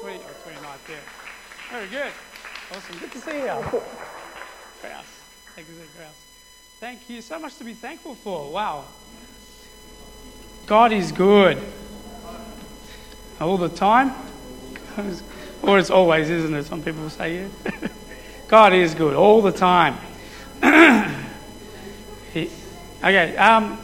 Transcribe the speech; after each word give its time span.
20 0.00 0.16
or 0.16 0.20
29th, 0.20 0.86
there. 0.86 0.98
Very 1.70 1.88
good. 1.88 2.12
Awesome. 2.72 2.98
Good 2.98 3.12
to 3.12 3.18
see 3.18 3.38
you. 3.38 3.80
Kraus. 4.80 5.04
Thank 5.54 5.68
you. 5.68 5.74
Thank 6.78 7.10
you. 7.10 7.20
So 7.22 7.38
much 7.38 7.56
to 7.56 7.64
be 7.64 7.74
thankful 7.74 8.14
for. 8.14 8.50
Wow. 8.50 8.84
God 10.66 10.92
is 10.92 11.12
good. 11.12 11.58
All 13.40 13.56
the 13.56 13.68
time. 13.68 14.12
Or 15.62 15.78
it's 15.78 15.90
always, 15.90 16.30
isn't 16.30 16.54
it? 16.54 16.64
Some 16.64 16.82
people 16.82 17.10
say, 17.10 17.42
yeah. 17.42 17.88
God 18.48 18.72
is 18.72 18.94
good 18.94 19.14
all 19.14 19.42
the 19.42 19.52
time. 19.52 19.94
okay. 23.04 23.36
Um, 23.36 23.78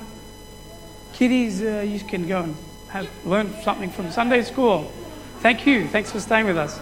kiddies, 1.13 1.63
uh, 1.63 1.85
you 1.87 2.01
can 2.01 2.27
go 2.27 2.43
and 2.43 2.57
have 2.89 3.09
learned 3.27 3.55
something 3.63 3.91
from 3.91 4.11
Sunday 4.11 4.43
school. 4.43 4.91
Thank 5.47 5.65
you. 5.65 5.87
Thanks 5.87 6.11
for 6.11 6.19
staying 6.19 6.47
with 6.47 6.59
us. 6.59 6.81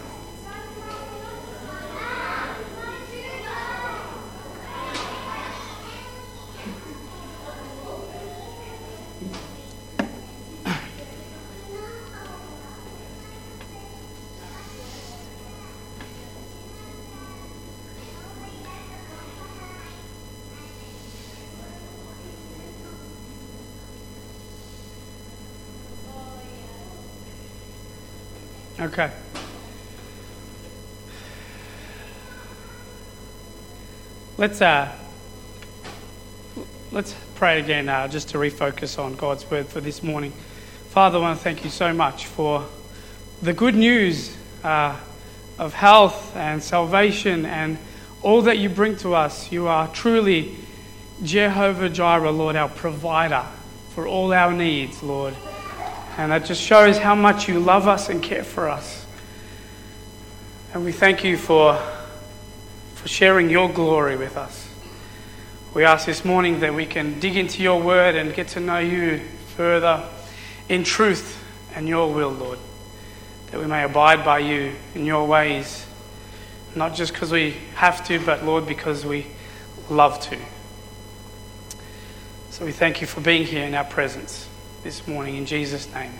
Okay. 28.97 29.11
Let's 34.39 34.63
uh, 34.63 34.89
let's 36.93 37.13
pray 37.35 37.59
again 37.59 37.89
uh, 37.89 38.07
just 38.07 38.29
to 38.29 38.39
refocus 38.39 38.97
on 38.97 39.17
God's 39.17 39.51
word 39.51 39.67
for 39.67 39.81
this 39.81 40.05
morning. 40.05 40.31
Father, 40.91 41.19
I 41.19 41.23
want 41.23 41.39
to 41.39 41.43
thank 41.43 41.65
you 41.65 41.71
so 41.71 41.93
much 41.93 42.27
for 42.27 42.65
the 43.43 43.53
good 43.53 43.75
news 43.75 44.37
uh, 44.63 44.97
of 45.59 45.75
health 45.75 46.37
and 46.37 46.63
salvation 46.63 47.47
and 47.47 47.79
all 48.23 48.43
that 48.43 48.59
you 48.59 48.69
bring 48.69 48.97
to 48.99 49.17
us. 49.17 49.51
You 49.51 49.67
are 49.67 49.89
truly 49.89 50.55
Jehovah 51.25 51.89
Jireh, 51.89 52.31
Lord, 52.31 52.55
our 52.55 52.69
provider 52.69 53.45
for 53.89 54.07
all 54.07 54.33
our 54.33 54.53
needs, 54.53 55.03
Lord. 55.03 55.35
And 56.17 56.31
that 56.31 56.45
just 56.45 56.63
shows 56.63 56.97
how 56.97 57.15
much 57.15 57.49
you 57.49 57.59
love 57.59 57.89
us 57.89 58.09
and 58.09 58.23
care 58.23 58.45
for 58.45 58.69
us. 58.69 59.05
And 60.73 60.85
we 60.85 60.93
thank 60.93 61.25
you 61.25 61.37
for, 61.37 61.81
for 62.95 63.09
sharing 63.09 63.51
your 63.51 63.69
glory 63.69 64.17
with 64.17 64.37
us. 64.37 64.69
We 65.75 65.85
ask 65.85 66.07
this 66.07 66.25
morning 66.25 66.61
that 66.61 66.73
we 66.73 66.87
can 66.87 67.19
dig 67.19 67.37
into 67.37 67.63
your 67.63 67.83
word 67.83 68.15
and 68.15 68.33
get 68.33 68.49
to 68.49 68.61
know 68.61 68.79
you 68.79 69.23
further 69.57 70.09
in 70.69 70.85
truth 70.85 71.43
and 71.75 71.89
your 71.89 72.13
will, 72.13 72.31
Lord. 72.31 72.61
That 73.51 73.61
we 73.61 73.67
may 73.67 73.83
abide 73.83 74.25
by 74.25 74.39
you 74.39 74.73
in 74.95 75.05
your 75.05 75.27
ways, 75.27 75.85
not 76.77 76.95
just 76.95 77.13
because 77.13 77.33
we 77.33 77.57
have 77.75 78.07
to, 78.07 78.25
but, 78.25 78.45
Lord, 78.45 78.67
because 78.67 79.05
we 79.05 79.27
love 79.91 80.21
to. 80.29 80.39
So 82.51 82.65
we 82.65 82.71
thank 82.71 83.01
you 83.01 83.09
for 83.09 83.21
being 83.21 83.45
here 83.45 83.65
in 83.65 83.75
our 83.75 83.85
presence 83.85 84.49
this 84.85 85.09
morning 85.09 85.37
in 85.37 85.47
Jesus' 85.47 85.91
name. 85.95 86.13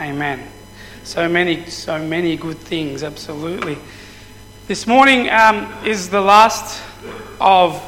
Amen. 0.00 0.48
So 1.04 1.28
many, 1.28 1.66
so 1.66 2.02
many 2.02 2.38
good 2.38 2.56
things, 2.56 3.02
absolutely. 3.02 3.76
This 4.66 4.86
morning 4.86 5.28
um, 5.28 5.70
is 5.84 6.08
the 6.08 6.22
last 6.22 6.82
of 7.38 7.78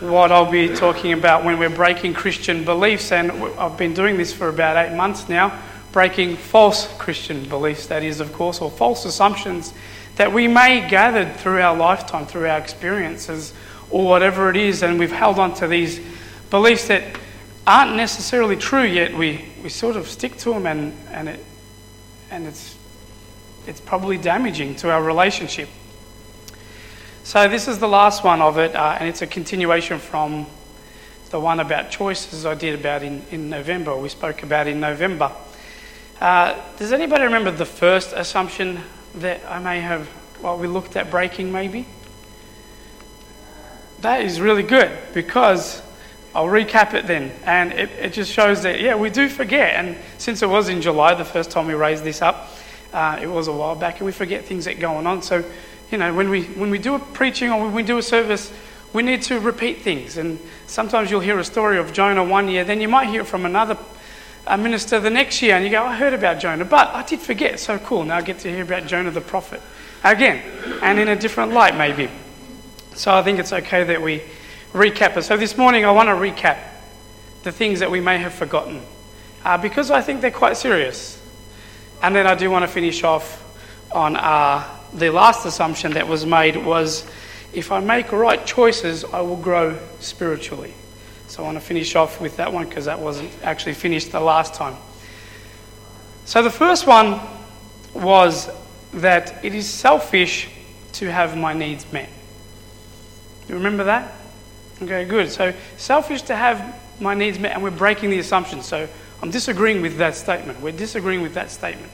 what 0.00 0.32
I'll 0.32 0.50
be 0.50 0.74
talking 0.74 1.12
about 1.12 1.44
when 1.44 1.60
we're 1.60 1.70
breaking 1.70 2.14
Christian 2.14 2.64
beliefs, 2.64 3.12
and 3.12 3.30
I've 3.30 3.78
been 3.78 3.94
doing 3.94 4.16
this 4.16 4.32
for 4.32 4.48
about 4.48 4.76
eight 4.76 4.96
months 4.96 5.28
now, 5.28 5.56
breaking 5.92 6.34
false 6.34 6.92
Christian 6.98 7.48
beliefs, 7.48 7.86
that 7.86 8.02
is, 8.02 8.18
of 8.18 8.32
course, 8.32 8.60
or 8.60 8.72
false 8.72 9.04
assumptions 9.04 9.72
that 10.16 10.32
we 10.32 10.48
may 10.48 10.88
gathered 10.88 11.36
through 11.36 11.60
our 11.60 11.76
lifetime, 11.76 12.26
through 12.26 12.48
our 12.48 12.58
experiences, 12.58 13.54
or 13.88 14.04
whatever 14.04 14.50
it 14.50 14.56
is, 14.56 14.82
and 14.82 14.98
we've 14.98 15.12
held 15.12 15.38
on 15.38 15.54
to 15.54 15.68
these 15.68 16.00
beliefs 16.50 16.88
that 16.88 17.04
aren't 17.66 17.96
necessarily 17.96 18.56
true, 18.56 18.84
yet 18.84 19.16
we, 19.16 19.44
we 19.62 19.68
sort 19.68 19.96
of 19.96 20.08
stick 20.08 20.36
to 20.38 20.52
them 20.52 20.66
and, 20.66 20.92
and, 21.10 21.28
it, 21.28 21.44
and 22.30 22.46
it's, 22.46 22.76
it's 23.66 23.80
probably 23.80 24.18
damaging 24.18 24.74
to 24.76 24.90
our 24.90 25.02
relationship. 25.02 25.68
So, 27.24 27.48
this 27.48 27.68
is 27.68 27.78
the 27.78 27.86
last 27.88 28.24
one 28.24 28.42
of 28.42 28.58
it, 28.58 28.74
uh, 28.74 28.96
and 28.98 29.08
it's 29.08 29.22
a 29.22 29.28
continuation 29.28 30.00
from 30.00 30.46
the 31.30 31.38
one 31.38 31.60
about 31.60 31.90
choices 31.90 32.44
I 32.44 32.54
did 32.54 32.78
about 32.78 33.02
in, 33.02 33.22
in 33.30 33.48
November, 33.48 33.96
we 33.96 34.08
spoke 34.08 34.42
about 34.42 34.66
in 34.66 34.80
November. 34.80 35.32
Uh, 36.20 36.60
does 36.76 36.92
anybody 36.92 37.24
remember 37.24 37.50
the 37.50 37.64
first 37.64 38.12
assumption 38.12 38.80
that 39.16 39.40
I 39.48 39.58
may 39.58 39.80
have, 39.80 40.08
well, 40.42 40.58
we 40.58 40.66
looked 40.66 40.96
at 40.96 41.10
breaking 41.10 41.50
maybe? 41.50 41.86
That 44.00 44.22
is 44.22 44.40
really 44.40 44.62
good 44.62 44.90
because 45.14 45.80
I'll 46.34 46.46
recap 46.46 46.94
it 46.94 47.06
then. 47.06 47.30
And 47.44 47.72
it, 47.72 47.90
it 47.90 48.12
just 48.12 48.32
shows 48.32 48.62
that, 48.62 48.80
yeah, 48.80 48.94
we 48.94 49.10
do 49.10 49.28
forget. 49.28 49.74
And 49.74 49.96
since 50.18 50.42
it 50.42 50.48
was 50.48 50.68
in 50.68 50.80
July, 50.80 51.14
the 51.14 51.24
first 51.24 51.50
time 51.50 51.66
we 51.66 51.74
raised 51.74 52.04
this 52.04 52.22
up, 52.22 52.50
uh, 52.92 53.18
it 53.20 53.26
was 53.26 53.48
a 53.48 53.52
while 53.52 53.74
back, 53.74 53.98
and 53.98 54.06
we 54.06 54.12
forget 54.12 54.44
things 54.44 54.64
that 54.66 54.78
go 54.78 54.94
on. 54.94 55.22
So, 55.22 55.44
you 55.90 55.98
know, 55.98 56.12
when 56.14 56.28
we, 56.30 56.44
when 56.44 56.70
we 56.70 56.78
do 56.78 56.94
a 56.94 56.98
preaching 56.98 57.50
or 57.50 57.62
when 57.62 57.72
we 57.72 57.82
do 57.82 57.98
a 57.98 58.02
service, 58.02 58.52
we 58.92 59.02
need 59.02 59.22
to 59.22 59.40
repeat 59.40 59.80
things. 59.80 60.16
And 60.16 60.38
sometimes 60.66 61.10
you'll 61.10 61.20
hear 61.20 61.38
a 61.38 61.44
story 61.44 61.78
of 61.78 61.92
Jonah 61.92 62.24
one 62.24 62.48
year, 62.48 62.64
then 62.64 62.80
you 62.80 62.88
might 62.88 63.08
hear 63.08 63.22
it 63.22 63.26
from 63.26 63.46
another 63.46 63.78
a 64.46 64.58
minister 64.58 64.98
the 64.98 65.10
next 65.10 65.40
year, 65.40 65.54
and 65.54 65.64
you 65.64 65.70
go, 65.70 65.84
I 65.84 65.96
heard 65.96 66.14
about 66.14 66.40
Jonah, 66.40 66.64
but 66.64 66.88
I 66.88 67.04
did 67.04 67.20
forget. 67.20 67.60
So 67.60 67.78
cool. 67.78 68.04
Now 68.04 68.16
I 68.16 68.22
get 68.22 68.40
to 68.40 68.50
hear 68.50 68.62
about 68.62 68.86
Jonah 68.86 69.10
the 69.10 69.20
prophet 69.20 69.60
again, 70.02 70.42
and 70.82 70.98
in 70.98 71.08
a 71.08 71.16
different 71.16 71.52
light, 71.52 71.76
maybe. 71.76 72.10
So 72.94 73.14
I 73.14 73.22
think 73.22 73.38
it's 73.38 73.52
okay 73.52 73.84
that 73.84 74.02
we 74.02 74.22
recap 74.72 75.16
it. 75.16 75.22
So 75.22 75.36
this 75.36 75.56
morning 75.56 75.84
I 75.84 75.90
want 75.90 76.08
to 76.08 76.14
recap 76.14 76.58
the 77.42 77.52
things 77.52 77.80
that 77.80 77.90
we 77.90 78.00
may 78.00 78.18
have 78.18 78.32
forgotten 78.32 78.82
uh, 79.44 79.58
because 79.58 79.90
I 79.90 80.00
think 80.00 80.20
they're 80.20 80.30
quite 80.30 80.56
serious. 80.56 81.20
And 82.02 82.14
then 82.14 82.26
I 82.26 82.34
do 82.34 82.50
want 82.50 82.62
to 82.62 82.68
finish 82.68 83.04
off 83.04 83.40
on 83.92 84.16
uh, 84.16 84.64
the 84.94 85.10
last 85.10 85.44
assumption 85.46 85.92
that 85.92 86.08
was 86.08 86.24
made 86.24 86.56
was 86.56 87.08
if 87.52 87.70
I 87.70 87.80
make 87.80 88.12
right 88.12 88.44
choices, 88.46 89.04
I 89.04 89.20
will 89.20 89.36
grow 89.36 89.78
spiritually. 90.00 90.74
So 91.26 91.42
I 91.42 91.46
want 91.46 91.56
to 91.56 91.64
finish 91.64 91.94
off 91.94 92.20
with 92.20 92.36
that 92.38 92.52
one 92.52 92.68
because 92.68 92.86
that 92.86 92.98
wasn't 92.98 93.30
actually 93.42 93.74
finished 93.74 94.12
the 94.12 94.20
last 94.20 94.54
time. 94.54 94.76
So 96.24 96.42
the 96.42 96.50
first 96.50 96.86
one 96.86 97.20
was 97.94 98.48
that 98.94 99.44
it 99.44 99.54
is 99.54 99.68
selfish 99.68 100.48
to 100.94 101.10
have 101.10 101.36
my 101.36 101.52
needs 101.52 101.90
met. 101.92 102.08
You 103.48 103.56
remember 103.56 103.84
that? 103.84 104.12
Okay, 104.82 105.04
good. 105.04 105.30
So 105.30 105.54
selfish 105.76 106.22
to 106.22 106.34
have 106.34 106.80
my 107.00 107.14
needs 107.14 107.38
met, 107.38 107.52
and 107.52 107.62
we're 107.62 107.70
breaking 107.70 108.10
the 108.10 108.18
assumption. 108.18 108.62
So 108.62 108.88
I'm 109.22 109.30
disagreeing 109.30 109.80
with 109.80 109.98
that 109.98 110.16
statement. 110.16 110.60
We're 110.60 110.72
disagreeing 110.72 111.22
with 111.22 111.34
that 111.34 111.52
statement. 111.52 111.92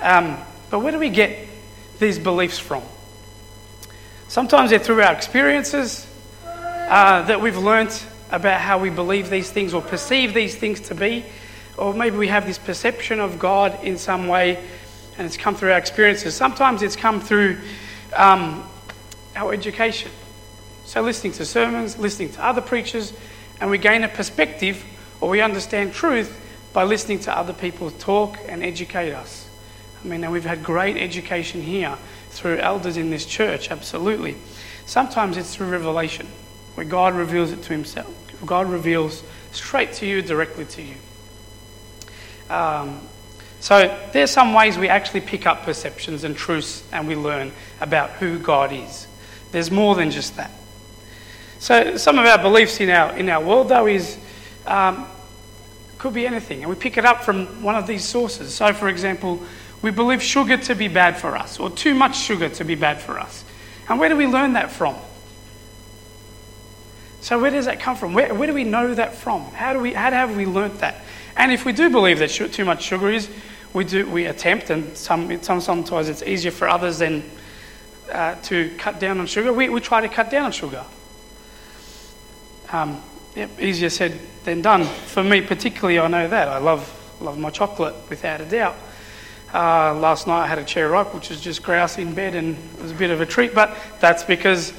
Um, 0.00 0.38
but 0.70 0.80
where 0.80 0.92
do 0.92 0.98
we 0.98 1.10
get 1.10 1.46
these 1.98 2.18
beliefs 2.18 2.58
from? 2.58 2.82
Sometimes 4.28 4.70
they're 4.70 4.78
through 4.78 5.02
our 5.02 5.12
experiences 5.12 6.06
uh, 6.46 7.22
that 7.22 7.40
we've 7.40 7.58
learnt 7.58 8.06
about 8.30 8.60
how 8.60 8.78
we 8.78 8.88
believe 8.88 9.28
these 9.28 9.50
things 9.50 9.74
or 9.74 9.82
perceive 9.82 10.32
these 10.32 10.56
things 10.56 10.80
to 10.80 10.94
be. 10.94 11.26
Or 11.76 11.92
maybe 11.92 12.16
we 12.16 12.28
have 12.28 12.46
this 12.46 12.58
perception 12.58 13.20
of 13.20 13.38
God 13.38 13.84
in 13.84 13.98
some 13.98 14.26
way 14.26 14.64
and 15.18 15.26
it's 15.26 15.36
come 15.36 15.54
through 15.54 15.72
our 15.72 15.78
experiences. 15.78 16.34
Sometimes 16.34 16.82
it's 16.82 16.96
come 16.96 17.20
through 17.20 17.58
um, 18.16 18.66
our 19.36 19.52
education. 19.52 20.10
So, 20.90 21.02
listening 21.02 21.34
to 21.34 21.46
sermons, 21.46 21.96
listening 22.00 22.30
to 22.30 22.44
other 22.44 22.60
preachers, 22.60 23.12
and 23.60 23.70
we 23.70 23.78
gain 23.78 24.02
a 24.02 24.08
perspective 24.08 24.84
or 25.20 25.28
we 25.28 25.40
understand 25.40 25.92
truth 25.92 26.36
by 26.72 26.82
listening 26.82 27.20
to 27.20 27.38
other 27.38 27.52
people 27.52 27.92
talk 27.92 28.36
and 28.48 28.64
educate 28.64 29.12
us. 29.12 29.48
I 30.02 30.08
mean, 30.08 30.28
we've 30.32 30.44
had 30.44 30.64
great 30.64 30.96
education 30.96 31.62
here 31.62 31.96
through 32.30 32.58
elders 32.58 32.96
in 32.96 33.10
this 33.10 33.24
church, 33.24 33.70
absolutely. 33.70 34.34
Sometimes 34.84 35.36
it's 35.36 35.54
through 35.54 35.68
revelation, 35.68 36.26
where 36.74 36.86
God 36.86 37.14
reveals 37.14 37.52
it 37.52 37.62
to 37.62 37.72
Himself. 37.72 38.12
God 38.44 38.68
reveals 38.68 39.22
straight 39.52 39.92
to 39.92 40.06
you, 40.06 40.22
directly 40.22 40.64
to 40.64 40.82
you. 40.82 40.96
Um, 42.52 43.00
so 43.60 43.96
there's 44.12 44.32
some 44.32 44.54
ways 44.54 44.76
we 44.76 44.88
actually 44.88 45.20
pick 45.20 45.46
up 45.46 45.62
perceptions 45.62 46.24
and 46.24 46.36
truths 46.36 46.82
and 46.92 47.06
we 47.06 47.14
learn 47.14 47.52
about 47.80 48.10
who 48.10 48.40
God 48.40 48.72
is. 48.72 49.06
There's 49.52 49.70
more 49.70 49.94
than 49.94 50.10
just 50.10 50.34
that. 50.34 50.50
So 51.60 51.96
some 51.98 52.18
of 52.18 52.24
our 52.24 52.38
beliefs 52.38 52.80
in 52.80 52.90
our 52.90 53.16
in 53.16 53.28
our 53.28 53.44
world, 53.44 53.68
though, 53.68 53.86
is 53.86 54.18
um, 54.66 55.06
could 55.98 56.14
be 56.14 56.26
anything, 56.26 56.62
and 56.62 56.70
we 56.70 56.74
pick 56.74 56.96
it 56.96 57.04
up 57.04 57.22
from 57.22 57.62
one 57.62 57.76
of 57.76 57.86
these 57.86 58.02
sources. 58.02 58.54
So, 58.54 58.72
for 58.72 58.88
example, 58.88 59.40
We 59.82 59.90
believe 59.90 60.22
sugar 60.22 60.58
to 60.58 60.74
be 60.74 60.88
bad 60.88 61.16
for 61.16 61.36
us, 61.36 61.58
or 61.58 61.70
too 61.70 61.94
much 61.94 62.18
sugar 62.18 62.48
to 62.50 62.64
be 62.64 62.74
bad 62.74 63.00
for 63.00 63.18
us. 63.18 63.44
And 63.88 63.98
where 63.98 64.08
do 64.08 64.16
we 64.16 64.26
learn 64.26 64.52
that 64.52 64.70
from? 64.70 64.94
So, 67.22 67.40
where 67.40 67.50
does 67.50 67.64
that 67.64 67.80
come 67.80 67.96
from? 67.96 68.12
Where, 68.14 68.34
where 68.34 68.46
do 68.46 68.54
we 68.54 68.64
know 68.64 68.94
that 68.94 69.14
from? 69.14 69.42
How, 69.52 69.72
do 69.72 69.78
we, 69.78 69.92
how 69.92 70.10
have 70.10 70.36
we 70.36 70.46
learnt 70.46 70.80
that? 70.80 70.96
And 71.36 71.50
if 71.50 71.64
we 71.64 71.72
do 71.72 71.88
believe 71.88 72.18
that 72.18 72.28
too 72.28 72.64
much 72.64 72.82
sugar 72.82 73.10
is, 73.10 73.30
we, 73.72 73.84
do, 73.84 74.08
we 74.10 74.26
attempt, 74.26 74.70
and 74.70 74.96
some, 74.96 75.42
some, 75.42 75.60
sometimes 75.60 76.08
it's 76.08 76.22
easier 76.22 76.50
for 76.50 76.68
others 76.68 76.98
than 76.98 77.22
uh, 78.12 78.34
to 78.42 78.74
cut 78.76 79.00
down 79.00 79.18
on 79.18 79.26
sugar. 79.26 79.52
We, 79.52 79.68
we 79.68 79.80
try 79.80 80.00
to 80.00 80.08
cut 80.08 80.30
down 80.30 80.46
on 80.46 80.52
sugar. 80.52 80.84
Um, 82.72 83.02
easier 83.58 83.90
said 83.90 84.18
than 84.44 84.62
done. 84.62 84.84
For 84.84 85.22
me, 85.22 85.40
particularly, 85.40 85.98
I 85.98 86.06
know 86.08 86.28
that. 86.28 86.48
I 86.48 86.58
love, 86.58 86.88
love 87.20 87.38
my 87.38 87.50
chocolate 87.50 87.94
without 88.08 88.40
a 88.40 88.44
doubt. 88.44 88.76
Uh, 89.52 89.94
last 89.94 90.26
night 90.28 90.44
I 90.44 90.46
had 90.46 90.58
a 90.58 90.64
cherry 90.64 90.88
ripe, 90.88 91.12
which 91.14 91.30
was 91.30 91.40
just 91.40 91.62
grouse 91.62 91.98
in 91.98 92.14
bed, 92.14 92.36
and 92.36 92.56
it 92.76 92.82
was 92.82 92.92
a 92.92 92.94
bit 92.94 93.10
of 93.10 93.20
a 93.20 93.26
treat, 93.26 93.54
but 93.54 93.76
that's 93.98 94.22
because 94.22 94.72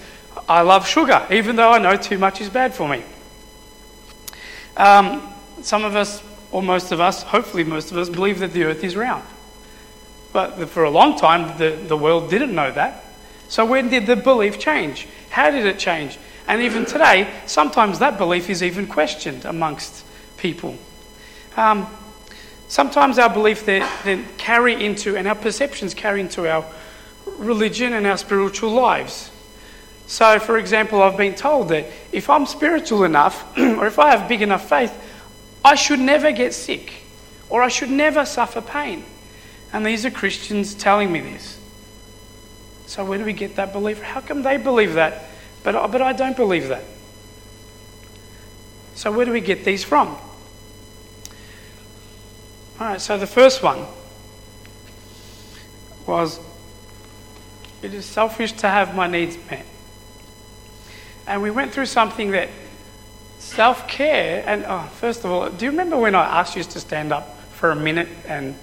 I 0.47 0.61
love 0.61 0.87
sugar, 0.87 1.27
even 1.29 1.57
though 1.57 1.71
I 1.71 1.79
know 1.79 1.97
too 1.97 2.17
much 2.17 2.39
is 2.39 2.49
bad 2.49 2.73
for 2.73 2.87
me. 2.87 3.03
Um, 4.77 5.33
some 5.61 5.83
of 5.83 5.97
us, 5.97 6.23
or 6.51 6.63
most 6.63 6.93
of 6.93 7.01
us, 7.01 7.23
hopefully 7.23 7.65
most 7.65 7.91
of 7.91 7.97
us, 7.97 8.09
believe 8.09 8.39
that 8.39 8.53
the 8.53 8.63
earth 8.63 8.83
is 8.83 8.95
round. 8.95 9.25
But 10.31 10.69
for 10.69 10.85
a 10.85 10.89
long 10.89 11.17
time, 11.17 11.57
the, 11.57 11.71
the 11.71 11.97
world 11.97 12.29
didn't 12.29 12.55
know 12.55 12.71
that. 12.71 13.03
So 13.49 13.65
when 13.65 13.89
did 13.89 14.05
the 14.05 14.15
belief 14.15 14.57
change? 14.57 15.09
How 15.29 15.51
did 15.51 15.65
it 15.65 15.77
change? 15.77 16.17
And 16.47 16.61
even 16.61 16.85
today, 16.85 17.31
sometimes 17.45 17.99
that 17.99 18.17
belief 18.17 18.49
is 18.49 18.63
even 18.63 18.87
questioned 18.87 19.45
amongst 19.45 20.05
people. 20.37 20.77
Um, 21.55 21.87
sometimes 22.67 23.19
our 23.19 23.29
belief 23.29 23.65
then 23.65 24.27
carry 24.37 24.83
into, 24.83 25.15
and 25.15 25.27
our 25.27 25.35
perceptions 25.35 25.93
carry 25.93 26.21
into 26.21 26.49
our 26.49 26.65
religion 27.37 27.93
and 27.93 28.05
our 28.07 28.17
spiritual 28.17 28.71
lives. 28.71 29.31
So, 30.07 30.39
for 30.39 30.57
example, 30.57 31.01
I've 31.01 31.15
been 31.15 31.35
told 31.35 31.69
that 31.69 31.85
if 32.11 32.29
I'm 32.29 32.45
spiritual 32.45 33.05
enough, 33.05 33.57
or 33.57 33.87
if 33.87 33.97
I 33.97 34.15
have 34.15 34.27
big 34.27 34.41
enough 34.41 34.67
faith, 34.67 34.93
I 35.63 35.75
should 35.75 35.99
never 35.99 36.31
get 36.31 36.53
sick, 36.53 36.91
or 37.49 37.61
I 37.61 37.69
should 37.69 37.91
never 37.91 38.25
suffer 38.25 38.61
pain. 38.61 39.05
And 39.71 39.85
these 39.85 40.05
are 40.05 40.11
Christians 40.11 40.73
telling 40.73 41.11
me 41.11 41.21
this. 41.21 41.57
So, 42.87 43.05
where 43.05 43.17
do 43.17 43.23
we 43.23 43.31
get 43.31 43.55
that 43.55 43.71
belief? 43.71 44.01
How 44.01 44.19
come 44.19 44.41
they 44.43 44.57
believe 44.57 44.95
that, 44.95 45.23
but, 45.63 45.91
but 45.91 46.01
I 46.01 46.13
don't 46.13 46.35
believe 46.35 46.67
that? 46.69 46.83
So, 48.95 49.11
where 49.11 49.25
do 49.25 49.31
we 49.31 49.41
get 49.41 49.63
these 49.63 49.83
from? 49.83 50.09
All 52.79 52.87
right, 52.87 53.01
so 53.01 53.17
the 53.17 53.27
first 53.27 53.63
one 53.63 53.85
was 56.07 56.39
it 57.81 57.93
is 57.93 58.05
selfish 58.05 58.53
to 58.53 58.67
have 58.67 58.95
my 58.95 59.07
needs 59.07 59.37
met 59.49 59.65
and 61.27 61.41
we 61.41 61.51
went 61.51 61.71
through 61.71 61.85
something 61.85 62.31
that 62.31 62.49
self 63.39 63.87
care. 63.87 64.43
And 64.45 64.65
oh, 64.67 64.89
first 64.95 65.23
of 65.23 65.31
all, 65.31 65.49
do 65.49 65.65
you 65.65 65.71
remember 65.71 65.97
when 65.97 66.15
I 66.15 66.39
asked 66.39 66.55
you 66.55 66.63
to 66.63 66.79
stand 66.79 67.11
up 67.11 67.39
for 67.53 67.71
a 67.71 67.75
minute 67.75 68.09
and, 68.27 68.55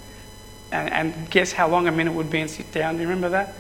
and, 0.73 0.93
and 0.93 1.31
guess 1.31 1.53
how 1.53 1.69
long 1.69 1.89
a 1.89 1.93
minute 1.93 2.13
would 2.13 2.31
be 2.31 2.41
and 2.41 2.51
sit 2.51 2.71
down? 2.73 2.97
Do 2.97 3.03
you 3.03 3.09
remember 3.09 3.31
that? 3.31 3.55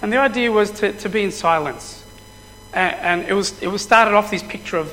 And 0.00 0.12
the 0.12 0.18
idea 0.18 0.50
was 0.50 0.70
to, 0.72 0.92
to 0.92 1.08
be 1.08 1.22
in 1.22 1.30
silence. 1.30 2.01
And, 2.72 2.96
and 2.96 3.28
it, 3.28 3.34
was, 3.34 3.60
it 3.62 3.68
was 3.68 3.82
started 3.82 4.14
off 4.14 4.30
this 4.30 4.42
picture 4.42 4.76
of 4.76 4.92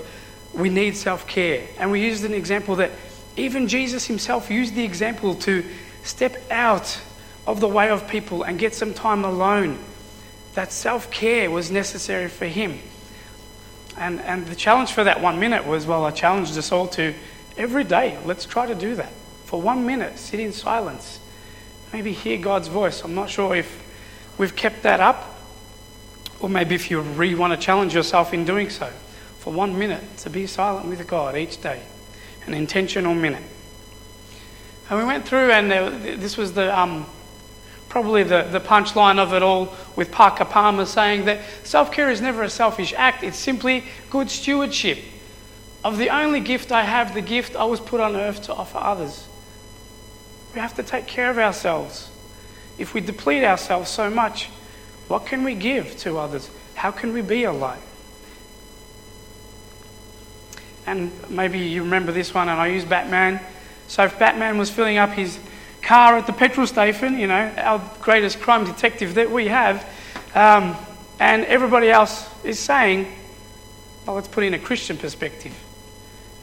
we 0.53 0.69
need 0.69 0.95
self 0.95 1.27
care. 1.27 1.67
And 1.77 1.91
we 1.91 2.03
used 2.03 2.23
an 2.25 2.33
example 2.33 2.77
that 2.77 2.91
even 3.37 3.67
Jesus 3.67 4.05
himself 4.05 4.49
used 4.49 4.75
the 4.75 4.83
example 4.83 5.35
to 5.35 5.63
step 6.03 6.35
out 6.51 6.99
of 7.47 7.59
the 7.59 7.67
way 7.67 7.89
of 7.89 8.07
people 8.07 8.43
and 8.43 8.59
get 8.59 8.73
some 8.73 8.93
time 8.93 9.23
alone. 9.23 9.77
That 10.55 10.71
self 10.71 11.09
care 11.11 11.49
was 11.49 11.71
necessary 11.71 12.27
for 12.27 12.45
him. 12.45 12.79
And, 13.97 14.21
and 14.21 14.45
the 14.45 14.55
challenge 14.55 14.91
for 14.93 15.03
that 15.03 15.21
one 15.21 15.39
minute 15.39 15.65
was 15.65 15.85
well, 15.85 16.05
I 16.05 16.11
challenged 16.11 16.57
us 16.57 16.71
all 16.71 16.87
to 16.89 17.13
every 17.57 17.83
day, 17.83 18.17
let's 18.25 18.45
try 18.45 18.65
to 18.65 18.75
do 18.75 18.95
that. 18.95 19.11
For 19.45 19.61
one 19.61 19.85
minute, 19.85 20.17
sit 20.17 20.39
in 20.39 20.53
silence. 20.53 21.19
Maybe 21.91 22.13
hear 22.13 22.37
God's 22.37 22.67
voice. 22.67 23.03
I'm 23.03 23.15
not 23.15 23.29
sure 23.29 23.55
if 23.55 23.83
we've 24.37 24.55
kept 24.55 24.83
that 24.83 24.99
up, 24.99 25.38
or 26.39 26.49
maybe 26.49 26.75
if 26.75 26.89
you 26.89 27.01
really 27.01 27.35
want 27.35 27.53
to 27.53 27.59
challenge 27.59 27.93
yourself 27.93 28.33
in 28.33 28.45
doing 28.45 28.69
so. 28.69 28.89
For 29.39 29.53
one 29.53 29.77
minute, 29.77 30.17
to 30.17 30.29
be 30.29 30.47
silent 30.47 30.87
with 30.87 31.05
God 31.07 31.37
each 31.37 31.61
day, 31.61 31.81
an 32.45 32.53
intentional 32.53 33.13
minute. 33.13 33.43
And 34.89 34.99
we 34.99 35.05
went 35.05 35.25
through, 35.25 35.51
and 35.51 35.71
this 36.01 36.35
was 36.35 36.53
the 36.53 36.77
um, 36.77 37.05
probably 37.89 38.23
the, 38.23 38.43
the 38.43 38.59
punchline 38.59 39.17
of 39.17 39.33
it 39.33 39.41
all 39.41 39.73
with 39.95 40.11
Parker 40.11 40.45
Palmer 40.45 40.85
saying 40.85 41.25
that 41.25 41.41
self 41.63 41.91
care 41.91 42.09
is 42.09 42.21
never 42.21 42.43
a 42.43 42.49
selfish 42.49 42.93
act, 42.95 43.23
it's 43.23 43.37
simply 43.37 43.83
good 44.09 44.29
stewardship 44.29 44.99
of 45.83 45.97
the 45.97 46.09
only 46.09 46.39
gift 46.39 46.71
I 46.71 46.83
have, 46.83 47.13
the 47.13 47.21
gift 47.21 47.55
I 47.55 47.63
was 47.63 47.79
put 47.79 47.99
on 47.99 48.15
earth 48.15 48.43
to 48.43 48.53
offer 48.53 48.77
others. 48.77 49.27
We 50.53 50.59
have 50.59 50.75
to 50.75 50.83
take 50.83 51.07
care 51.07 51.29
of 51.29 51.37
ourselves. 51.37 52.09
If 52.77 52.93
we 52.93 53.01
deplete 53.01 53.43
ourselves 53.43 53.89
so 53.89 54.09
much, 54.09 54.49
what 55.09 55.25
can 55.25 55.43
we 55.43 55.55
give 55.55 55.97
to 55.97 56.17
others? 56.17 56.49
How 56.75 56.91
can 56.91 57.13
we 57.13 57.21
be 57.21 57.43
a 57.43 57.51
light? 57.51 57.81
And 60.85 61.11
maybe 61.29 61.59
you 61.59 61.83
remember 61.83 62.11
this 62.11 62.33
one, 62.33 62.47
and 62.47 62.59
I 62.59 62.67
use 62.67 62.85
Batman. 62.85 63.41
So 63.87 64.03
if 64.05 64.17
Batman 64.17 64.57
was 64.57 64.69
filling 64.69 64.97
up 64.97 65.09
his 65.09 65.39
car 65.81 66.15
at 66.17 66.27
the 66.27 66.33
petrol 66.33 66.67
station, 66.67 67.17
you 67.17 67.25
know, 67.25 67.51
our 67.57 67.81
greatest 68.01 68.39
crime 68.39 68.65
detective 68.65 69.15
that 69.15 69.31
we 69.31 69.47
have, 69.47 69.83
um, 70.35 70.75
and 71.19 71.43
everybody 71.45 71.89
else 71.89 72.29
is 72.45 72.59
saying, 72.59 73.07
well, 74.05 74.15
let's 74.15 74.27
put 74.27 74.43
in 74.43 74.53
a 74.53 74.59
Christian 74.59 74.95
perspective. 74.95 75.53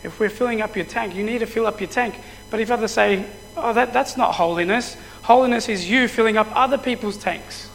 If 0.03 0.19
we're 0.19 0.29
filling 0.29 0.61
up 0.61 0.75
your 0.75 0.85
tank, 0.85 1.15
you 1.15 1.23
need 1.25 1.39
to 1.39 1.47
fill 1.47 1.67
up 1.67 1.81
your 1.81 1.89
tank. 1.89 2.21
But 2.51 2.61
if 2.61 2.71
others 2.71 2.91
say, 2.91 3.25
oh, 3.57 3.73
that, 3.73 3.93
that's 3.93 4.17
not 4.17 4.35
holiness, 4.35 4.97
holiness 5.23 5.69
is 5.69 5.89
you 5.89 6.09
filling 6.09 6.37
up 6.37 6.49
other 6.51 6.79
people's 6.79 7.17
tanks. 7.17 7.66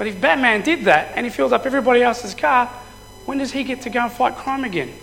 But 0.00 0.06
if 0.06 0.18
Batman 0.18 0.62
did 0.62 0.86
that 0.86 1.12
and 1.14 1.26
he 1.26 1.30
filled 1.30 1.52
up 1.52 1.66
everybody 1.66 2.02
else's 2.02 2.34
car, 2.34 2.68
when 3.26 3.36
does 3.36 3.52
he 3.52 3.64
get 3.64 3.82
to 3.82 3.90
go 3.90 4.00
and 4.00 4.10
fight 4.10 4.34
crime 4.34 4.64
again? 4.64 4.94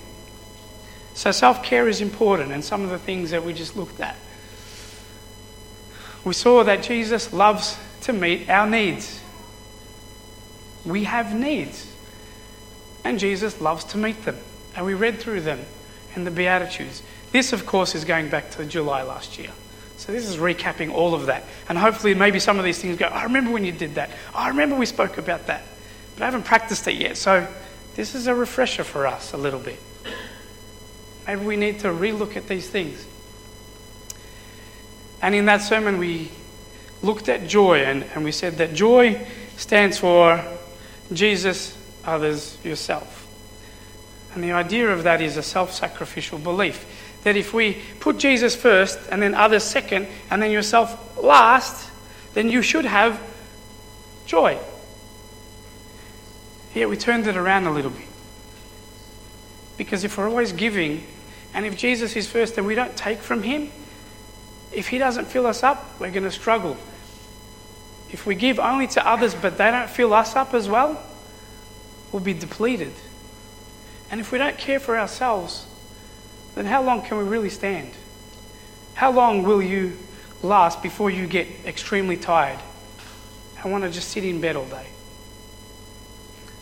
So 1.14 1.30
self 1.30 1.62
care 1.62 1.88
is 1.88 2.02
important, 2.02 2.52
and 2.52 2.66
some 2.66 2.84
of 2.84 2.90
the 2.90 2.98
things 2.98 3.30
that 3.30 3.44
we 3.44 3.54
just 3.54 3.76
looked 3.76 4.00
at 4.00 4.16
we 6.28 6.34
saw 6.34 6.62
that 6.66 6.84
Jesus 6.84 7.32
loves 7.32 7.78
to 8.02 8.12
meet 8.12 8.50
our 8.50 8.68
needs. 8.70 9.22
We 10.86 11.06
have 11.06 11.34
needs, 11.34 11.90
and 13.06 13.18
Jesus 13.18 13.62
loves 13.62 13.86
to 13.86 13.98
meet 13.98 14.26
them. 14.26 14.38
And 14.76 14.86
we 14.86 14.94
read 14.94 15.20
through 15.20 15.42
them 15.42 15.62
in 16.16 16.26
the 16.26 16.32
Beatitudes. 16.32 17.02
This, 17.32 17.54
of 17.54 17.66
course, 17.66 17.96
is 17.96 18.04
going 18.04 18.30
back 18.30 18.52
to 18.52 18.66
July 18.66 19.04
last 19.04 19.40
year. 19.40 19.52
So 19.98 20.12
this 20.12 20.28
is 20.30 20.38
recapping 20.38 20.92
all 20.92 21.14
of 21.14 21.26
that. 21.26 21.44
And 21.68 21.78
hopefully, 21.78 22.14
maybe 22.14 22.40
some 22.40 22.60
of 22.60 22.66
these 22.66 22.80
things 22.80 22.98
go, 22.98 23.08
I 23.08 23.24
remember 23.24 23.52
when 23.52 23.66
you 23.66 23.72
did 23.72 23.96
that. 23.96 24.12
I 24.34 24.50
remember 24.50 24.76
we 24.76 24.86
spoke 24.86 25.18
about 25.18 25.48
that. 25.48 25.64
But 26.14 26.24
I 26.24 26.26
haven't 26.26 26.44
practiced 26.44 26.88
it 26.88 26.96
yet. 26.96 27.18
So 27.18 27.48
this 27.96 28.14
is 28.14 28.28
a 28.28 28.36
refresher 28.36 28.84
for 28.84 29.08
us 29.08 29.34
a 29.34 29.38
little 29.38 29.60
bit. 29.60 29.80
Maybe 31.26 31.44
we 31.44 31.58
need 31.58 31.80
to 31.80 31.88
relook 31.88 32.38
at 32.38 32.48
these 32.48 32.70
things. 32.70 33.06
And 35.22 35.34
in 35.34 35.46
that 35.46 35.62
sermon, 35.62 35.98
we 35.98 36.32
looked 37.02 37.28
at 37.28 37.48
joy 37.48 37.80
and, 37.80 38.04
and 38.16 38.24
we 38.24 38.32
said 38.32 38.58
that 38.58 38.74
joy 38.74 39.26
stands 39.58 39.98
for 39.98 40.44
Jesus, 41.12 41.78
others, 42.06 42.58
yourself. 42.64 43.28
And 44.34 44.44
the 44.44 44.52
idea 44.52 44.90
of 44.90 45.04
that 45.04 45.22
is 45.22 45.38
a 45.38 45.44
self 45.44 45.74
sacrificial 45.74 46.38
belief. 46.38 46.86
That 47.24 47.36
if 47.36 47.54
we 47.54 47.82
put 48.00 48.18
Jesus 48.18 48.56
first 48.56 49.00
and 49.12 49.22
then 49.22 49.36
others 49.36 49.64
second 49.64 50.08
and 50.30 50.42
then 50.42 50.52
yourself 50.52 51.18
last, 51.18 51.90
then 52.34 52.50
you 52.50 52.62
should 52.62 52.86
have 52.86 53.20
joy. 54.26 54.58
Yet 56.74 56.90
we 56.90 56.98
turned 56.98 57.28
it 57.28 57.36
around 57.36 57.66
a 57.66 57.72
little 57.72 57.92
bit. 57.92 58.06
Because 59.78 60.04
if 60.04 60.18
we're 60.18 60.30
always 60.30 60.52
giving, 60.52 61.04
and 61.54 61.66
if 61.66 61.78
Jesus 61.78 62.16
is 62.16 62.28
first 62.28 62.58
and 62.58 62.68
we 62.68 62.76
don't 62.76 62.96
take 62.96 63.20
from 63.20 63.44
him, 63.44 63.72
if 64.72 64.88
He 64.88 64.98
doesn't 64.98 65.26
fill 65.26 65.48
us 65.48 65.64
up, 65.64 66.00
we're 66.00 66.12
going 66.12 66.24
to 66.24 66.32
struggle. 66.32 66.78
If 68.12 68.26
we 68.26 68.36
give 68.36 68.60
only 68.60 68.88
to 68.88 69.08
others 69.08 69.36
but 69.36 69.58
they 69.58 69.72
don't 69.72 69.90
fill 69.90 70.14
us 70.14 70.36
up 70.36 70.54
as 70.54 70.70
well, 70.70 71.02
we'll 72.12 72.22
be 72.22 72.34
depleted. 72.34 72.94
And 74.10 74.22
if 74.22 74.32
we 74.32 74.38
don't 74.38 74.58
care 74.58 74.80
for 74.80 74.98
ourselves, 74.98 75.66
then 76.58 76.66
how 76.66 76.82
long 76.82 77.04
can 77.04 77.18
we 77.18 77.24
really 77.24 77.50
stand? 77.50 77.92
How 78.96 79.12
long 79.12 79.44
will 79.44 79.62
you 79.62 79.98
last 80.42 80.82
before 80.82 81.10
you 81.10 81.28
get 81.28 81.48
extremely 81.66 82.18
tired? 82.18 82.60
I 83.64 83.68
want 83.68 83.84
to 83.84 83.92
just 83.92 84.10
sit 84.10 84.24
in 84.24 84.42
bed 84.42 84.56
all 84.56 84.66
day. 84.66 84.88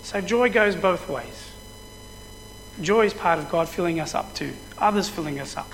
So 0.04 0.22
joy 0.22 0.50
goes 0.50 0.76
both 0.76 1.10
ways. 1.10 1.52
Joy 2.82 3.06
is 3.06 3.14
part 3.14 3.40
of 3.40 3.50
God 3.50 3.70
filling 3.70 4.00
us 4.00 4.14
up 4.14 4.34
too, 4.36 4.54
others 4.78 5.08
filling 5.08 5.40
us 5.40 5.56
up, 5.56 5.72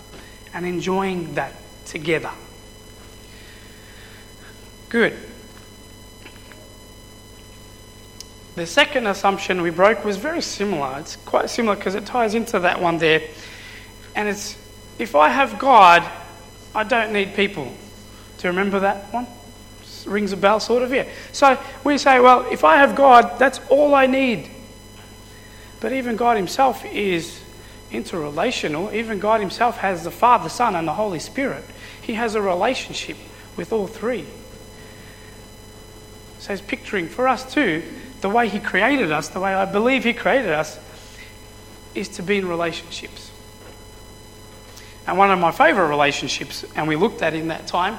and 0.53 0.65
enjoying 0.65 1.33
that 1.33 1.53
together. 1.85 2.31
Good. 4.89 5.17
The 8.55 8.67
second 8.67 9.07
assumption 9.07 9.61
we 9.61 9.69
broke 9.69 10.03
was 10.05 10.17
very 10.17 10.41
similar. 10.41 10.99
It's 10.99 11.15
quite 11.15 11.49
similar 11.49 11.75
because 11.75 11.95
it 11.95 12.05
ties 12.05 12.35
into 12.35 12.59
that 12.59 12.79
one 12.79 12.97
there. 12.99 13.21
And 14.15 14.27
it's 14.29 14.57
if 14.99 15.15
I 15.15 15.29
have 15.29 15.57
God, 15.59 16.09
I 16.75 16.83
don't 16.83 17.11
need 17.11 17.33
people. 17.33 17.65
Do 17.65 18.47
you 18.47 18.49
remember 18.49 18.81
that 18.81 19.11
one? 19.13 19.27
Rings 20.05 20.31
a 20.31 20.37
bell, 20.37 20.59
sort 20.59 20.83
of, 20.83 20.93
yeah. 20.93 21.07
So 21.31 21.59
we 21.83 21.97
say, 21.97 22.19
well, 22.19 22.47
if 22.51 22.63
I 22.63 22.77
have 22.77 22.95
God, 22.95 23.37
that's 23.37 23.59
all 23.69 23.93
I 23.93 24.07
need. 24.07 24.49
But 25.79 25.93
even 25.93 26.15
God 26.15 26.37
Himself 26.37 26.85
is 26.85 27.41
interrelational. 27.91 28.93
Even 28.93 29.19
God 29.19 29.41
Himself 29.41 29.77
has 29.77 30.03
the 30.03 30.11
Father, 30.11 30.49
Son, 30.49 30.75
and 30.75 30.87
the 30.87 30.93
Holy 30.93 31.19
Spirit. 31.19 31.63
He 32.01 32.13
has 32.13 32.35
a 32.35 32.41
relationship 32.41 33.17
with 33.57 33.73
all 33.73 33.87
three. 33.87 34.25
So 36.39 36.53
He's 36.53 36.61
picturing 36.61 37.07
for 37.07 37.27
us 37.27 37.51
too, 37.51 37.83
the 38.21 38.29
way 38.29 38.49
He 38.49 38.59
created 38.59 39.11
us, 39.11 39.29
the 39.29 39.39
way 39.39 39.53
I 39.53 39.65
believe 39.65 40.03
He 40.03 40.13
created 40.13 40.51
us, 40.51 40.79
is 41.93 42.09
to 42.09 42.23
be 42.23 42.37
in 42.37 42.47
relationships. 42.47 43.30
And 45.11 45.17
one 45.17 45.29
of 45.29 45.39
my 45.39 45.51
favourite 45.51 45.89
relationships, 45.89 46.63
and 46.73 46.87
we 46.87 46.95
looked 46.95 47.21
at 47.21 47.33
in 47.33 47.49
that 47.49 47.67
time, 47.67 47.97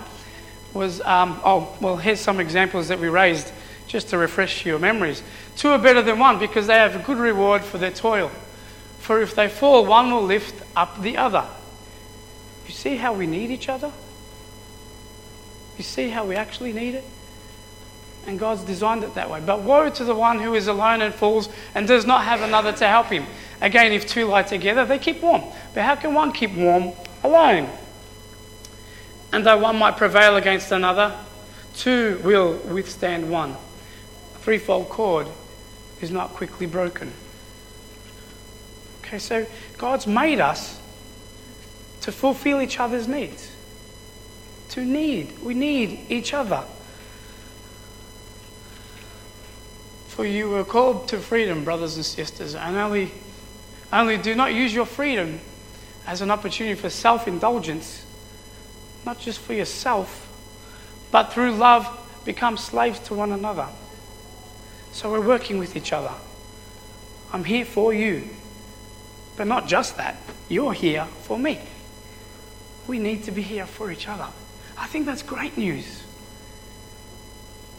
was 0.72 1.02
um, 1.02 1.38
oh, 1.44 1.76
well, 1.78 1.98
here's 1.98 2.20
some 2.20 2.40
examples 2.40 2.88
that 2.88 2.98
we 2.98 3.10
raised 3.10 3.52
just 3.86 4.08
to 4.08 4.16
refresh 4.16 4.64
your 4.64 4.78
memories. 4.78 5.22
Two 5.54 5.68
are 5.68 5.78
better 5.78 6.00
than 6.00 6.18
one 6.18 6.38
because 6.38 6.66
they 6.66 6.76
have 6.76 6.96
a 6.96 7.00
good 7.00 7.18
reward 7.18 7.62
for 7.64 7.76
their 7.76 7.90
toil. 7.90 8.30
For 9.00 9.20
if 9.20 9.34
they 9.34 9.48
fall, 9.48 9.84
one 9.84 10.10
will 10.10 10.22
lift 10.22 10.64
up 10.74 11.02
the 11.02 11.18
other. 11.18 11.44
You 12.66 12.72
see 12.72 12.96
how 12.96 13.12
we 13.12 13.26
need 13.26 13.50
each 13.50 13.68
other? 13.68 13.92
You 15.76 15.84
see 15.84 16.08
how 16.08 16.24
we 16.24 16.36
actually 16.36 16.72
need 16.72 16.94
it? 16.94 17.04
And 18.26 18.38
God's 18.38 18.62
designed 18.62 19.04
it 19.04 19.16
that 19.16 19.28
way. 19.28 19.42
But 19.44 19.60
woe 19.60 19.90
to 19.90 20.04
the 20.04 20.14
one 20.14 20.38
who 20.38 20.54
is 20.54 20.66
alone 20.66 21.02
and 21.02 21.12
falls 21.12 21.50
and 21.74 21.86
does 21.86 22.06
not 22.06 22.24
have 22.24 22.40
another 22.40 22.72
to 22.72 22.88
help 22.88 23.08
him. 23.08 23.26
Again, 23.62 23.92
if 23.92 24.06
two 24.06 24.26
lie 24.26 24.42
together, 24.42 24.84
they 24.84 24.98
keep 24.98 25.22
warm. 25.22 25.42
But 25.72 25.84
how 25.84 25.94
can 25.94 26.14
one 26.14 26.32
keep 26.32 26.52
warm 26.52 26.92
alone? 27.22 27.70
And 29.32 29.46
though 29.46 29.56
one 29.56 29.76
might 29.76 29.96
prevail 29.96 30.36
against 30.36 30.72
another, 30.72 31.16
two 31.74 32.20
will 32.24 32.54
withstand 32.54 33.30
one. 33.30 33.52
A 33.52 34.38
threefold 34.38 34.88
cord 34.88 35.28
is 36.00 36.10
not 36.10 36.30
quickly 36.30 36.66
broken. 36.66 37.12
Okay, 39.04 39.20
so 39.20 39.46
God's 39.78 40.08
made 40.08 40.40
us 40.40 40.80
to 42.00 42.10
fulfill 42.10 42.60
each 42.60 42.80
other's 42.80 43.06
needs. 43.06 43.54
To 44.70 44.84
need. 44.84 45.38
We 45.40 45.54
need 45.54 46.06
each 46.08 46.34
other. 46.34 46.64
For 50.08 50.26
you 50.26 50.50
were 50.50 50.64
called 50.64 51.08
to 51.08 51.18
freedom, 51.18 51.62
brothers 51.62 51.94
and 51.94 52.04
sisters, 52.04 52.54
and 52.56 52.76
only, 52.76 53.12
only 53.92 54.16
do 54.16 54.34
not 54.34 54.54
use 54.54 54.72
your 54.72 54.86
freedom 54.86 55.40
as 56.06 56.20
an 56.20 56.30
opportunity 56.30 56.74
for 56.80 56.90
self 56.90 57.28
indulgence 57.28 58.04
not 59.04 59.18
just 59.18 59.40
for 59.40 59.52
yourself, 59.52 60.28
but 61.10 61.32
through 61.32 61.52
love 61.52 61.88
become 62.24 62.56
slaves 62.56 62.98
to 63.00 63.14
one 63.14 63.32
another. 63.32 63.68
So 64.92 65.10
we're 65.10 65.26
working 65.26 65.58
with 65.58 65.76
each 65.76 65.92
other. 65.92 66.12
I'm 67.32 67.44
here 67.44 67.64
for 67.64 67.92
you. 67.92 68.28
But 69.36 69.46
not 69.46 69.66
just 69.66 69.96
that, 69.96 70.16
you're 70.48 70.74
here 70.74 71.06
for 71.22 71.38
me. 71.38 71.58
We 72.86 72.98
need 72.98 73.24
to 73.24 73.30
be 73.30 73.42
here 73.42 73.66
for 73.66 73.90
each 73.90 74.06
other. 74.06 74.28
I 74.76 74.86
think 74.86 75.06
that's 75.06 75.22
great 75.22 75.56
news. 75.56 76.02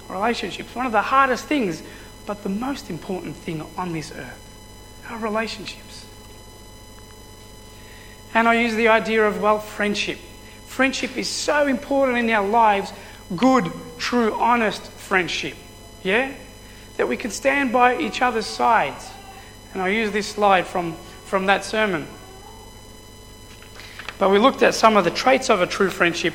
Relationships, 0.09 0.73
one 0.75 0.85
of 0.85 0.91
the 0.91 1.01
hardest 1.01 1.45
things, 1.45 1.83
but 2.25 2.43
the 2.43 2.49
most 2.49 2.89
important 2.89 3.35
thing 3.35 3.63
on 3.77 3.93
this 3.93 4.11
earth. 4.11 4.52
Our 5.09 5.19
relationships. 5.19 6.05
And 8.33 8.47
I 8.47 8.55
use 8.55 8.75
the 8.75 8.87
idea 8.87 9.25
of, 9.25 9.41
well, 9.41 9.59
friendship. 9.59 10.17
Friendship 10.65 11.17
is 11.17 11.29
so 11.29 11.67
important 11.67 12.17
in 12.17 12.29
our 12.31 12.47
lives. 12.47 12.91
Good, 13.35 13.71
true, 13.99 14.33
honest 14.33 14.81
friendship. 14.91 15.55
Yeah? 16.03 16.33
That 16.97 17.07
we 17.07 17.15
can 17.15 17.31
stand 17.31 17.71
by 17.71 17.99
each 17.99 18.21
other's 18.21 18.47
sides. 18.47 19.09
And 19.73 19.81
I 19.81 19.89
use 19.89 20.11
this 20.11 20.27
slide 20.27 20.65
from, 20.65 20.93
from 21.25 21.45
that 21.45 21.63
sermon. 21.63 22.07
But 24.17 24.29
we 24.29 24.39
looked 24.39 24.63
at 24.63 24.73
some 24.73 24.97
of 24.97 25.03
the 25.03 25.11
traits 25.11 25.49
of 25.49 25.61
a 25.61 25.67
true 25.67 25.89
friendship. 25.89 26.33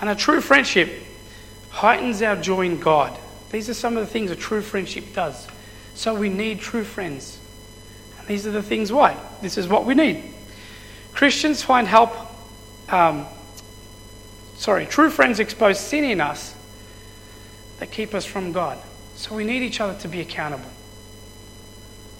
And 0.00 0.08
a 0.08 0.14
true 0.14 0.40
friendship 0.40 0.92
heightens 1.70 2.22
our 2.22 2.36
joy 2.36 2.66
in 2.66 2.78
God. 2.78 3.18
These 3.50 3.68
are 3.68 3.74
some 3.74 3.96
of 3.96 4.06
the 4.06 4.12
things 4.12 4.30
a 4.30 4.36
true 4.36 4.60
friendship 4.60 5.14
does. 5.14 5.48
So 5.98 6.14
we 6.14 6.28
need 6.28 6.60
true 6.60 6.84
friends. 6.84 7.40
And 8.20 8.28
these 8.28 8.46
are 8.46 8.52
the 8.52 8.62
things 8.62 8.92
why. 8.92 9.16
This 9.42 9.58
is 9.58 9.66
what 9.66 9.84
we 9.84 9.94
need. 9.96 10.22
Christians 11.12 11.60
find 11.60 11.88
help 11.88 12.14
um, 12.88 13.26
sorry, 14.54 14.86
true 14.86 15.10
friends 15.10 15.40
expose 15.40 15.80
sin 15.80 16.04
in 16.04 16.20
us 16.20 16.54
that 17.80 17.90
keep 17.90 18.14
us 18.14 18.24
from 18.24 18.52
God. 18.52 18.78
So 19.16 19.34
we 19.34 19.42
need 19.42 19.64
each 19.64 19.80
other 19.80 19.98
to 19.98 20.06
be 20.06 20.20
accountable. 20.20 20.70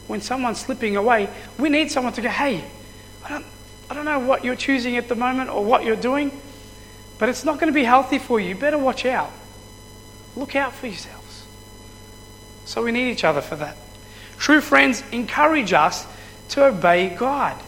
When 0.08 0.22
someone's 0.22 0.58
slipping 0.58 0.96
away, 0.96 1.28
we 1.56 1.68
need 1.68 1.92
someone 1.92 2.12
to 2.14 2.20
go, 2.20 2.28
hey, 2.28 2.64
I 3.24 3.28
don't, 3.28 3.46
I 3.88 3.94
don't 3.94 4.04
know 4.04 4.18
what 4.18 4.44
you're 4.44 4.56
choosing 4.56 4.96
at 4.96 5.08
the 5.08 5.14
moment 5.14 5.50
or 5.50 5.64
what 5.64 5.84
you're 5.84 5.94
doing, 5.94 6.32
but 7.20 7.28
it's 7.28 7.44
not 7.44 7.60
going 7.60 7.72
to 7.72 7.74
be 7.74 7.84
healthy 7.84 8.18
for 8.18 8.40
you. 8.40 8.48
You 8.48 8.54
better 8.56 8.76
watch 8.76 9.06
out. 9.06 9.30
Look 10.34 10.56
out 10.56 10.74
for 10.74 10.88
yourselves. 10.88 11.17
So 12.68 12.82
we 12.82 12.92
need 12.92 13.10
each 13.10 13.24
other 13.24 13.40
for 13.40 13.56
that. 13.56 13.78
True 14.36 14.60
friends 14.60 15.02
encourage 15.10 15.72
us 15.72 16.06
to 16.50 16.66
obey 16.66 17.08
God 17.08 17.58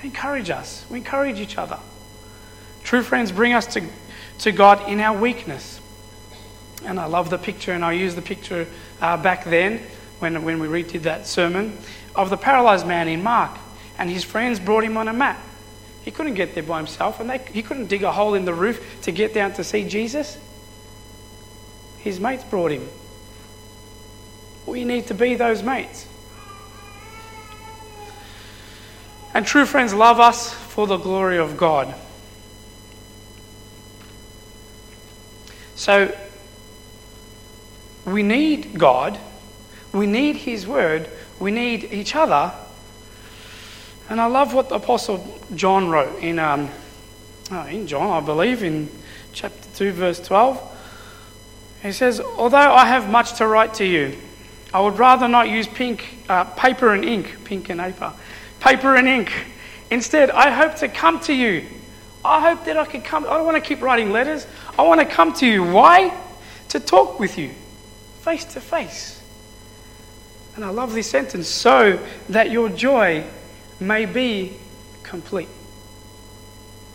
They 0.00 0.08
encourage 0.08 0.48
us. 0.48 0.86
We 0.90 0.96
encourage 0.96 1.40
each 1.40 1.58
other. 1.58 1.78
True 2.84 3.02
friends 3.02 3.32
bring 3.32 3.52
us 3.52 3.66
to, 3.74 3.86
to 4.38 4.50
God 4.50 4.88
in 4.88 4.98
our 5.00 5.14
weakness. 5.14 5.78
And 6.86 6.98
I 6.98 7.04
love 7.04 7.28
the 7.28 7.36
picture, 7.36 7.72
and 7.72 7.84
I 7.84 7.92
used 7.92 8.16
the 8.16 8.22
picture 8.22 8.66
uh, 9.02 9.18
back 9.18 9.44
then 9.44 9.82
when, 10.20 10.42
when 10.42 10.58
we 10.58 10.68
redid 10.68 11.02
that 11.02 11.26
sermon 11.26 11.76
of 12.16 12.30
the 12.30 12.38
paralyzed 12.38 12.86
man 12.86 13.08
in 13.08 13.22
Mark. 13.22 13.58
And 13.98 14.08
his 14.08 14.24
friends 14.24 14.58
brought 14.58 14.84
him 14.84 14.96
on 14.96 15.08
a 15.08 15.12
mat. 15.12 15.38
He 16.02 16.10
couldn't 16.10 16.34
get 16.34 16.54
there 16.54 16.62
by 16.62 16.78
himself, 16.78 17.20
and 17.20 17.28
they, 17.28 17.38
he 17.38 17.62
couldn't 17.62 17.88
dig 17.88 18.04
a 18.04 18.12
hole 18.12 18.32
in 18.32 18.46
the 18.46 18.54
roof 18.54 19.02
to 19.02 19.12
get 19.12 19.34
down 19.34 19.52
to 19.54 19.64
see 19.64 19.86
Jesus. 19.86 20.38
His 22.04 22.20
mates 22.20 22.44
brought 22.44 22.70
him. 22.70 22.86
We 24.66 24.84
need 24.84 25.06
to 25.06 25.14
be 25.14 25.36
those 25.36 25.62
mates. 25.62 26.06
And 29.32 29.46
true 29.46 29.64
friends 29.64 29.94
love 29.94 30.20
us 30.20 30.52
for 30.52 30.86
the 30.86 30.98
glory 30.98 31.38
of 31.38 31.56
God. 31.56 31.94
So, 35.76 36.14
we 38.04 38.22
need 38.22 38.78
God, 38.78 39.18
we 39.94 40.06
need 40.06 40.36
His 40.36 40.66
Word, 40.66 41.08
we 41.40 41.50
need 41.50 41.84
each 41.84 42.14
other. 42.14 42.52
And 44.10 44.20
I 44.20 44.26
love 44.26 44.52
what 44.52 44.68
the 44.68 44.74
Apostle 44.74 45.40
John 45.54 45.88
wrote 45.88 46.18
in, 46.22 46.38
um, 46.38 46.68
oh, 47.50 47.64
in 47.64 47.86
John, 47.86 48.10
I 48.10 48.24
believe, 48.24 48.62
in 48.62 48.90
chapter 49.32 49.68
2, 49.76 49.92
verse 49.92 50.20
12. 50.20 50.72
He 51.84 51.92
says, 51.92 52.18
Although 52.18 52.56
I 52.56 52.86
have 52.86 53.10
much 53.10 53.34
to 53.34 53.46
write 53.46 53.74
to 53.74 53.84
you, 53.84 54.16
I 54.72 54.80
would 54.80 54.98
rather 54.98 55.28
not 55.28 55.50
use 55.50 55.68
pink, 55.68 56.16
uh, 56.30 56.44
paper 56.44 56.94
and 56.94 57.04
ink, 57.04 57.44
pink 57.44 57.68
and 57.68 57.78
paper, 57.78 58.12
paper 58.58 58.96
and 58.96 59.06
ink. 59.06 59.30
Instead, 59.90 60.30
I 60.30 60.50
hope 60.50 60.76
to 60.76 60.88
come 60.88 61.20
to 61.20 61.34
you. 61.34 61.66
I 62.24 62.40
hope 62.40 62.64
that 62.64 62.78
I 62.78 62.86
can 62.86 63.02
come. 63.02 63.26
I 63.26 63.36
don't 63.36 63.44
want 63.44 63.62
to 63.62 63.68
keep 63.68 63.82
writing 63.82 64.12
letters. 64.12 64.46
I 64.78 64.82
want 64.82 65.00
to 65.00 65.06
come 65.06 65.34
to 65.34 65.46
you. 65.46 65.62
Why? 65.62 66.18
To 66.70 66.80
talk 66.80 67.20
with 67.20 67.36
you, 67.36 67.50
face 68.22 68.46
to 68.46 68.60
face. 68.62 69.22
And 70.56 70.64
I 70.64 70.70
love 70.70 70.94
this 70.94 71.10
sentence 71.10 71.48
so 71.48 72.00
that 72.30 72.50
your 72.50 72.70
joy 72.70 73.24
may 73.78 74.06
be 74.06 74.56
complete. 75.02 75.48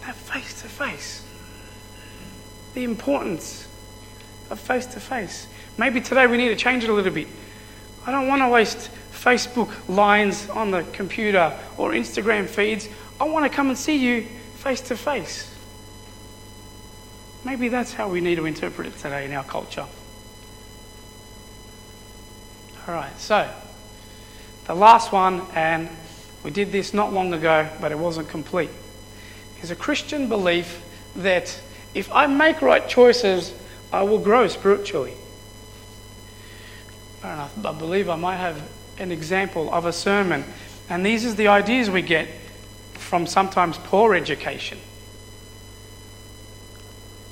That 0.01 0.15
face 0.15 0.62
to 0.63 0.67
face. 0.67 1.24
The 2.74 2.84
importance 2.84 3.69
of 4.50 4.60
face 4.60 4.86
to 4.88 5.00
face. 5.00 5.48
Maybe 5.77 6.01
today 6.01 6.27
we 6.27 6.38
need 6.38 6.50
to 6.50 6.56
change 6.56 6.84
it 6.84 6.89
a 6.89 6.94
little 6.94 7.13
bit. 7.13 7.27
I 8.06 8.12
don't 8.12 8.27
want 8.27 8.41
to 8.41 8.50
waste 8.50 8.89
Facebook 9.12 9.72
lines 9.88 10.50
on 10.50 10.72
the 10.72 10.84
computer 10.94 11.58
or 11.77 11.91
Instagram 11.91 12.48
feeds. 12.48 12.89
I 13.20 13.25
want 13.25 13.46
to 13.46 13.50
come 13.50 13.70
and 13.70 13.77
see 13.77 13.98
you 13.98 14.27
face 14.56 14.82
to 14.82 14.98
face. 14.98 15.53
Maybe 17.44 17.70
that's 17.70 17.94
how 17.94 18.10
we 18.10 18.22
need 18.22 18.36
to 18.36 18.46
interpret 18.46 18.88
it 18.88 18.98
today 18.98 19.25
in 19.25 19.34
our 19.34 19.44
culture. 19.44 19.86
All 22.88 22.94
right, 22.94 23.18
so 23.20 23.50
the 24.65 24.74
last 24.74 25.12
one, 25.12 25.41
and 25.53 25.89
we 26.44 26.51
did 26.51 26.72
this 26.72 26.94
not 26.94 27.13
long 27.13 27.34
ago, 27.34 27.70
but 27.79 27.91
it 27.91 28.00
wasn't 28.00 28.29
complete, 28.29 28.70
is 29.62 29.72
a 29.72 29.75
Christian 29.75 30.27
belief 30.27 30.82
that 31.15 31.60
if 31.94 32.12
I 32.12 32.27
make 32.27 32.62
right 32.62 32.88
choices, 32.88 33.53
I 33.91 34.03
will 34.03 34.19
grow 34.19 34.48
spiritually. 34.48 35.13
I, 37.24 37.50
believe 37.77 38.10
I 38.10 38.15
might 38.15 38.38
have 38.38 38.62
an 38.98 39.12
example 39.12 39.74
of 39.74 39.86
a 39.86 39.93
sermon. 39.93 40.43
And 40.89 41.05
these 41.05 41.25
are 41.25 41.34
the 41.34 41.48
ideas 41.48 41.89
we 41.89 42.01
get 42.01 42.27
from 42.93 43.27
sometimes 43.27 43.77
poor 43.77 44.13
education. 44.13 44.77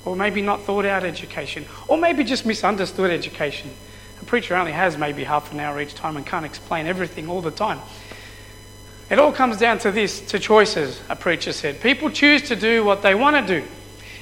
Or 0.04 0.16
maybe 0.16 0.42
not 0.42 0.62
thought 0.62 0.84
out 0.84 1.04
education. 1.04 1.66
Or 1.86 1.96
maybe 1.96 2.24
just 2.24 2.46
misunderstood 2.46 3.10
education. 3.10 3.70
A 4.20 4.24
preacher 4.24 4.56
only 4.56 4.72
has 4.72 4.96
maybe 4.98 5.24
half 5.24 5.52
an 5.52 5.60
hour 5.60 5.80
each 5.80 5.94
time 5.94 6.16
and 6.16 6.26
can't 6.26 6.46
explain 6.46 6.86
everything 6.86 7.28
all 7.28 7.40
the 7.40 7.50
time. 7.50 7.80
It 9.10 9.18
all 9.18 9.32
comes 9.32 9.56
down 9.56 9.78
to 9.80 9.90
this 9.90 10.20
to 10.28 10.38
choices, 10.38 11.00
a 11.08 11.16
preacher 11.16 11.52
said. 11.52 11.80
People 11.80 12.10
choose 12.10 12.42
to 12.48 12.56
do 12.56 12.84
what 12.84 13.02
they 13.02 13.14
want 13.14 13.46
to 13.46 13.60
do. 13.60 13.66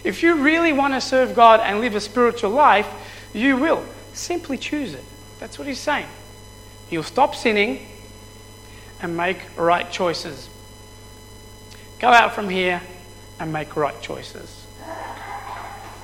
If 0.06 0.22
you 0.22 0.36
really 0.36 0.72
want 0.72 0.94
to 0.94 1.00
serve 1.00 1.34
God 1.34 1.58
and 1.58 1.80
live 1.80 1.96
a 1.96 2.00
spiritual 2.00 2.52
life, 2.52 2.86
you 3.34 3.56
will. 3.56 3.84
Simply 4.12 4.56
choose 4.56 4.94
it. 4.94 5.02
That's 5.40 5.58
what 5.58 5.66
he's 5.66 5.80
saying. 5.80 6.06
You'll 6.90 7.02
stop 7.02 7.34
sinning 7.34 7.84
and 9.02 9.16
make 9.16 9.38
right 9.56 9.90
choices. 9.90 10.48
Go 11.98 12.06
out 12.06 12.36
from 12.36 12.48
here 12.48 12.80
and 13.40 13.52
make 13.52 13.74
right 13.74 14.00
choices. 14.00 14.64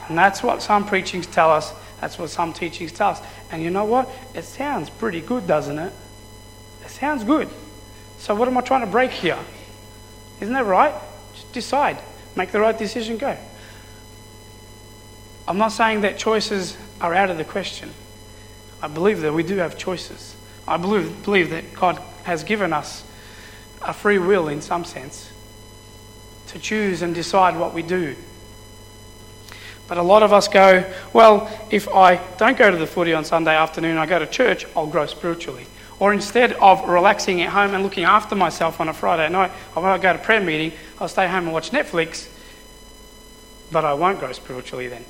And 0.08 0.18
that's 0.18 0.42
what 0.42 0.62
some 0.62 0.84
preachings 0.84 1.28
tell 1.28 1.52
us. 1.52 1.72
That's 2.00 2.18
what 2.18 2.30
some 2.30 2.52
teachings 2.52 2.90
tell 2.90 3.10
us. 3.10 3.22
And 3.52 3.62
you 3.62 3.70
know 3.70 3.84
what? 3.84 4.10
It 4.34 4.42
sounds 4.42 4.90
pretty 4.90 5.20
good, 5.20 5.46
doesn't 5.46 5.78
it? 5.78 5.92
It 6.84 6.90
sounds 6.90 7.22
good. 7.22 7.48
So, 8.18 8.34
what 8.34 8.48
am 8.48 8.58
I 8.58 8.62
trying 8.62 8.80
to 8.80 8.88
break 8.88 9.12
here? 9.12 9.38
Isn't 10.40 10.54
that 10.54 10.66
right? 10.66 10.92
Just 11.34 11.52
decide. 11.52 11.98
Make 12.34 12.50
the 12.50 12.58
right 12.58 12.76
decision, 12.76 13.16
go. 13.16 13.38
I'm 15.46 15.58
not 15.58 15.72
saying 15.72 16.02
that 16.02 16.18
choices 16.18 16.76
are 17.00 17.14
out 17.14 17.30
of 17.30 17.38
the 17.38 17.44
question. 17.44 17.90
I 18.80 18.88
believe 18.88 19.20
that 19.20 19.32
we 19.32 19.42
do 19.42 19.56
have 19.56 19.76
choices. 19.76 20.36
I 20.66 20.76
believe, 20.76 21.24
believe 21.24 21.50
that 21.50 21.74
God 21.74 22.00
has 22.24 22.44
given 22.44 22.72
us 22.72 23.04
a 23.80 23.92
free 23.92 24.18
will 24.18 24.48
in 24.48 24.60
some 24.60 24.84
sense 24.84 25.32
to 26.48 26.58
choose 26.58 27.02
and 27.02 27.14
decide 27.14 27.58
what 27.58 27.74
we 27.74 27.82
do. 27.82 28.14
But 29.88 29.98
a 29.98 30.02
lot 30.02 30.22
of 30.22 30.32
us 30.32 30.48
go, 30.48 30.90
well, 31.12 31.50
if 31.70 31.88
I 31.88 32.16
don't 32.36 32.56
go 32.56 32.70
to 32.70 32.76
the 32.76 32.86
footy 32.86 33.12
on 33.12 33.24
Sunday 33.24 33.54
afternoon, 33.54 33.98
I 33.98 34.06
go 34.06 34.18
to 34.18 34.26
church, 34.26 34.64
I'll 34.76 34.86
grow 34.86 35.06
spiritually. 35.06 35.66
Or 35.98 36.12
instead 36.12 36.52
of 36.54 36.88
relaxing 36.88 37.42
at 37.42 37.50
home 37.50 37.74
and 37.74 37.82
looking 37.82 38.04
after 38.04 38.34
myself 38.34 38.80
on 38.80 38.88
a 38.88 38.94
Friday 38.94 39.28
night, 39.28 39.50
I 39.76 39.80
won't 39.80 40.02
go 40.02 40.12
to 40.12 40.18
prayer 40.18 40.40
meeting, 40.40 40.72
I'll 41.00 41.08
stay 41.08 41.26
home 41.26 41.44
and 41.44 41.52
watch 41.52 41.70
Netflix, 41.70 42.28
but 43.70 43.84
I 43.84 43.94
won't 43.94 44.18
grow 44.18 44.32
spiritually 44.32 44.88
then. 44.88 45.04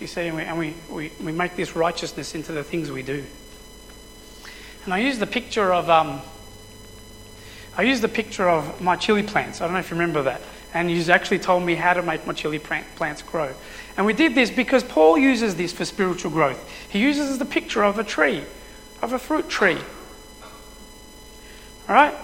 You 0.00 0.06
see, 0.06 0.28
and, 0.28 0.36
we, 0.36 0.42
and 0.42 0.58
we, 0.58 0.74
we, 0.88 1.12
we 1.22 1.30
make 1.30 1.56
this 1.56 1.76
righteousness 1.76 2.34
into 2.34 2.52
the 2.52 2.64
things 2.64 2.90
we 2.90 3.02
do. 3.02 3.22
And 4.84 4.94
I 4.94 4.98
use 4.98 5.18
the 5.18 5.26
picture 5.26 5.74
of, 5.74 5.90
um, 5.90 6.22
I 7.76 7.82
use 7.82 8.00
the 8.00 8.08
picture 8.08 8.48
of 8.48 8.80
my 8.80 8.96
chili 8.96 9.22
plants. 9.22 9.60
I 9.60 9.64
don't 9.64 9.74
know 9.74 9.80
if 9.80 9.90
you 9.90 9.96
remember 9.96 10.22
that. 10.22 10.40
And 10.72 10.88
he's 10.88 11.10
actually 11.10 11.40
told 11.40 11.64
me 11.64 11.74
how 11.74 11.92
to 11.92 12.02
make 12.02 12.26
my 12.26 12.32
chili 12.32 12.58
plants 12.58 13.20
grow. 13.20 13.52
And 13.98 14.06
we 14.06 14.14
did 14.14 14.34
this 14.34 14.50
because 14.50 14.82
Paul 14.82 15.18
uses 15.18 15.56
this 15.56 15.72
for 15.72 15.84
spiritual 15.84 16.30
growth. 16.30 16.66
He 16.88 16.98
uses 16.98 17.38
the 17.38 17.44
picture 17.44 17.84
of 17.84 17.98
a 17.98 18.04
tree, 18.04 18.42
of 19.02 19.12
a 19.12 19.18
fruit 19.18 19.50
tree. 19.50 19.78
All 21.88 21.94
right? 21.94 22.14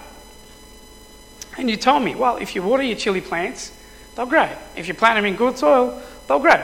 And 1.57 1.69
you 1.69 1.77
told 1.77 2.03
me, 2.03 2.15
well, 2.15 2.37
if 2.37 2.55
you 2.55 2.63
water 2.63 2.83
your 2.83 2.97
chili 2.97 3.21
plants, 3.21 3.71
they'll 4.15 4.25
grow. 4.25 4.49
If 4.75 4.87
you 4.87 4.95
plant 4.95 5.17
them 5.17 5.25
in 5.25 5.35
good 5.35 5.59
soil, 5.59 6.01
they'll 6.27 6.39
grow. 6.39 6.63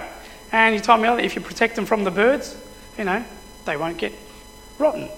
And 0.54 0.76
you 0.76 0.80
told 0.80 1.02
me 1.02 1.10
if 1.10 1.36
you 1.36 1.42
protect 1.42 1.76
them 1.76 1.86
from 1.86 2.04
the 2.04 2.12
birds, 2.12 2.56
you 2.98 3.04
know, 3.04 3.26
they 3.66 3.76
won't 3.76 3.98
get 3.98 4.14
rotten 4.78 5.10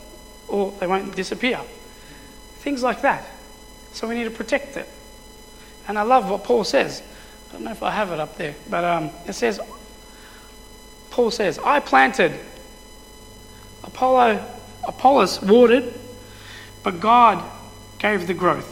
or 0.48 0.72
they 0.80 0.88
won't 0.88 1.14
disappear. 1.16 1.60
Things 2.60 2.82
like 2.82 3.02
that. 3.02 3.26
So 3.92 4.08
we 4.08 4.16
need 4.16 4.24
to 4.24 4.32
protect 4.32 4.78
it. 4.78 4.88
And 5.88 6.00
I 6.00 6.04
love 6.04 6.30
what 6.30 6.46
Paul 6.46 6.64
says. 6.64 7.04
I 7.50 7.54
don't 7.54 7.64
know 7.64 7.72
if 7.72 7.84
I 7.84 7.92
have 7.92 8.12
it 8.12 8.20
up 8.20 8.38
there, 8.38 8.56
but 8.70 8.84
um, 8.84 9.10
it 9.28 9.34
says, 9.34 9.60
Paul 11.12 11.32
says, 11.32 11.60
I 11.60 11.80
planted, 11.82 12.34
Apollo, 13.84 14.44
Apollos 14.86 15.42
watered, 15.42 15.94
but 16.82 17.00
God 17.02 17.44
gave 18.00 18.26
the 18.28 18.34
growth. 18.34 18.72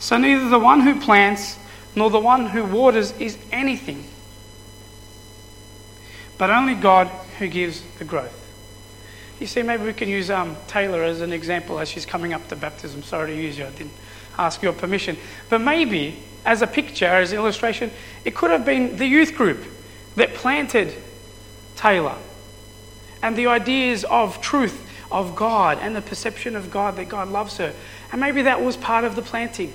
So 0.00 0.16
neither 0.16 0.48
the 0.48 0.58
one 0.58 0.80
who 0.80 1.00
plants 1.00 1.58
nor 1.94 2.10
the 2.10 2.20
one 2.20 2.46
who 2.46 2.64
waters 2.64 3.12
is 3.12 3.38
anything, 3.52 4.04
but 6.38 6.50
only 6.50 6.74
God 6.74 7.08
who 7.38 7.48
gives 7.48 7.82
the 7.98 8.04
growth. 8.04 8.42
You 9.40 9.46
see, 9.46 9.62
maybe 9.62 9.84
we 9.84 9.92
can 9.92 10.08
use 10.08 10.30
um, 10.30 10.56
Taylor 10.66 11.02
as 11.02 11.20
an 11.20 11.32
example 11.32 11.78
as 11.78 11.88
she's 11.88 12.06
coming 12.06 12.32
up 12.32 12.48
to 12.48 12.56
baptism. 12.56 13.02
Sorry 13.02 13.34
to 13.34 13.36
use 13.36 13.58
you, 13.58 13.66
I 13.66 13.70
didn't 13.70 13.92
ask 14.38 14.62
your 14.62 14.72
permission. 14.72 15.16
But 15.50 15.60
maybe, 15.60 16.18
as 16.44 16.62
a 16.62 16.66
picture, 16.66 17.06
as 17.06 17.32
an 17.32 17.38
illustration, 17.38 17.90
it 18.24 18.34
could 18.34 18.50
have 18.50 18.64
been 18.64 18.96
the 18.96 19.06
youth 19.06 19.34
group 19.34 19.62
that 20.16 20.34
planted 20.34 20.94
Taylor 21.76 22.16
and 23.22 23.36
the 23.36 23.48
ideas 23.48 24.04
of 24.04 24.40
truth 24.40 24.82
of 25.10 25.36
God 25.36 25.78
and 25.80 25.94
the 25.94 26.02
perception 26.02 26.56
of 26.56 26.70
God 26.70 26.96
that 26.96 27.08
God 27.08 27.28
loves 27.28 27.58
her. 27.58 27.74
And 28.12 28.20
maybe 28.20 28.42
that 28.42 28.62
was 28.62 28.76
part 28.76 29.04
of 29.04 29.16
the 29.16 29.22
planting. 29.22 29.72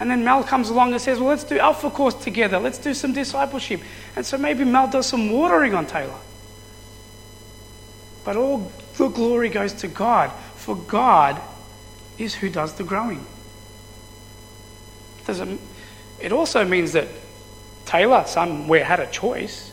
And 0.00 0.10
then 0.10 0.24
Mel 0.24 0.42
comes 0.42 0.70
along 0.70 0.92
and 0.92 1.00
says, 1.00 1.20
Well, 1.20 1.28
let's 1.28 1.44
do 1.44 1.58
Alpha 1.58 1.90
Course 1.90 2.14
together. 2.14 2.58
Let's 2.58 2.78
do 2.78 2.94
some 2.94 3.12
discipleship. 3.12 3.80
And 4.16 4.26
so 4.26 4.36
maybe 4.36 4.64
Mel 4.64 4.88
does 4.88 5.06
some 5.06 5.30
watering 5.30 5.74
on 5.74 5.86
Taylor. 5.86 6.18
But 8.24 8.36
all 8.36 8.72
the 8.96 9.08
glory 9.08 9.50
goes 9.50 9.72
to 9.74 9.88
God, 9.88 10.32
for 10.56 10.74
God 10.74 11.40
is 12.18 12.34
who 12.34 12.48
does 12.48 12.74
the 12.74 12.84
growing. 12.84 13.24
Doesn't, 15.26 15.60
it 16.20 16.32
also 16.32 16.64
means 16.64 16.92
that 16.92 17.08
Taylor 17.86 18.24
somewhere 18.26 18.84
had 18.84 19.00
a 19.00 19.10
choice. 19.10 19.72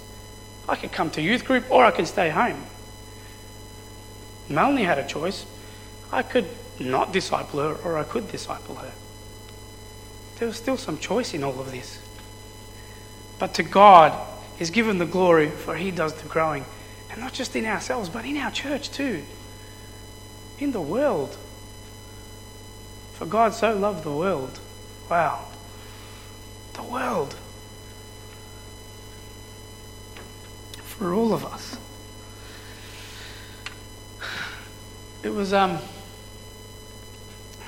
I 0.68 0.76
could 0.76 0.92
come 0.92 1.10
to 1.12 1.22
youth 1.22 1.46
group 1.46 1.70
or 1.70 1.84
I 1.84 1.92
could 1.92 2.08
stay 2.08 2.30
home. 2.30 2.64
Melanie 4.50 4.84
had 4.84 5.00
a 5.00 5.08
choice. 5.08 5.46
I 6.12 6.24
could 6.24 6.48
not 6.80 7.12
disciple 7.14 7.60
her 7.60 7.76
or 7.76 7.98
I 7.98 8.04
could 8.04 8.30
disciple 8.32 8.76
her. 8.76 8.92
There 10.42 10.48
was 10.48 10.58
still 10.58 10.76
some 10.76 10.98
choice 10.98 11.36
in 11.36 11.44
all 11.44 11.60
of 11.60 11.70
this. 11.70 12.02
But 13.38 13.54
to 13.54 13.64
God 13.64 14.12
is 14.58 14.72
given 14.72 14.98
the 14.98 15.06
glory, 15.06 15.52
for 15.52 15.76
He 15.76 15.92
does 15.92 16.16
the 16.16 16.28
growing. 16.28 16.66
And 17.12 17.22
not 17.22 17.32
just 17.32 17.56
in 17.56 17.68
ourselves, 17.68 18.10
but 18.10 18.26
in 18.26 18.38
our 18.38 18.50
church 18.50 18.90
too. 18.90 19.22
In 20.58 20.72
the 20.72 20.82
world. 20.82 21.38
For 23.14 23.28
God 23.28 23.54
so 23.54 23.78
loved 23.78 24.04
the 24.04 24.12
world. 24.12 24.60
Wow. 25.12 25.46
The 26.74 26.84
world. 26.86 27.36
For 30.82 31.14
all 31.14 31.34
of 31.34 31.46
us. 31.46 31.78
It 35.22 35.30
was, 35.30 35.54
um, 35.54 35.78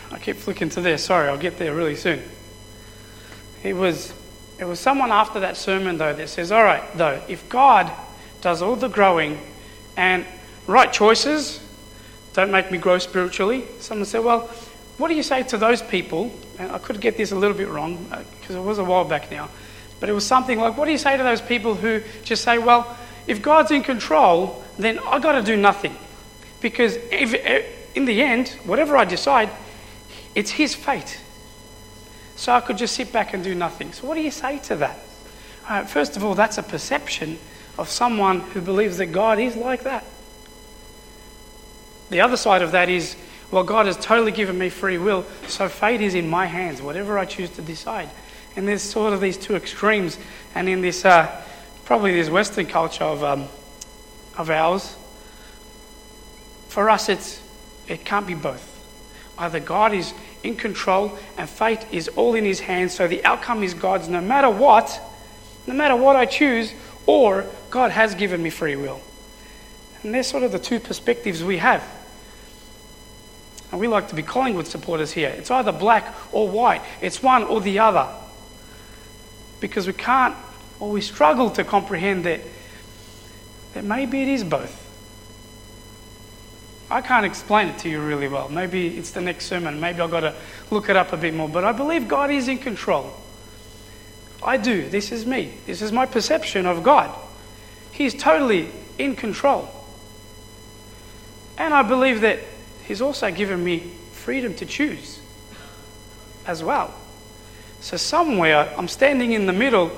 I 0.09 0.17
keep 0.17 0.37
flicking 0.37 0.69
to 0.69 0.81
there. 0.81 0.97
Sorry, 0.97 1.29
I'll 1.29 1.37
get 1.37 1.59
there 1.59 1.75
really 1.75 1.95
soon. 1.95 2.23
It 3.63 3.73
was, 3.73 4.13
it 4.59 4.65
was 4.65 4.79
someone 4.79 5.11
after 5.11 5.39
that 5.39 5.57
sermon, 5.57 5.97
though, 5.97 6.13
that 6.13 6.29
says, 6.29 6.51
All 6.51 6.63
right, 6.63 6.83
though, 6.97 7.21
if 7.27 7.47
God 7.49 7.91
does 8.41 8.61
all 8.61 8.75
the 8.75 8.89
growing, 8.89 9.39
and 9.95 10.25
right 10.67 10.91
choices 10.91 11.59
don't 12.33 12.51
make 12.51 12.71
me 12.71 12.77
grow 12.77 12.97
spiritually. 12.97 13.63
Someone 13.79 14.05
said, 14.05 14.23
Well, 14.23 14.41
what 14.97 15.07
do 15.07 15.15
you 15.15 15.23
say 15.23 15.43
to 15.43 15.57
those 15.57 15.81
people? 15.81 16.31
And 16.59 16.71
I 16.71 16.77
could 16.77 16.99
get 16.99 17.15
this 17.17 17.31
a 17.31 17.35
little 17.35 17.55
bit 17.55 17.69
wrong 17.69 18.05
because 18.39 18.55
uh, 18.55 18.59
it 18.59 18.63
was 18.63 18.79
a 18.79 18.83
while 18.83 19.05
back 19.05 19.31
now. 19.31 19.49
But 19.99 20.09
it 20.09 20.13
was 20.13 20.25
something 20.25 20.59
like, 20.59 20.77
What 20.77 20.85
do 20.85 20.91
you 20.91 20.97
say 20.97 21.15
to 21.15 21.23
those 21.23 21.41
people 21.41 21.75
who 21.75 22.01
just 22.23 22.43
say, 22.43 22.57
Well, 22.57 22.97
if 23.27 23.41
God's 23.41 23.71
in 23.71 23.83
control, 23.83 24.63
then 24.77 24.99
i 24.99 25.19
got 25.19 25.33
to 25.33 25.41
do 25.41 25.55
nothing. 25.55 25.95
Because 26.59 26.95
if, 27.11 27.33
uh, 27.33 27.65
in 27.95 28.05
the 28.05 28.21
end, 28.21 28.49
whatever 28.65 28.97
I 28.97 29.05
decide, 29.05 29.49
it's 30.35 30.51
His 30.51 30.75
fate. 30.75 31.21
So 32.43 32.51
I 32.51 32.59
could 32.59 32.77
just 32.77 32.95
sit 32.95 33.13
back 33.13 33.33
and 33.33 33.41
do 33.41 33.55
nothing. 33.55 33.93
So, 33.93 34.05
what 34.05 34.15
do 34.15 34.21
you 34.21 34.29
say 34.29 34.59
to 34.59 34.75
that? 34.75 34.99
Uh, 35.65 35.85
first 35.85 36.17
of 36.17 36.25
all, 36.25 36.35
that's 36.35 36.57
a 36.57 36.63
perception 36.63 37.39
of 37.77 37.87
someone 37.87 38.41
who 38.41 38.59
believes 38.59 38.97
that 38.97 39.13
God 39.13 39.39
is 39.39 39.55
like 39.55 39.83
that. 39.83 40.03
The 42.09 42.19
other 42.19 42.35
side 42.35 42.61
of 42.61 42.73
that 42.73 42.89
is, 42.89 43.15
well, 43.49 43.63
God 43.63 43.85
has 43.85 43.95
totally 43.95 44.33
given 44.33 44.57
me 44.57 44.67
free 44.67 44.97
will, 44.97 45.23
so 45.47 45.69
fate 45.69 46.01
is 46.01 46.15
in 46.15 46.29
my 46.29 46.45
hands, 46.45 46.81
whatever 46.81 47.17
I 47.17 47.23
choose 47.23 47.49
to 47.51 47.61
decide. 47.61 48.09
And 48.57 48.67
there's 48.67 48.81
sort 48.81 49.13
of 49.13 49.21
these 49.21 49.37
two 49.37 49.55
extremes. 49.55 50.19
And 50.53 50.67
in 50.67 50.81
this, 50.81 51.05
uh, 51.05 51.41
probably 51.85 52.11
this 52.11 52.29
Western 52.29 52.65
culture 52.65 53.05
of, 53.05 53.23
um, 53.23 53.47
of 54.37 54.49
ours, 54.49 54.97
for 56.67 56.89
us, 56.89 57.07
it's, 57.07 57.41
it 57.87 58.03
can't 58.03 58.27
be 58.27 58.33
both. 58.33 58.69
Either 59.37 59.61
God 59.61 59.93
is 59.93 60.13
in 60.43 60.55
control, 60.55 61.17
and 61.37 61.49
fate 61.49 61.85
is 61.91 62.09
all 62.09 62.35
in 62.35 62.45
His 62.45 62.59
hands, 62.59 62.93
so 62.93 63.07
the 63.07 63.23
outcome 63.23 63.63
is 63.63 63.73
God's 63.73 64.09
no 64.09 64.21
matter 64.21 64.49
what, 64.49 65.01
no 65.65 65.73
matter 65.73 65.95
what 65.95 66.15
I 66.15 66.25
choose, 66.25 66.73
or 67.05 67.45
God 67.69 67.91
has 67.91 68.15
given 68.15 68.43
me 68.43 68.49
free 68.49 68.75
will. 68.75 69.01
And 70.03 70.13
they're 70.13 70.23
sort 70.23 70.43
of 70.43 70.51
the 70.51 70.59
two 70.59 70.79
perspectives 70.79 71.43
we 71.43 71.57
have. 71.57 71.83
And 73.71 73.79
we 73.79 73.87
like 73.87 74.09
to 74.09 74.15
be 74.15 74.21
Collingwood 74.21 74.67
supporters 74.67 75.11
here. 75.11 75.29
It's 75.29 75.49
either 75.49 75.71
black 75.71 76.13
or 76.31 76.47
white, 76.47 76.81
it's 77.01 77.23
one 77.23 77.43
or 77.43 77.61
the 77.61 77.79
other. 77.79 78.07
Because 79.59 79.87
we 79.87 79.93
can't, 79.93 80.35
or 80.79 80.91
we 80.91 81.01
struggle 81.01 81.49
to 81.51 81.63
comprehend 81.63 82.25
that, 82.25 82.41
that 83.73 83.83
maybe 83.83 84.21
it 84.21 84.27
is 84.27 84.43
both. 84.43 84.82
I 86.93 87.01
can't 87.01 87.25
explain 87.25 87.69
it 87.69 87.79
to 87.79 87.89
you 87.89 87.99
really 87.99 88.27
well. 88.27 88.49
Maybe 88.49 88.95
it's 88.95 89.09
the 89.09 89.19
next 89.19 89.47
sermon. 89.47 89.79
Maybe 89.79 89.99
I've 89.99 90.11
got 90.11 90.19
to 90.19 90.35
look 90.69 90.89
it 90.89 90.95
up 90.95 91.11
a 91.11 91.17
bit 91.17 91.33
more. 91.33 91.49
But 91.49 91.63
I 91.63 91.71
believe 91.71 92.07
God 92.07 92.29
is 92.29 92.47
in 92.47 92.59
control. 92.59 93.11
I 94.43 94.57
do. 94.57 94.87
This 94.87 95.11
is 95.11 95.25
me. 95.25 95.55
This 95.65 95.81
is 95.81 95.91
my 95.91 96.05
perception 96.05 96.67
of 96.67 96.83
God. 96.83 97.09
He's 97.91 98.13
totally 98.13 98.69
in 98.99 99.15
control. 99.15 99.67
And 101.57 101.73
I 101.73 101.81
believe 101.81 102.21
that 102.21 102.41
He's 102.85 103.01
also 103.01 103.31
given 103.31 103.63
me 103.63 103.91
freedom 104.11 104.53
to 104.55 104.65
choose 104.67 105.19
as 106.45 106.63
well. 106.63 106.93
So, 107.79 107.97
somewhere 107.97 108.71
I'm 108.77 108.87
standing 108.87 109.31
in 109.31 109.47
the 109.47 109.53
middle, 109.53 109.89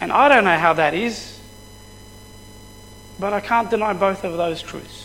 and 0.00 0.10
I 0.10 0.30
don't 0.30 0.44
know 0.44 0.56
how 0.56 0.72
that 0.72 0.94
is, 0.94 1.38
but 3.20 3.34
I 3.34 3.40
can't 3.40 3.68
deny 3.68 3.92
both 3.92 4.24
of 4.24 4.38
those 4.38 4.62
truths. 4.62 5.03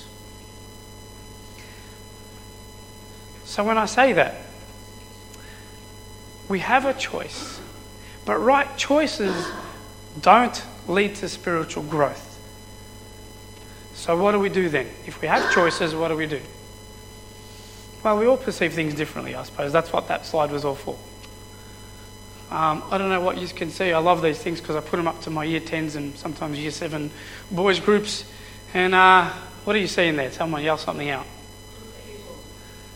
So 3.49 3.63
when 3.63 3.79
I 3.79 3.87
say 3.87 4.13
that, 4.13 4.35
we 6.47 6.59
have 6.59 6.85
a 6.85 6.93
choice, 6.93 7.59
but 8.23 8.37
right 8.37 8.77
choices 8.77 9.35
don't 10.21 10.63
lead 10.87 11.15
to 11.15 11.27
spiritual 11.27 11.81
growth. 11.81 12.39
So 13.95 14.15
what 14.15 14.33
do 14.33 14.39
we 14.39 14.49
do 14.49 14.69
then? 14.69 14.85
If 15.07 15.19
we 15.19 15.27
have 15.27 15.51
choices, 15.51 15.95
what 15.95 16.09
do 16.09 16.15
we 16.15 16.27
do? 16.27 16.39
Well, 18.03 18.19
we 18.19 18.27
all 18.27 18.37
perceive 18.37 18.73
things 18.73 18.93
differently, 18.93 19.33
I 19.33 19.41
suppose. 19.41 19.73
That's 19.73 19.91
what 19.91 20.07
that 20.09 20.27
slide 20.27 20.51
was 20.51 20.63
all 20.63 20.75
for. 20.75 20.95
Um, 22.51 22.83
I 22.91 22.99
don't 22.99 23.09
know 23.09 23.21
what 23.21 23.39
you 23.39 23.47
can 23.47 23.71
see. 23.71 23.93
I 23.93 23.97
love 23.97 24.21
these 24.21 24.37
things 24.37 24.61
because 24.61 24.75
I 24.75 24.81
put 24.81 24.97
them 24.97 25.07
up 25.07 25.21
to 25.21 25.31
my 25.31 25.43
year 25.43 25.59
10s 25.59 25.95
and 25.95 26.15
sometimes 26.15 26.59
year 26.59 26.69
7 26.69 27.09
boys 27.49 27.79
groups. 27.79 28.25
And 28.75 28.93
uh, 28.93 29.31
what 29.63 29.73
do 29.73 29.79
you 29.79 29.87
see 29.87 30.05
in 30.05 30.17
there? 30.17 30.31
Someone 30.31 30.61
yell 30.61 30.77
something 30.77 31.09
out. 31.09 31.25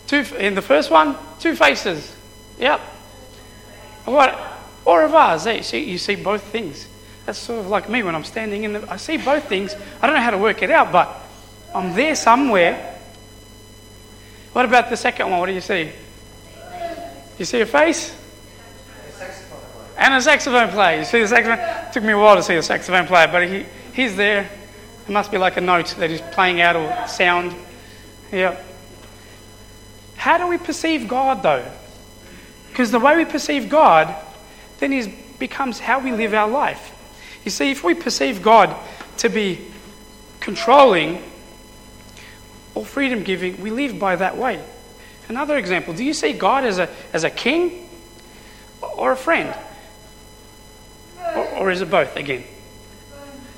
Two, 0.07 0.23
in 0.37 0.55
the 0.55 0.61
first 0.61 0.91
one, 0.91 1.15
two 1.39 1.55
faces. 1.55 2.15
Yep. 2.59 2.79
What? 4.05 4.37
Or 4.85 5.03
a 5.03 5.09
vase. 5.09 5.45
Eh? 5.45 5.53
You 5.57 5.63
see, 5.63 5.83
you 5.83 5.97
see 5.97 6.15
both 6.15 6.43
things. 6.43 6.87
That's 7.25 7.39
sort 7.39 7.59
of 7.59 7.67
like 7.67 7.89
me 7.89 8.03
when 8.03 8.15
I'm 8.15 8.25
standing 8.25 8.63
in 8.65 8.73
the. 8.73 8.91
I 8.91 8.97
see 8.97 9.17
both 9.17 9.47
things. 9.47 9.75
I 10.01 10.07
don't 10.07 10.15
know 10.15 10.21
how 10.21 10.31
to 10.31 10.37
work 10.37 10.61
it 10.61 10.69
out, 10.69 10.91
but 10.91 11.21
I'm 11.73 11.93
there 11.95 12.15
somewhere. 12.15 12.99
What 14.51 14.65
about 14.65 14.89
the 14.89 14.97
second 14.97 15.29
one? 15.29 15.39
What 15.39 15.45
do 15.47 15.53
you 15.53 15.61
see? 15.61 15.91
You 17.39 17.45
see 17.45 17.61
a 17.61 17.65
face? 17.65 18.15
And 19.97 20.13
a 20.13 20.21
saxophone 20.21 20.69
player. 20.69 20.99
You 20.99 21.05
see 21.05 21.21
the 21.21 21.27
saxophone? 21.27 21.59
It 21.59 21.93
took 21.93 22.03
me 22.03 22.11
a 22.11 22.17
while 22.17 22.35
to 22.35 22.43
see 22.43 22.55
the 22.55 22.63
saxophone 22.63 23.07
player, 23.07 23.27
but 23.31 23.47
he, 23.47 23.65
he's 23.93 24.15
there. 24.15 24.49
It 25.07 25.11
must 25.11 25.31
be 25.31 25.37
like 25.37 25.57
a 25.57 25.61
note 25.61 25.87
that 25.97 26.09
he's 26.09 26.21
playing 26.21 26.61
out 26.61 26.75
or 26.75 27.07
sound. 27.07 27.55
Yeah. 28.31 28.61
How 30.23 30.37
do 30.37 30.47
we 30.47 30.57
perceive 30.57 31.09
God, 31.09 31.43
though? 31.43 31.69
Because 32.69 32.91
the 32.91 32.99
way 32.99 33.17
we 33.17 33.25
perceive 33.25 33.67
God 33.67 34.15
then 34.77 34.93
is, 34.93 35.09
becomes 35.37 35.79
how 35.79 35.99
we 35.99 36.13
live 36.13 36.33
our 36.33 36.47
life. 36.47 36.95
You 37.43 37.51
see, 37.51 37.71
if 37.71 37.83
we 37.83 37.93
perceive 37.93 38.41
God 38.41 38.73
to 39.17 39.27
be 39.27 39.67
controlling 40.39 41.21
or 42.73 42.85
freedom 42.85 43.23
giving, 43.23 43.59
we 43.59 43.69
live 43.69 43.99
by 43.99 44.15
that 44.15 44.37
way. 44.37 44.63
Another 45.27 45.57
example 45.57 45.93
do 45.93 46.05
you 46.05 46.13
see 46.13 46.31
God 46.31 46.63
as 46.63 46.79
a, 46.79 46.89
as 47.11 47.25
a 47.25 47.29
king 47.29 47.89
or 48.81 49.11
a 49.11 49.17
friend? 49.17 49.53
Or, 51.35 51.49
or 51.49 51.69
is 51.69 51.81
it 51.81 51.91
both 51.91 52.15
again? 52.15 52.45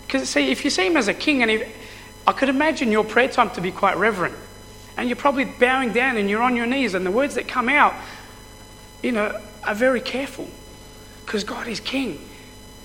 Because, 0.07 0.27
see, 0.29 0.49
if 0.49 0.65
you 0.65 0.71
see 0.71 0.87
him 0.87 0.97
as 0.97 1.09
a 1.09 1.13
king, 1.13 1.43
and 1.43 1.51
if, 1.51 1.77
I 2.25 2.31
could 2.31 2.49
imagine 2.49 2.91
your 2.91 3.03
prayer 3.03 3.27
time 3.27 3.51
to 3.51 3.61
be 3.61 3.71
quite 3.71 3.97
reverent 3.97 4.35
and 4.97 5.09
you're 5.09 5.15
probably 5.15 5.45
bowing 5.45 5.91
down 5.91 6.17
and 6.17 6.29
you're 6.29 6.41
on 6.41 6.55
your 6.55 6.65
knees, 6.65 6.93
and 6.93 7.05
the 7.05 7.11
words 7.11 7.35
that 7.35 7.47
come 7.47 7.69
out, 7.69 7.93
you 9.01 9.11
know, 9.11 9.41
are 9.63 9.75
very 9.75 10.01
careful 10.01 10.47
because 11.25 11.43
God 11.43 11.67
is 11.67 11.79
King 11.79 12.19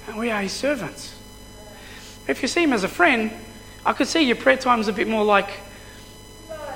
and 0.07 0.19
we 0.19 0.31
are 0.31 0.43
His 0.43 0.53
servants. 0.53 1.17
If 2.27 2.43
you 2.43 2.49
see 2.49 2.63
Him 2.63 2.73
as 2.73 2.85
a 2.85 2.89
friend, 2.89 3.31
I 3.85 3.93
could 3.93 4.09
see 4.09 4.23
your 4.23 4.37
prayer 4.37 4.57
times 4.57 4.89
a 4.89 4.93
bit 4.93 5.09
more 5.09 5.25
like 5.25 5.51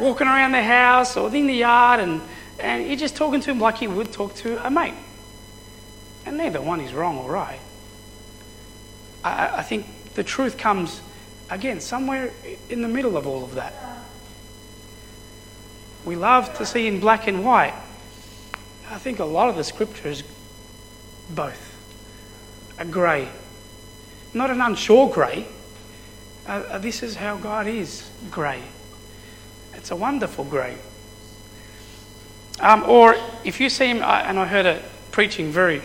walking 0.01 0.27
around 0.27 0.53
the 0.53 0.63
house 0.63 1.17
or 1.17 1.35
in 1.35 1.47
the 1.47 1.55
yard, 1.55 2.01
and, 2.01 2.21
and 2.59 2.87
you're 2.87 2.97
just 2.97 3.17
talking 3.17 3.41
to 3.41 3.51
Him 3.51 3.61
like 3.61 3.83
you 3.83 3.91
would 3.91 4.13
talk 4.13 4.35
to 4.37 4.65
a 4.67 4.71
mate. 4.71 4.95
And 6.27 6.39
neither 6.39 6.61
one 6.61 6.81
is 6.81 6.95
wrong 6.95 7.19
or 7.19 7.31
right. 7.31 7.61
I, 9.23 9.59
I 9.59 9.63
think 9.63 9.87
the 10.15 10.25
truth 10.25 10.57
comes, 10.57 11.01
again, 11.51 11.81
somewhere 11.81 12.33
in 12.69 12.83
the 12.83 12.89
middle 12.89 13.17
of 13.17 13.27
all 13.27 13.45
of 13.45 13.55
that. 13.57 13.75
We 16.05 16.17
love 16.17 16.57
to 16.59 16.67
see 16.67 16.87
in 16.87 17.01
black 17.01 17.27
and 17.27 17.45
white. 17.45 17.75
I 18.91 18.99
think 18.99 19.19
a 19.19 19.25
lot 19.25 19.49
of 19.49 19.57
the 19.57 19.65
scripture 19.65 20.09
is 20.09 20.23
both 21.31 21.75
a 22.79 22.85
grey, 22.85 23.29
not 24.35 24.51
an 24.51 24.61
unsure 24.61 25.11
grey. 25.11 25.47
Uh, 26.47 26.63
uh, 26.69 26.79
this 26.79 27.03
is 27.03 27.17
how 27.17 27.37
God 27.37 27.67
is 27.67 28.11
grey. 28.31 28.61
It's 29.75 29.91
a 29.91 29.97
wonderful 29.97 30.45
grey. 30.45 30.77
Um, 32.61 32.85
or 32.85 33.17
if 33.45 33.61
you 33.61 33.69
see 33.69 33.87
him, 33.87 34.03
and 34.03 34.39
I 34.39 34.47
heard 34.47 34.67
a 34.67 34.83
preaching 35.11 35.51
very 35.51 35.81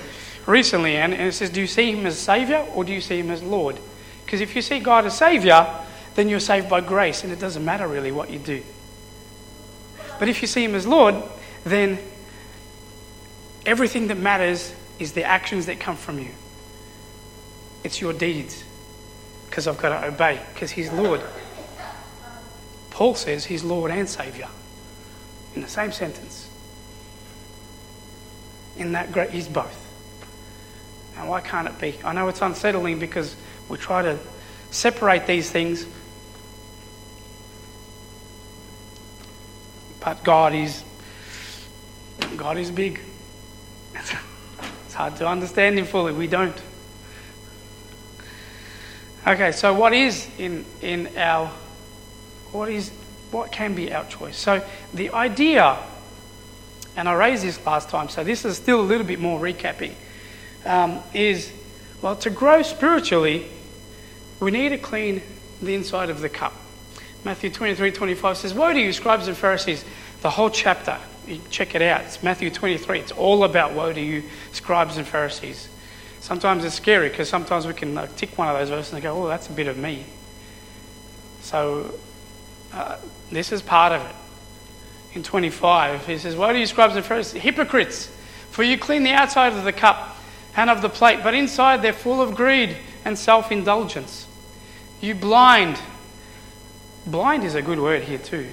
recently, 0.46 0.98
and, 0.98 1.14
and 1.14 1.28
it 1.28 1.32
says, 1.32 1.50
Do 1.50 1.62
you 1.62 1.68
see 1.68 1.92
him 1.92 2.06
as 2.06 2.18
Saviour 2.18 2.68
or 2.76 2.84
do 2.84 2.94
you 2.94 3.02
see 3.02 3.20
him 3.20 3.32
as 3.32 3.42
Lord? 3.42 3.80
Because 4.26 4.42
if 4.42 4.56
you 4.56 4.62
see 4.62 4.80
God 4.80 5.06
as 5.06 5.18
Saviour, 5.18 5.68
then 6.16 6.28
you're 6.28 6.40
saved 6.40 6.70
by 6.70 6.82
grace, 6.82 7.24
and 7.24 7.32
it 7.32 7.40
doesn't 7.40 7.64
matter 7.64 7.88
really 7.88 8.12
what 8.12 8.30
you 8.30 8.40
do. 8.40 8.62
But 10.20 10.28
if 10.28 10.42
you 10.42 10.48
see 10.48 10.64
Him 10.64 10.76
as 10.76 10.86
Lord, 10.86 11.16
then 11.64 11.98
everything 13.66 14.08
that 14.08 14.18
matters 14.18 14.74
is 15.00 15.14
the 15.14 15.24
actions 15.24 15.66
that 15.68 15.80
come 15.80 15.96
from 15.96 16.20
you. 16.20 16.32
It's 17.84 18.02
your 18.02 18.12
deeds, 18.12 18.64
because 19.50 19.66
I've 19.68 19.78
got 19.78 20.02
to 20.02 20.08
obey, 20.08 20.42
because 20.54 20.72
He's 20.72 20.92
Lord. 20.92 21.22
Paul 22.90 23.16
says 23.16 23.46
He's 23.46 23.64
Lord 23.64 23.92
and 23.92 24.08
Saviour 24.08 24.50
in 25.56 25.62
the 25.62 25.68
same 25.70 25.92
sentence. 25.92 26.50
In 28.78 28.92
that 28.92 29.12
great, 29.12 29.30
He's 29.30 29.48
both. 29.48 29.86
And 31.18 31.30
why 31.30 31.42
can't 31.42 31.68
it 31.68 31.80
be? 31.80 31.96
I 32.04 32.14
know 32.14 32.28
it's 32.28 32.42
unsettling 32.42 33.00
because 33.00 33.36
we 33.70 33.78
try 33.78 34.02
to 34.02 34.20
separate 34.72 35.26
these 35.26 35.50
things 35.50 35.86
But 40.00 40.24
God 40.24 40.54
is 40.54 40.84
God 42.38 42.58
is 42.58 42.72
big. 42.72 43.02
It's 43.94 44.94
hard 44.94 45.16
to 45.18 45.28
understand 45.28 45.78
him 45.78 45.86
fully. 45.86 46.14
We 46.14 46.28
don't. 46.28 46.56
Okay, 49.28 49.52
so 49.52 49.74
what 49.74 49.94
is 49.94 50.28
in 50.38 50.66
in 50.82 51.16
our 51.18 51.48
what 52.52 52.70
is 52.70 52.92
what 53.32 53.52
can 53.52 53.76
be 53.76 53.94
our 53.94 54.06
choice? 54.06 54.38
So 54.38 54.66
the 54.94 55.12
idea, 55.12 55.78
and 56.96 57.08
I 57.08 57.14
raised 57.14 57.44
this 57.44 57.64
last 57.66 57.90
time, 57.90 58.10
so 58.10 58.24
this 58.24 58.46
is 58.46 58.58
still 58.58 58.82
a 58.82 58.88
little 58.88 59.06
bit 59.06 59.20
more 59.20 59.40
recapping, 59.40 59.94
um, 60.66 61.00
is 61.14 61.52
well 62.02 62.16
to 62.18 62.30
grow 62.30 62.62
spiritually, 62.62 63.46
we 64.40 64.52
need 64.52 64.70
to 64.70 64.78
clean 64.78 65.22
the 65.62 65.76
inside 65.76 66.10
of 66.10 66.22
the 66.22 66.30
cup. 66.30 66.54
Matthew 67.24 67.50
23 67.50 67.92
25 67.92 68.38
says, 68.38 68.54
Woe 68.54 68.74
to 68.74 68.80
you, 68.80 68.94
scribes 68.94 69.28
and 69.28 69.36
Pharisees! 69.36 69.84
The 70.22 70.30
whole 70.30 70.50
chapter, 70.50 70.98
check 71.50 71.76
it 71.76 71.82
out. 71.82 72.02
It's 72.02 72.24
Matthew 72.24 72.50
23. 72.50 73.00
It's 73.00 73.12
all 73.12 73.44
about 73.44 73.74
woe 73.74 73.94
to 73.94 74.02
you, 74.02 74.24
scribes 74.52 74.98
and 74.98 75.08
Pharisees. 75.08 75.70
Sometimes 76.20 76.66
it's 76.66 76.76
scary 76.76 77.10
because 77.10 77.30
sometimes 77.30 77.66
we 77.66 77.74
can 77.74 77.98
uh, 77.98 78.08
tick 78.16 78.38
one 78.38 78.50
of 78.50 78.58
those 78.58 78.70
verses 78.70 78.94
and 78.94 79.02
go, 79.02 79.24
Oh, 79.24 79.28
that's 79.28 79.48
a 79.48 79.54
bit 79.54 79.68
of 79.68 79.78
me. 79.78 80.06
So 81.42 81.94
uh, 82.74 82.98
this 83.32 83.52
is 83.52 83.62
part 83.62 83.94
of 83.94 84.02
it. 84.02 84.16
In 85.16 85.24
25, 85.24 86.06
he 86.06 86.18
says, 86.18 86.36
Woe 86.36 86.52
to 86.52 86.60
you, 86.60 86.66
scribes 86.66 86.96
and 86.96 87.06
Pharisees, 87.06 87.42
hypocrites! 87.42 88.08
For 88.52 88.64
you 88.64 88.78
clean 88.78 89.04
the 89.04 89.12
outside 89.12 89.54
of 89.54 89.64
the 89.64 89.74
cup 89.74 90.18
and 90.56 90.70
of 90.70 90.82
the 90.82 90.90
plate, 90.90 91.20
but 91.24 91.34
inside 91.34 91.82
they're 91.82 91.94
full 91.94 92.22
of 92.22 92.36
greed 92.36 92.76
and 93.06 93.18
self 93.18 93.52
indulgence. 93.52 94.28
You 95.02 95.16
blind 95.16 95.80
Blind 97.10 97.44
is 97.44 97.56
a 97.56 97.62
good 97.62 97.80
word 97.80 98.04
here, 98.04 98.20
too. 98.20 98.48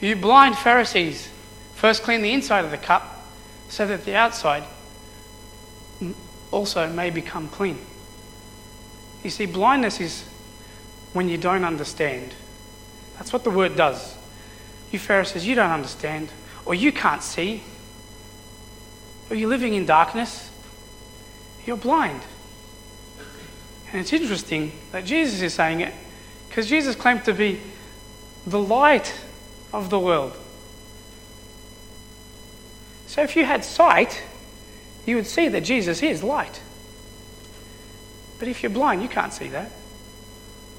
You 0.00 0.16
blind 0.16 0.56
Pharisees, 0.56 1.28
First, 1.78 2.02
clean 2.02 2.22
the 2.22 2.32
inside 2.32 2.64
of 2.64 2.72
the 2.72 2.76
cup 2.76 3.24
so 3.68 3.86
that 3.86 4.04
the 4.04 4.16
outside 4.16 4.64
also 6.50 6.90
may 6.90 7.10
become 7.10 7.46
clean. 7.46 7.78
You 9.22 9.30
see, 9.30 9.46
blindness 9.46 10.00
is 10.00 10.24
when 11.12 11.28
you 11.28 11.38
don't 11.38 11.64
understand. 11.64 12.34
That's 13.16 13.32
what 13.32 13.44
the 13.44 13.50
word 13.50 13.76
does. 13.76 14.16
You 14.90 14.98
Pharisees, 14.98 15.46
you 15.46 15.54
don't 15.54 15.70
understand, 15.70 16.30
or 16.66 16.74
you 16.74 16.90
can't 16.90 17.22
see, 17.22 17.62
or 19.30 19.36
you're 19.36 19.48
living 19.48 19.74
in 19.74 19.86
darkness. 19.86 20.50
You're 21.64 21.76
blind. 21.76 22.22
And 23.92 24.00
it's 24.00 24.12
interesting 24.12 24.72
that 24.90 25.04
Jesus 25.04 25.42
is 25.42 25.54
saying 25.54 25.78
it 25.78 25.94
because 26.48 26.68
Jesus 26.68 26.96
claimed 26.96 27.24
to 27.26 27.34
be 27.34 27.60
the 28.46 28.58
light 28.58 29.14
of 29.72 29.90
the 29.90 29.98
world. 29.98 30.36
So 33.06 33.22
if 33.22 33.36
you 33.36 33.44
had 33.44 33.64
sight, 33.64 34.22
you 35.06 35.16
would 35.16 35.26
see 35.26 35.48
that 35.48 35.62
Jesus 35.62 36.02
is 36.02 36.22
light. 36.22 36.60
But 38.38 38.48
if 38.48 38.62
you're 38.62 38.70
blind, 38.70 39.02
you 39.02 39.08
can't 39.08 39.32
see 39.32 39.48
that. 39.48 39.72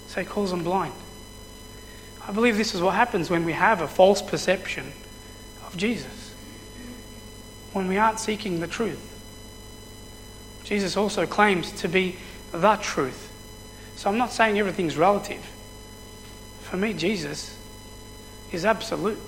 So 0.07 0.21
he 0.21 0.25
calls 0.25 0.51
them 0.51 0.63
blind. 0.63 0.93
I 2.27 2.31
believe 2.31 2.57
this 2.57 2.75
is 2.75 2.81
what 2.81 2.95
happens 2.95 3.29
when 3.29 3.45
we 3.45 3.53
have 3.53 3.81
a 3.81 3.87
false 3.87 4.21
perception 4.21 4.91
of 5.65 5.75
Jesus, 5.75 6.33
when 7.73 7.87
we 7.87 7.97
aren't 7.97 8.19
seeking 8.19 8.59
the 8.59 8.67
truth. 8.67 9.05
Jesus 10.63 10.95
also 10.95 11.25
claims 11.25 11.71
to 11.73 11.87
be 11.87 12.17
the 12.51 12.75
truth. 12.75 13.31
So 13.95 14.09
I'm 14.09 14.17
not 14.17 14.31
saying 14.31 14.59
everything's 14.59 14.95
relative. 14.95 15.43
For 16.69 16.77
me, 16.77 16.93
Jesus 16.93 17.57
is 18.51 18.63
absolute. 18.63 19.19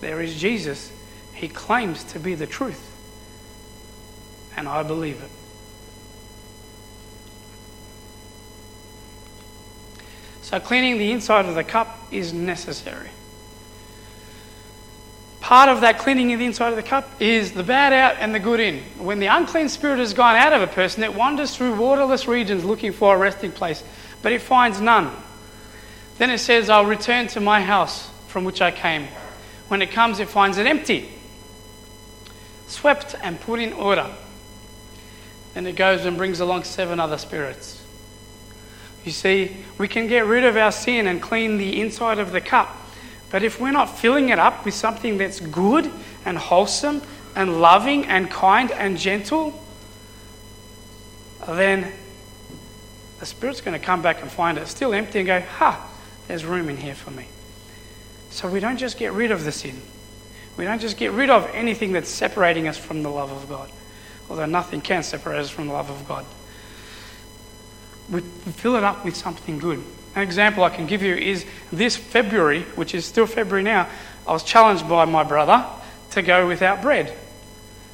There 0.00 0.20
is 0.20 0.34
Jesus. 0.34 0.92
He 1.32 1.48
claims 1.48 2.02
to 2.04 2.18
be 2.18 2.34
the 2.34 2.46
truth. 2.46 2.90
And 4.56 4.68
I 4.68 4.82
believe 4.82 5.22
it. 5.22 5.30
So, 10.42 10.58
cleaning 10.60 10.98
the 10.98 11.12
inside 11.12 11.46
of 11.46 11.54
the 11.54 11.64
cup 11.64 11.96
is 12.10 12.32
necessary. 12.32 13.10
Part 15.40 15.68
of 15.68 15.82
that 15.82 15.98
cleaning 15.98 16.32
of 16.32 16.38
the 16.38 16.46
inside 16.46 16.70
of 16.70 16.76
the 16.76 16.82
cup 16.82 17.20
is 17.20 17.52
the 17.52 17.62
bad 17.62 17.92
out 17.92 18.16
and 18.18 18.34
the 18.34 18.38
good 18.40 18.60
in. 18.60 18.82
When 18.98 19.20
the 19.20 19.26
unclean 19.26 19.68
spirit 19.68 19.98
has 19.98 20.14
gone 20.14 20.36
out 20.36 20.52
of 20.52 20.62
a 20.62 20.66
person, 20.66 21.02
it 21.02 21.14
wanders 21.14 21.54
through 21.54 21.74
waterless 21.74 22.26
regions 22.26 22.64
looking 22.64 22.92
for 22.92 23.14
a 23.14 23.18
resting 23.18 23.52
place, 23.52 23.84
but 24.24 24.32
it 24.32 24.40
finds 24.40 24.80
none. 24.80 25.14
Then 26.16 26.30
it 26.30 26.38
says, 26.38 26.70
I'll 26.70 26.86
return 26.86 27.26
to 27.28 27.40
my 27.40 27.60
house 27.60 28.10
from 28.26 28.44
which 28.44 28.62
I 28.62 28.70
came. 28.70 29.06
When 29.68 29.82
it 29.82 29.90
comes, 29.90 30.18
it 30.18 30.30
finds 30.30 30.56
it 30.56 30.66
empty, 30.66 31.10
swept 32.66 33.14
and 33.22 33.38
put 33.38 33.60
in 33.60 33.74
order. 33.74 34.10
Then 35.52 35.66
it 35.66 35.76
goes 35.76 36.06
and 36.06 36.16
brings 36.16 36.40
along 36.40 36.64
seven 36.64 36.98
other 36.98 37.18
spirits. 37.18 37.84
You 39.04 39.12
see, 39.12 39.58
we 39.76 39.88
can 39.88 40.06
get 40.06 40.24
rid 40.24 40.44
of 40.44 40.56
our 40.56 40.72
sin 40.72 41.06
and 41.06 41.20
clean 41.20 41.58
the 41.58 41.78
inside 41.82 42.18
of 42.18 42.32
the 42.32 42.40
cup. 42.40 42.74
But 43.30 43.42
if 43.42 43.60
we're 43.60 43.72
not 43.72 43.98
filling 43.98 44.30
it 44.30 44.38
up 44.38 44.64
with 44.64 44.72
something 44.72 45.18
that's 45.18 45.38
good 45.38 45.90
and 46.24 46.38
wholesome 46.38 47.02
and 47.36 47.60
loving 47.60 48.06
and 48.06 48.30
kind 48.30 48.70
and 48.70 48.96
gentle, 48.96 49.52
then 51.46 51.92
the 53.18 53.26
Spirit's 53.26 53.60
going 53.60 53.78
to 53.78 53.84
come 53.84 54.02
back 54.02 54.22
and 54.22 54.30
find 54.30 54.58
it 54.58 54.66
still 54.68 54.92
empty 54.92 55.20
and 55.20 55.26
go, 55.26 55.40
ha, 55.40 55.90
there's 56.28 56.44
room 56.44 56.68
in 56.68 56.76
here 56.76 56.94
for 56.94 57.10
me. 57.10 57.26
So 58.30 58.48
we 58.48 58.60
don't 58.60 58.76
just 58.78 58.98
get 58.98 59.12
rid 59.12 59.30
of 59.30 59.44
the 59.44 59.52
sin. 59.52 59.80
We 60.56 60.64
don't 60.64 60.80
just 60.80 60.96
get 60.96 61.12
rid 61.12 61.30
of 61.30 61.48
anything 61.52 61.92
that's 61.92 62.08
separating 62.08 62.68
us 62.68 62.76
from 62.76 63.02
the 63.02 63.10
love 63.10 63.30
of 63.30 63.48
God, 63.48 63.70
although 64.28 64.46
nothing 64.46 64.80
can 64.80 65.02
separate 65.02 65.38
us 65.38 65.50
from 65.50 65.68
the 65.68 65.72
love 65.72 65.90
of 65.90 66.06
God 66.06 66.24
we 68.10 68.20
fill 68.20 68.76
it 68.76 68.84
up 68.84 69.04
with 69.04 69.16
something 69.16 69.58
good. 69.58 69.82
An 70.14 70.22
example 70.22 70.62
I 70.62 70.70
can 70.70 70.86
give 70.86 71.02
you 71.02 71.14
is 71.14 71.44
this 71.72 71.96
February, 71.96 72.62
which 72.76 72.94
is 72.94 73.04
still 73.04 73.26
February 73.26 73.62
now, 73.62 73.88
I 74.26 74.32
was 74.32 74.44
challenged 74.44 74.88
by 74.88 75.04
my 75.04 75.24
brother 75.24 75.66
to 76.10 76.22
go 76.22 76.46
without 76.46 76.82
bread. 76.82 77.14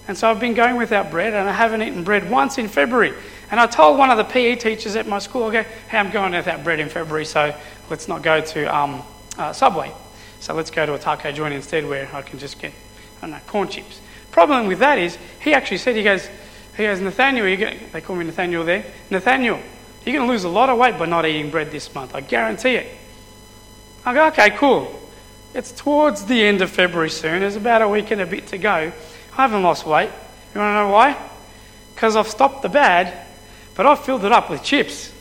And 0.07 0.19
so 0.19 0.31
I've 0.31 0.41
been 0.41 0.55
going 0.55 0.77
without 0.77 1.11
bread, 1.11 1.35
and 1.35 1.49
I 1.49 1.53
haven't 1.53 1.83
eaten 1.83 2.05
bread 2.05 2.31
once 2.31 2.59
in 2.59 2.69
February. 2.69 3.15
And 3.51 3.59
I 3.59 3.67
told 3.67 3.99
one 3.99 4.11
of 4.11 4.19
the 4.19 4.25
PE 4.25 4.57
teachers 4.57 4.97
at 4.97 5.07
my 5.07 5.19
school, 5.19 5.45
I 5.45 5.53
go, 5.53 5.63
hey, 5.63 5.99
I'm 5.99 6.11
going 6.11 6.33
without 6.33 6.63
bread 6.63 6.79
in 6.79 6.89
February, 6.89 7.25
so 7.25 7.55
let's 7.89 8.07
not 8.07 8.23
go 8.23 8.41
to 8.41 8.75
um, 8.77 9.03
uh, 9.37 9.53
Subway. 9.53 9.93
So 10.39 10.55
let's 10.55 10.71
go 10.71 10.87
to 10.87 10.95
a 10.95 10.99
taco 10.99 11.33
joint 11.33 11.55
instead 11.55 11.87
where 11.87 12.09
I 12.15 12.23
can 12.23 12.39
just 12.39 12.61
get, 12.61 12.73
I 13.19 13.21
don't 13.23 13.31
know, 13.33 13.41
corn 13.47 13.69
chips. 13.69 14.01
Problem 14.31 14.67
with 14.67 14.79
that 14.79 14.99
is, 14.99 15.19
he 15.41 15.53
actually 15.53 15.79
said, 15.79 15.97
he 15.97 16.03
goes, 16.03 16.29
he 16.77 16.85
goes, 16.85 17.01
Nathaniel, 17.01 17.45
they 17.93 18.01
call 18.01 18.17
me 18.17 18.25
Nathaniel 18.25 18.65
there, 18.65 18.85
Nathaniel, 19.11 19.61
you're 20.05 20.15
going 20.15 20.27
to 20.27 20.33
lose 20.33 20.45
a 20.45 20.49
lot 20.49 20.71
of 20.71 20.79
weight 20.79 20.99
by 20.99 21.07
not 21.07 21.27
eating 21.27 21.51
bread 21.51 21.71
this 21.71 21.95
month. 21.95 22.15
I 22.15 22.21
guarantee 22.21 22.77
it. 22.77 22.97
I 24.05 24.15
go, 24.15 24.27
okay, 24.29 24.51
cool. 24.51 24.99
It's 25.53 25.73
towards 25.73 26.25
the 26.25 26.43
end 26.43 26.63
of 26.63 26.71
February 26.71 27.11
soon. 27.11 27.41
There's 27.41 27.57
about 27.57 27.83
a 27.83 27.89
week 27.89 28.11
and 28.13 28.21
a 28.21 28.27
bit 28.27 28.47
to 28.49 28.59
go. 28.59 28.93
I 29.33 29.37
haven't 29.37 29.63
lost 29.63 29.85
weight. 29.85 30.11
You 30.55 30.61
want 30.61 30.71
to 30.71 30.75
know 30.75 30.89
why? 30.89 31.19
Because 31.95 32.17
I've 32.17 32.29
stopped 32.29 32.63
the 32.63 32.69
bad, 32.69 33.27
but 33.75 33.87
I've 33.87 34.01
filled 34.01 34.25
it 34.25 34.33
up 34.33 34.51
with 34.51 34.63
chips. 34.63 35.13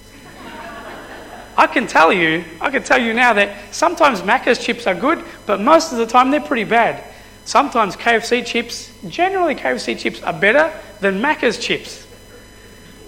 I 1.57 1.67
can 1.67 1.87
tell 1.87 2.13
you, 2.13 2.45
I 2.61 2.69
can 2.71 2.83
tell 2.83 3.01
you 3.01 3.13
now 3.13 3.33
that 3.33 3.73
sometimes 3.73 4.21
Macca's 4.21 4.59
chips 4.59 4.87
are 4.87 4.95
good, 4.95 5.23
but 5.45 5.59
most 5.59 5.91
of 5.91 5.97
the 5.97 6.05
time 6.05 6.31
they're 6.31 6.39
pretty 6.39 6.63
bad. 6.63 7.03
Sometimes 7.43 7.97
KFC 7.97 8.45
chips, 8.45 8.93
generally 9.07 9.55
KFC 9.55 9.97
chips 9.97 10.21
are 10.21 10.31
better 10.31 10.71
than 11.01 11.19
Macca's 11.19 11.57
chips. 11.57 12.07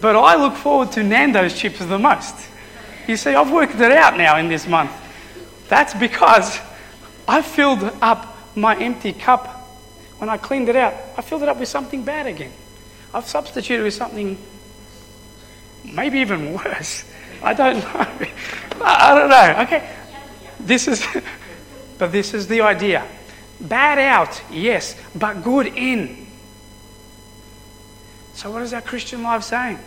But 0.01 0.15
I 0.15 0.35
look 0.35 0.55
forward 0.55 0.91
to 0.93 1.03
Nando's 1.03 1.57
chips 1.57 1.79
the 1.79 1.99
most. 1.99 2.35
You 3.07 3.15
see, 3.15 3.35
I've 3.35 3.51
worked 3.51 3.75
it 3.75 3.91
out 3.91 4.17
now 4.17 4.37
in 4.37 4.47
this 4.47 4.67
month. 4.67 4.91
That's 5.69 5.93
because 5.93 6.59
I 7.27 7.41
filled 7.41 7.83
up 8.01 8.35
my 8.55 8.75
empty 8.75 9.13
cup. 9.13 9.47
When 10.17 10.29
I 10.29 10.37
cleaned 10.37 10.69
it 10.69 10.75
out, 10.75 10.93
I 11.17 11.21
filled 11.21 11.43
it 11.43 11.49
up 11.49 11.57
with 11.57 11.69
something 11.69 12.03
bad 12.03 12.27
again. 12.27 12.51
I've 13.13 13.27
substituted 13.27 13.83
with 13.83 13.93
something 13.93 14.37
maybe 15.83 16.19
even 16.19 16.53
worse. 16.53 17.05
I 17.41 17.53
don't 17.53 17.79
know. 17.79 18.27
I 18.83 19.15
don't 19.15 19.29
know. 19.29 19.61
Okay. 19.63 19.89
This 20.59 20.87
is, 20.87 21.05
but 21.97 22.11
this 22.11 22.33
is 22.33 22.47
the 22.47 22.61
idea. 22.61 23.05
Bad 23.59 23.99
out, 23.99 24.41
yes, 24.51 24.95
but 25.15 25.43
good 25.43 25.67
in. 25.67 26.27
So, 28.33 28.51
what 28.51 28.63
is 28.63 28.73
our 28.73 28.81
Christian 28.81 29.21
life 29.21 29.43
saying? 29.43 29.77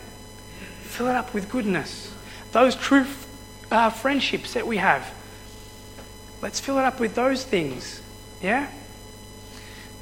Fill 0.83 1.09
it 1.09 1.17
up 1.17 1.35
with 1.35 1.51
goodness. 1.51 2.13
Those 2.53 2.77
true 2.77 3.07
uh, 3.71 3.91
friendships 3.91 4.55
that 4.55 4.67
we 4.67 4.77
have. 4.77 5.13
Let's 6.41 6.61
fill 6.61 6.79
it 6.79 6.85
up 6.85 7.01
with 7.01 7.15
those 7.15 7.45
things. 7.45 8.01
Yeah? 8.41 8.71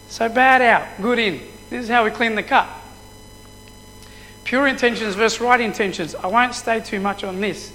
So 0.09 0.29
bad 0.29 0.61
out, 0.61 1.01
good 1.01 1.19
in. 1.19 1.41
This 1.71 1.85
is 1.85 1.89
how 1.89 2.05
we 2.05 2.11
clean 2.11 2.35
the 2.35 2.43
cup. 2.43 2.82
Pure 4.45 4.69
intentions 4.69 5.15
versus 5.15 5.41
right 5.41 5.61
intentions. 5.61 6.15
I 6.15 6.27
won't 6.27 6.55
stay 6.55 6.81
too 6.81 7.01
much 7.01 7.25
on 7.25 7.41
this 7.41 7.73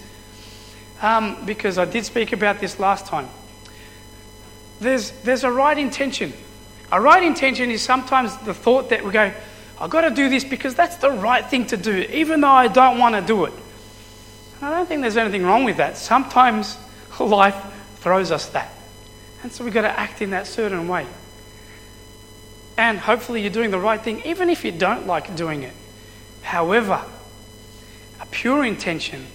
um, 1.01 1.45
because 1.45 1.77
I 1.77 1.86
did 1.86 2.06
speak 2.06 2.34
about 2.34 2.60
this 2.60 2.80
last 2.80 3.06
time. 3.06 3.30
There's, 4.80 5.12
there's 5.23 5.43
a 5.43 5.51
right 5.51 5.77
intention. 5.77 6.34
A 6.91 7.01
right 7.01 7.23
intention 7.23 7.71
is 7.71 7.82
sometimes 7.82 8.38
the 8.38 8.53
thought 8.53 8.89
that 8.89 9.03
we 9.03 9.12
go, 9.12 9.32
I've 9.80 9.89
got 9.89 10.01
to 10.01 10.10
do 10.10 10.30
this 10.30 10.43
because 10.43 10.75
that's 10.75 10.97
the 10.97 11.12
right 11.12 11.45
thing 11.45 11.67
to 11.67 11.77
do, 11.77 11.95
even 12.12 12.41
though 12.41 12.47
I 12.47 12.67
don't 12.67 12.97
want 12.97 13.15
to 13.15 13.21
do 13.21 13.45
it. 13.45 13.53
And 14.58 14.65
I 14.65 14.77
don't 14.77 14.88
think 14.88 15.01
there's 15.01 15.17
anything 15.17 15.43
wrong 15.43 15.63
with 15.63 15.77
that. 15.77 15.97
Sometimes 15.97 16.77
life 17.19 17.56
throws 17.97 18.32
us 18.32 18.47
that. 18.49 18.71
And 19.43 19.51
so 19.51 19.63
we've 19.63 19.73
got 19.73 19.84
to 19.84 19.99
act 19.99 20.21
in 20.21 20.32
that 20.32 20.47
certain 20.47 20.88
way. 20.88 21.06
And 22.77 22.97
hopefully 22.97 23.41
you're 23.41 23.51
doing 23.51 23.71
the 23.71 23.80
right 23.80 24.01
thing, 24.01 24.21
even 24.25 24.49
if 24.49 24.63
you 24.63 24.71
don't 24.71 25.08
like 25.08 25.36
doing 25.36 25.63
it. 25.63 25.73
However, 26.48 27.04
a 28.22 28.26
pure 28.28 28.64
intention 28.64 29.28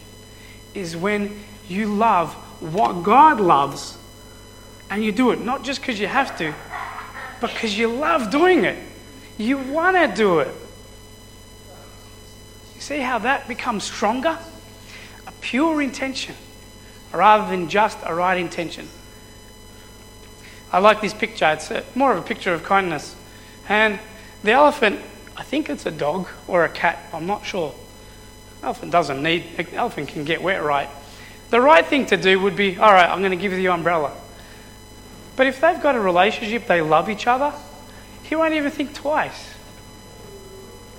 is 0.72 0.96
when 0.96 1.38
you 1.68 1.94
love 1.94 2.32
what 2.62 3.02
God 3.02 3.38
loves 3.38 3.98
and 4.88 5.04
you 5.04 5.12
do 5.12 5.30
it, 5.30 5.44
not 5.44 5.62
just 5.62 5.82
because 5.82 6.00
you 6.00 6.06
have 6.06 6.38
to, 6.38 6.54
but 7.38 7.52
because 7.52 7.76
you 7.76 7.88
love 7.88 8.30
doing 8.30 8.64
it. 8.64 8.82
You 9.36 9.58
want 9.58 9.98
to 9.98 10.16
do 10.16 10.38
it. 10.38 10.48
You 12.76 12.80
see 12.80 13.00
how 13.00 13.18
that 13.18 13.46
becomes 13.46 13.84
stronger? 13.84 14.38
A 15.26 15.32
pure 15.42 15.82
intention 15.82 16.34
rather 17.12 17.46
than 17.50 17.68
just 17.68 17.98
a 18.04 18.14
right 18.14 18.38
intention. 18.40 18.88
I 20.72 20.78
like 20.78 21.02
this 21.02 21.12
picture. 21.12 21.50
It's 21.50 21.70
more 21.94 22.12
of 22.12 22.18
a 22.24 22.26
picture 22.26 22.54
of 22.54 22.64
kindness. 22.64 23.14
And 23.68 24.00
the 24.42 24.52
elephant, 24.52 24.98
I 25.36 25.42
think 25.42 25.70
it's 25.70 25.86
a 25.86 25.90
dog 25.90 26.28
or 26.46 26.64
a 26.64 26.68
cat, 26.68 26.98
I'm 27.12 27.26
not 27.26 27.44
sure. 27.44 27.74
Elephant 28.62 28.92
doesn't 28.92 29.22
need, 29.22 29.44
elephant 29.72 30.08
can 30.08 30.24
get 30.24 30.42
wet 30.42 30.62
right. 30.62 30.88
The 31.50 31.60
right 31.60 31.84
thing 31.84 32.06
to 32.06 32.16
do 32.16 32.40
would 32.40 32.56
be, 32.56 32.78
all 32.78 32.92
right, 32.92 33.08
I'm 33.08 33.18
going 33.18 33.32
to 33.32 33.36
give 33.36 33.52
you 33.52 33.58
the 33.58 33.68
umbrella. 33.68 34.12
But 35.36 35.46
if 35.46 35.60
they've 35.60 35.80
got 35.80 35.96
a 35.96 36.00
relationship, 36.00 36.66
they 36.66 36.80
love 36.80 37.08
each 37.08 37.26
other, 37.26 37.52
he 38.22 38.36
won't 38.36 38.54
even 38.54 38.70
think 38.70 38.94
twice. 38.94 39.54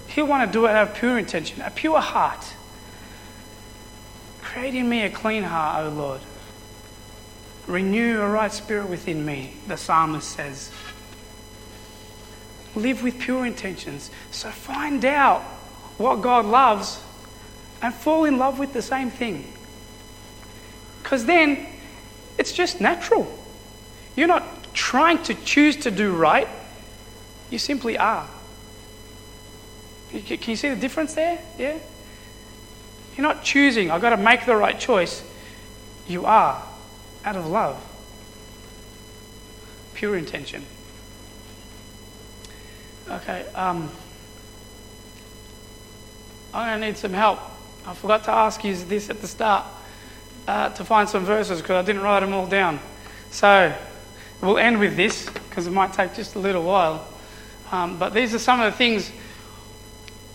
He'll 0.07 0.27
want 0.27 0.47
to 0.47 0.53
do 0.53 0.65
it 0.65 0.71
out 0.71 0.89
of 0.89 0.95
pure 0.95 1.17
intention, 1.17 1.61
a 1.61 1.71
pure 1.71 1.99
heart. 1.99 2.45
Create 4.41 4.75
in 4.75 4.87
me 4.87 5.01
a 5.01 5.09
clean 5.09 5.43
heart, 5.43 5.85
O 5.85 5.89
Lord. 5.89 6.21
Renew 7.65 8.21
a 8.21 8.29
right 8.29 8.51
spirit 8.51 8.89
within 8.89 9.25
me, 9.25 9.55
the 9.67 9.77
psalmist 9.77 10.29
says. 10.29 10.71
Live 12.75 13.03
with 13.03 13.19
pure 13.19 13.45
intentions. 13.45 14.09
So 14.31 14.49
find 14.49 15.05
out 15.05 15.41
what 15.97 16.21
God 16.21 16.45
loves 16.45 17.01
and 17.81 17.93
fall 17.93 18.25
in 18.25 18.38
love 18.38 18.59
with 18.59 18.73
the 18.73 18.81
same 18.81 19.12
thing. 19.12 19.53
Because 21.01 21.25
then 21.25 21.67
it's 22.38 22.51
just 22.51 22.81
natural. 22.81 23.27
You're 24.15 24.27
not 24.27 24.73
trying 24.73 25.21
to 25.23 25.36
choose 25.36 25.75
to 25.77 25.91
do 25.91 26.15
right, 26.15 26.47
you 27.49 27.59
simply 27.59 27.97
are. 27.97 28.27
Can 30.12 30.49
you 30.49 30.55
see 30.55 30.69
the 30.69 30.75
difference 30.75 31.13
there? 31.13 31.39
Yeah? 31.57 31.77
You're 33.15 33.27
not 33.27 33.43
choosing, 33.43 33.91
I've 33.91 34.01
got 34.01 34.12
to 34.12 34.17
make 34.17 34.45
the 34.45 34.55
right 34.55 34.79
choice. 34.79 35.23
You 36.07 36.25
are 36.25 36.63
out 37.23 37.36
of 37.36 37.47
love, 37.47 37.83
pure 39.93 40.15
intention. 40.17 40.65
Okay, 43.09 43.45
um, 43.53 43.89
I'm 46.53 46.69
going 46.69 46.81
to 46.81 46.87
need 46.87 46.97
some 46.97 47.11
help. 47.11 47.39
I 47.85 47.93
forgot 47.93 48.23
to 48.25 48.31
ask 48.31 48.63
you 48.63 48.75
this 48.75 49.09
at 49.09 49.19
the 49.19 49.27
start 49.27 49.65
uh, 50.47 50.69
to 50.69 50.85
find 50.85 51.09
some 51.09 51.25
verses 51.25 51.61
because 51.61 51.83
I 51.83 51.85
didn't 51.85 52.01
write 52.01 52.21
them 52.21 52.33
all 52.33 52.47
down. 52.47 52.79
So 53.29 53.75
we'll 54.41 54.57
end 54.57 54.79
with 54.79 54.95
this 54.95 55.29
because 55.29 55.67
it 55.67 55.71
might 55.71 55.91
take 55.91 56.13
just 56.13 56.35
a 56.35 56.39
little 56.39 56.63
while. 56.63 57.07
Um, 57.71 57.99
but 57.99 58.13
these 58.13 58.33
are 58.33 58.39
some 58.39 58.61
of 58.61 58.71
the 58.71 58.77
things 58.77 59.11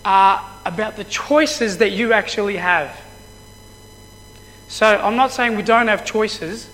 uh, 0.04 0.46
about 0.66 0.96
the 0.96 1.04
choices 1.04 1.78
that 1.78 1.92
you 1.92 2.12
actually 2.12 2.57
have. 2.57 3.00
So 4.68 4.87
I'm 4.87 5.16
not 5.16 5.31
saying 5.31 5.57
we 5.57 5.62
don't 5.62 5.88
have 5.88 6.04
choices, 6.04 6.68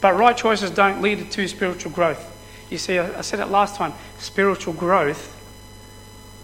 but 0.00 0.16
right 0.16 0.36
choices 0.36 0.72
don't 0.72 1.00
lead 1.00 1.30
to 1.30 1.46
spiritual 1.46 1.92
growth. 1.92 2.31
You 2.72 2.78
see, 2.78 2.98
I 2.98 3.20
said 3.20 3.38
it 3.38 3.48
last 3.48 3.76
time 3.76 3.92
spiritual 4.16 4.72
growth 4.72 5.38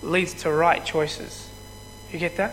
leads 0.03 0.35
to 0.43 0.53
right 0.53 0.85
choices. 0.85 1.49
You 2.13 2.19
get 2.19 2.37
that? 2.37 2.53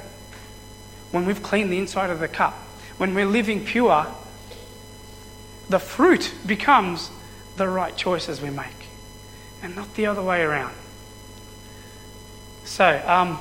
When 1.11 1.25
we've 1.25 1.43
cleaned 1.43 1.73
the 1.73 1.77
inside 1.77 2.09
of 2.09 2.21
the 2.21 2.29
cup, 2.29 2.53
when 2.95 3.13
we're 3.13 3.25
living 3.25 3.65
pure, 3.65 4.07
the 5.67 5.79
fruit 5.79 6.33
becomes 6.45 7.09
the 7.57 7.67
right 7.67 7.93
choices 7.97 8.39
we 8.39 8.49
make 8.49 8.87
and 9.61 9.75
not 9.75 9.93
the 9.95 10.05
other 10.05 10.23
way 10.23 10.41
around. 10.41 10.73
So, 12.63 13.03
um, 13.05 13.37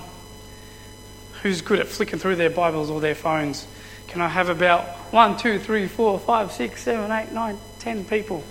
who's 1.42 1.60
good 1.60 1.78
at 1.78 1.86
flicking 1.86 2.18
through 2.18 2.34
their 2.34 2.50
Bibles 2.50 2.90
or 2.90 3.00
their 3.00 3.14
phones? 3.14 3.68
Can 4.08 4.20
I 4.20 4.26
have 4.26 4.48
about 4.48 4.84
one, 5.12 5.36
two, 5.36 5.60
three, 5.60 5.86
four, 5.86 6.18
five, 6.18 6.50
six, 6.50 6.82
seven, 6.82 7.12
eight, 7.12 7.30
nine, 7.30 7.56
ten 7.78 8.04
people? 8.04 8.42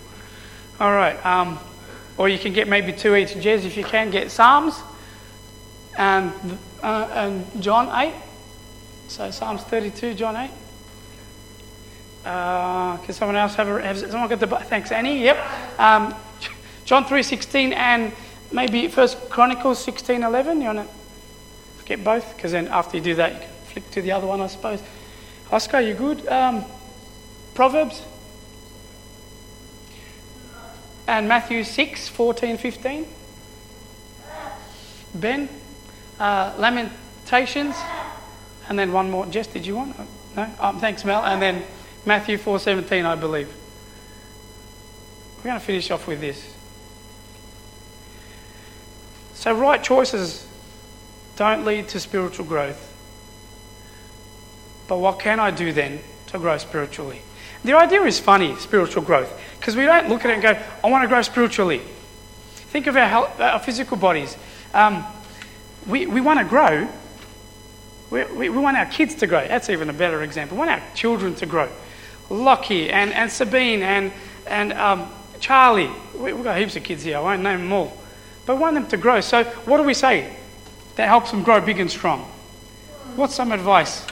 All 0.80 0.94
right. 0.94 1.24
Um, 1.26 1.60
or 2.18 2.30
you 2.30 2.38
can 2.38 2.54
get 2.54 2.68
maybe 2.68 2.94
two 2.94 3.16
each. 3.16 3.30
Jez, 3.30 3.66
if 3.66 3.78
you 3.78 3.84
can, 3.84 4.12
get 4.12 4.32
Psalms 4.32 4.80
and, 5.98 6.32
uh, 6.82 7.10
and 7.14 7.62
John 7.62 7.90
8. 7.90 8.14
So 9.08 9.32
Psalms 9.32 9.62
32, 9.64 10.14
John 10.14 10.36
8. 10.36 10.52
Uh, 12.26 12.98
can 12.98 13.14
someone 13.14 13.36
else 13.36 13.56
have 13.56 13.68
a, 13.68 14.10
someone 14.10 14.30
got 14.30 14.40
the, 14.40 14.48
thanks 14.48 14.92
Annie, 14.92 15.24
yep. 15.24 15.38
Um, 15.80 16.16
John 16.86 17.04
3.16 17.06 17.74
and 17.74 18.14
maybe 18.52 18.88
First 18.88 19.30
Chronicles 19.30 19.86
16.11. 19.86 20.60
You 20.60 20.76
want 20.76 20.90
to 20.90 21.86
get 21.86 22.04
both? 22.04 22.36
Because 22.36 22.52
then 22.54 22.68
after 22.68 22.98
you 22.98 23.04
do 23.04 23.16
that, 23.16 23.34
you 23.34 23.40
can 23.40 23.50
flick 23.66 23.92
to 23.92 24.02
the 24.02 24.12
other 24.12 24.28
one, 24.28 24.40
I 24.42 24.48
suppose. 24.48 24.82
Oscar, 25.52 25.82
you 25.82 25.94
good? 25.94 26.26
Um, 26.28 26.64
Proverbs? 27.54 28.04
And 31.08 31.28
Matthew 31.28 31.64
6, 31.64 32.08
14, 32.08 32.58
15. 32.58 33.08
Ben? 35.16 35.50
Uh, 36.20 36.54
Lamentations? 36.58 37.76
And 38.70 38.80
then 38.80 38.92
one 38.94 39.12
more. 39.12 39.26
Jess, 39.26 39.48
did 39.48 39.66
you 39.66 39.76
want? 39.76 39.96
No? 40.36 40.50
Um, 40.60 40.80
thanks, 40.80 41.04
Mel. 41.04 41.24
And 41.24 41.42
then 41.42 41.64
Matthew 42.06 42.38
4, 42.38 42.60
17, 42.60 43.06
I 43.06 43.16
believe. 43.16 43.54
We're 45.38 45.44
going 45.44 45.60
to 45.60 45.66
finish 45.66 45.92
off 45.92 46.08
with 46.08 46.22
this. 46.22 46.54
So, 49.34 49.54
right 49.54 49.84
choices 49.84 50.48
don't 51.36 51.66
lead 51.66 51.90
to 51.90 52.00
spiritual 52.00 52.46
growth. 52.46 52.92
But 54.88 55.00
what 55.00 55.20
can 55.20 55.40
I 55.40 55.52
do 55.52 55.74
then 55.74 56.00
to 56.28 56.40
grow 56.40 56.58
spiritually? 56.58 57.22
The 57.64 57.74
idea 57.74 58.02
is 58.04 58.20
funny, 58.20 58.56
spiritual 58.58 59.04
growth, 59.04 59.32
because 59.60 59.76
we 59.76 59.86
don't 59.86 60.10
look 60.10 60.26
at 60.26 60.32
it 60.32 60.34
and 60.34 60.44
go, 60.44 60.62
I 60.84 60.90
want 60.90 61.04
to 61.04 61.08
grow 61.08 61.22
spiritually. 61.22 61.82
Think 62.56 62.88
of 62.88 62.98
our, 62.98 63.08
health, 63.08 63.40
our 63.40 63.60
physical 63.60 63.96
bodies. 63.96 64.36
Um, 64.74 65.06
we, 65.88 66.06
we 66.06 66.22
want 66.22 66.40
to 66.40 66.46
grow. 66.46 66.88
We, 68.10 68.24
we, 68.26 68.50
we, 68.50 68.58
want 68.58 68.78
our 68.78 68.86
kids 68.86 69.16
to 69.16 69.28
grow. 69.28 69.48
That's 69.48 69.70
even 69.70 69.90
a 69.90 69.94
better 69.94 70.24
example. 70.24 70.58
We 70.58 70.60
want 70.60 70.72
our 70.72 70.82
children 70.94 71.36
to 71.36 71.46
grow. 71.46 71.70
Lockie 72.30 72.90
and, 72.90 73.14
and 73.14 73.32
Sabine 73.32 73.82
and, 73.82 74.12
and 74.48 74.74
um, 74.74 75.10
Charlie. 75.40 75.92
We, 76.18 76.32
have 76.32 76.44
got 76.44 76.58
heaps 76.58 76.76
of 76.76 76.84
kids 76.84 77.04
here. 77.04 77.18
I 77.18 77.22
won't 77.22 77.44
name 77.44 77.60
them 77.60 77.74
all. 77.74 77.96
But 78.46 78.56
we 78.56 78.62
want 78.62 78.76
them 78.76 78.88
to 78.88 78.98
grow. 78.98 79.22
So, 79.22 79.44
what 79.44 79.78
do 79.78 79.84
we 79.84 79.94
say 79.94 80.36
that 80.96 81.08
helps 81.08 81.32
them 81.32 81.44
grow 81.44 81.62
big 81.62 81.80
and 81.80 81.90
strong? 81.90 82.22
What's 83.16 83.36
some 83.36 83.52
advice? 83.52 84.06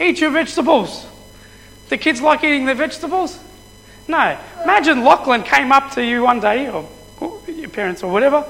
Eat 0.00 0.20
your 0.20 0.30
vegetables. 0.30 1.06
The 1.88 1.98
kids 1.98 2.20
like 2.20 2.44
eating 2.44 2.66
their 2.66 2.74
vegetables? 2.74 3.38
No. 4.06 4.38
Imagine 4.62 5.04
Lachlan 5.04 5.42
came 5.42 5.72
up 5.72 5.92
to 5.92 6.04
you 6.04 6.22
one 6.22 6.40
day, 6.40 6.70
or, 6.70 6.88
your 7.46 7.70
parents 7.70 8.02
or 8.02 8.12
whatever, 8.12 8.44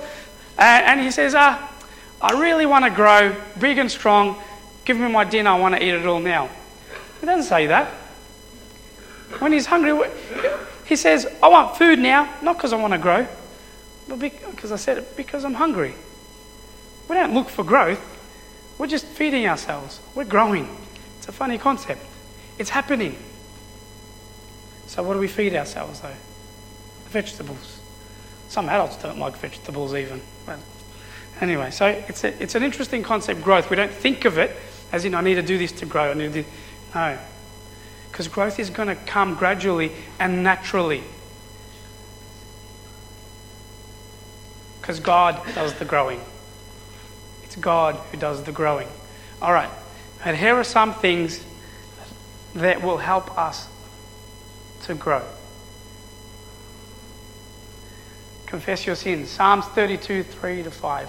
and, 0.59 1.01
he 1.01 1.11
says, 1.11 1.35
ah, 1.37 1.72
I 2.20 2.40
really 2.40 2.66
want 2.66 2.85
to 2.85 2.90
grow 2.90 3.35
big 3.61 3.79
and 3.79 3.90
strong. 3.90 4.40
Give 4.85 4.96
me 4.98 5.09
my 5.09 5.24
dinner. 5.24 5.51
I 5.51 5.59
want 5.59 5.77
to 5.77 5.83
eat 5.83 5.94
it 5.94 6.07
all 6.07 6.20
now. 6.20 6.48
He 7.20 7.27
doesn't 7.27 7.48
say 7.48 7.66
that. 7.66 7.88
When 9.38 9.53
he's 9.53 9.66
hungry, 9.66 10.09
he 10.87 10.96
says, 10.96 11.27
I 11.42 11.48
want 11.48 11.77
food 11.77 11.98
now, 11.98 12.33
not 12.42 12.57
because 12.57 12.72
I 12.72 12.77
want 12.77 12.94
to 12.94 12.98
grow, 12.98 13.27
but 14.09 14.18
because 14.18 14.72
I 14.72 14.77
said 14.77 14.98
it, 14.98 15.16
because 15.16 15.44
I'm 15.44 15.55
hungry. 15.55 15.94
We 17.09 17.14
don't 17.14 17.35
look 17.35 17.48
for 17.48 17.62
growth, 17.62 18.01
we're 18.79 18.87
just 18.87 19.07
feeding 19.07 19.46
ourselves. 19.46 20.01
We're 20.14 20.24
growing. 20.24 20.68
It's 21.18 21.29
a 21.29 21.33
funny 21.33 21.59
concept. 21.59 22.05
It's 22.59 22.70
happening. 22.70 23.16
So, 24.88 25.03
what 25.05 25.14
do 25.14 25.20
we 25.20 25.29
feed 25.29 25.55
ourselves, 25.55 26.01
though? 26.01 26.14
Vegetables. 27.07 27.81
Some 28.48 28.68
adults 28.68 28.96
don't 28.96 29.18
like 29.18 29.37
vegetables, 29.37 29.94
even. 29.94 30.20
But 30.44 30.59
anyway, 31.40 31.70
so 31.70 31.87
it's, 31.87 32.24
a, 32.24 32.42
it's 32.42 32.57
an 32.57 32.62
interesting 32.62 33.03
concept, 33.03 33.42
growth. 33.42 33.70
We 33.70 33.77
don't 33.77 33.92
think 33.92 34.24
of 34.24 34.38
it 34.38 34.57
as 34.92 35.05
in, 35.05 35.14
I 35.14 35.20
need 35.20 35.35
to 35.35 35.42
do 35.42 35.59
this 35.59 35.72
to 35.72 35.87
grow. 35.87 36.11
I 36.11 36.14
need 36.14 36.33
to 36.33 36.42
do... 36.42 36.48
No. 36.94 37.18
Because 38.11 38.29
growth 38.29 38.59
is 38.59 38.70
going 38.70 38.88
to 38.88 38.94
come 38.94 39.35
gradually 39.35 39.92
and 40.18 40.42
naturally. 40.42 41.03
Because 44.81 44.98
God 44.98 45.40
does 45.55 45.74
the 45.74 45.85
growing. 45.85 46.20
It's 47.44 47.57
God 47.57 47.96
who 48.11 48.16
does 48.16 48.42
the 48.44 48.53
growing. 48.53 48.88
All 49.42 49.53
right. 49.53 49.70
And 50.24 50.37
here 50.37 50.55
are 50.55 50.64
some 50.64 50.94
things 50.94 51.44
that 52.55 52.83
will 52.83 52.96
help 52.96 53.37
us 53.38 53.68
to 54.89 54.95
grow. 54.95 55.23
Confess 58.47 58.87
your 58.87 58.97
sins. 58.97 59.29
Psalms 59.29 59.67
32, 59.67 60.23
3 60.23 60.63
to 60.65 60.71
5. 60.71 61.09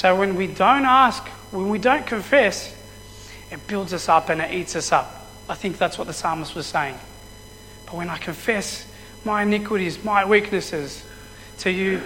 So 0.00 0.16
when 0.16 0.34
we 0.34 0.46
don't 0.46 0.86
ask, 0.86 1.28
when 1.50 1.68
we 1.68 1.78
don't 1.78 2.06
confess, 2.06 2.74
it 3.50 3.66
builds 3.66 3.92
us 3.92 4.08
up 4.08 4.30
and 4.30 4.40
it 4.40 4.50
eats 4.50 4.74
us 4.74 4.92
up. 4.92 5.26
I 5.46 5.54
think 5.54 5.76
that's 5.76 5.98
what 5.98 6.06
the 6.06 6.14
psalmist 6.14 6.54
was 6.54 6.64
saying. 6.64 6.98
But 7.84 7.96
when 7.96 8.08
I 8.08 8.16
confess 8.16 8.90
my 9.26 9.42
iniquities, 9.42 10.02
my 10.02 10.24
weaknesses 10.24 11.04
to 11.58 11.70
you, 11.70 12.00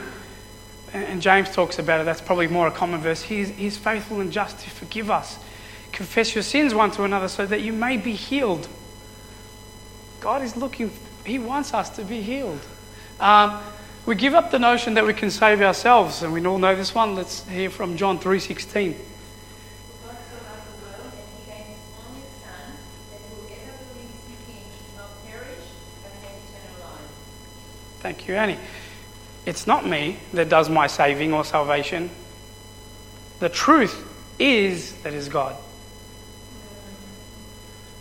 and, 0.92 1.22
James 1.22 1.55
talks 1.55 1.78
about 1.78 2.01
it, 2.01 2.05
that's 2.05 2.20
probably 2.20 2.49
more 2.49 2.66
a 2.66 2.72
common 2.72 3.01
verse. 3.01 3.22
He's, 3.22 3.51
he's 3.51 3.78
faithful 3.78 4.20
and 4.20 4.32
just 4.32 4.59
to 4.59 4.70
forgive 4.70 5.09
us. 5.09 5.38
Confess 5.92 6.34
your 6.34 6.42
sins 6.42 6.74
one 6.74 6.90
to 6.90 7.05
another 7.05 7.28
so 7.28 7.47
that 7.47 7.61
you 7.61 7.72
may 7.72 7.97
be 7.97 8.14
healed. 8.14 8.66
God 10.18 10.42
is 10.42 10.57
looking, 10.57 10.90
He 11.24 11.38
wants 11.38 11.72
us 11.72 11.90
to 11.90 12.03
be 12.03 12.22
healed. 12.22 12.66
Um, 13.20 13.61
we 14.07 14.14
give 14.14 14.34
up 14.34 14.50
the 14.50 14.59
notion 14.59 14.94
that 14.94 15.07
we 15.07 15.14
can 15.14 15.30
save 15.30 15.61
ourselves, 15.62 16.22
and 16.22 16.32
we 16.32 16.44
all 16.46 16.59
know 16.59 16.74
this 16.76 16.94
one. 16.94 17.14
Let's 17.14 17.46
hear 17.48 17.70
from 17.70 17.96
John 17.96 18.18
3:16. 18.18 18.92
God 18.92 19.00
so 20.02 20.36
loved 20.36 20.66
the 20.66 20.84
world 20.84 21.12
that 21.12 21.24
he 21.32 21.50
gave 21.50 21.66
his 21.66 21.78
only 22.07 22.22
Son, 22.42 22.78
that 23.11 23.20
whoever 23.30 23.72
believes 23.92 24.24
in 24.28 24.55
him 24.55 24.62
should 24.76 24.96
not 24.96 25.26
perish, 25.26 25.66
but 26.02 26.12
have 26.22 26.36
eternal 26.36 26.80
life. 26.82 27.11
Thank 28.00 28.28
you, 28.28 28.34
Annie. 28.34 28.59
It's 29.46 29.66
not 29.66 29.86
me 29.86 30.18
that 30.32 30.48
does 30.48 30.70
my 30.70 30.86
saving 30.86 31.32
or 31.32 31.44
salvation. 31.44 32.11
The 33.40 33.48
truth 33.48 34.07
is 34.38 34.92
that 35.02 35.12
is 35.12 35.28
God. 35.28 35.57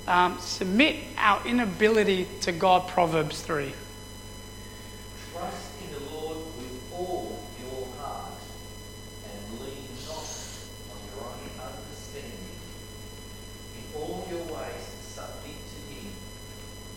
Um, 0.07 0.37
submit 0.39 0.97
our 1.17 1.45
inability 1.47 2.27
to 2.41 2.51
God, 2.51 2.89
Proverbs 2.89 3.41
3. 3.41 3.73
Trust 5.31 5.71
in 5.81 5.93
the 5.93 6.11
Lord 6.11 6.37
with 6.57 6.91
all 6.91 7.39
your 7.61 7.87
heart 7.97 8.33
and 9.25 9.59
lean 9.61 9.87
not 10.05 10.27
on 10.91 10.99
your 11.15 11.23
own 11.23 11.49
understanding. 11.55 12.31
In 13.77 14.01
all 14.01 14.27
your 14.29 14.43
ways 14.43 14.83
submit 15.01 15.55
to 15.55 15.79
him, 15.93 16.11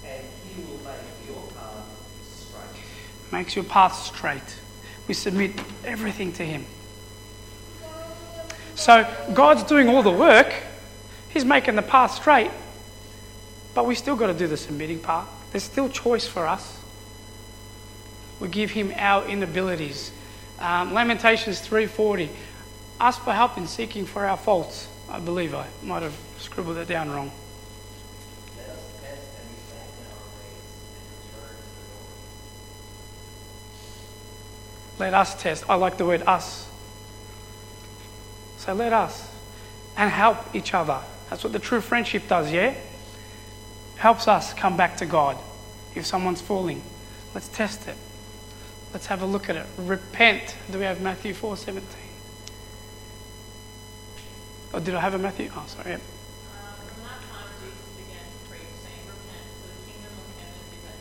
and 0.04 0.24
he 0.44 0.62
will 0.62 0.78
make 0.78 1.28
your 1.28 1.46
path 1.54 1.86
straight. 2.28 2.82
Makes 3.37 3.55
your 3.55 3.66
path 3.66 3.95
straight. 3.95 4.57
We 5.09 5.12
submit 5.12 5.53
everything 5.84 6.32
to 6.32 6.43
Him. 6.43 6.64
So 8.76 9.07
God's 9.34 9.62
doing 9.64 9.91
all 9.91 10.03
the 10.03 10.11
work, 10.11 10.55
He's 11.28 11.45
making 11.45 11.76
the 11.76 11.82
path 11.82 12.12
straight, 12.12 12.51
but 13.74 13.84
we 13.84 13.95
still 13.95 14.16
got 14.16 14.28
to 14.28 14.34
do 14.34 14.47
the 14.47 14.57
submitting 14.57 15.01
part. 15.01 15.28
There's 15.53 15.64
still 15.64 15.91
choice 15.91 16.26
for 16.26 16.47
us. 16.47 16.80
We 18.41 18.49
give 18.49 18.70
Him 18.70 18.91
our 18.97 19.28
inabilities. 19.28 20.12
Um, 20.59 20.95
Lamentations 20.95 21.61
3:40. 21.61 22.30
Ask 22.99 23.20
for 23.22 23.34
help 23.34 23.59
in 23.59 23.66
seeking 23.66 24.07
for 24.07 24.24
our 24.24 24.39
faults. 24.39 24.89
I 25.11 25.20
believe 25.20 25.55
I 25.55 25.66
might 25.82 26.03
have 26.03 26.16
scribbled 26.39 26.78
it 26.78 26.89
down 26.89 27.11
wrong. 27.11 27.30
Let 28.57 28.70
us 28.70 28.93
test 29.03 29.28
and 29.37 29.51
examine 29.61 30.07
our 30.09 30.24
ways 30.41 30.72
and 30.97 31.05
return 31.12 31.57
to 31.61 31.72
the 31.76 31.93
Lord. 31.93 32.16
Let 34.99 35.14
us 35.14 35.40
test. 35.40 35.64
I 35.68 35.74
like 35.74 35.99
the 35.99 36.07
word 36.07 36.22
us. 36.26 36.68
So 38.59 38.72
let 38.74 38.92
us. 38.92 39.30
And 39.97 40.11
help 40.11 40.38
each 40.55 40.74
other. 40.74 41.01
That's 41.30 41.42
what 41.42 41.53
the 41.53 41.59
true 41.59 41.80
friendship 41.80 42.28
does, 42.28 42.53
yeah? 42.53 42.74
Helps 43.97 44.28
us 44.28 44.53
come 44.55 44.76
back 44.76 44.97
to 44.99 45.07
God. 45.07 45.36
If 45.94 46.07
someone's 46.07 46.40
falling, 46.40 46.82
let's 47.34 47.49
test 47.49 47.88
it. 47.88 47.97
Let's 48.92 49.07
have 49.07 49.22
a 49.22 49.26
look 49.26 49.49
at 49.51 49.57
it. 49.57 49.66
Repent. 49.78 50.57
Do 50.70 50.78
we 50.78 50.84
have 50.84 51.01
Matthew 51.01 51.34
4 51.34 51.57
17? 51.57 51.86
Or 54.72 54.80
did 54.80 54.94
I 54.94 55.01
have 55.01 55.14
a 55.14 55.18
Matthew? 55.18 55.51
Oh, 55.55 55.64
sorry. 55.66 55.92
Yep. 55.92 56.01
Uh, 56.01 56.72
From 56.84 57.03
that 57.05 57.20
time, 57.32 57.49
Jesus 57.64 57.88
began 57.97 58.20
to 58.20 58.49
preach, 58.51 58.68
saying, 58.84 59.05
Repent, 59.09 59.47
for 59.57 59.68
the 59.72 59.80
kingdom 59.88 60.12
of 60.20 60.36
heaven 60.36 60.61
is 60.68 60.84
at 60.84 61.01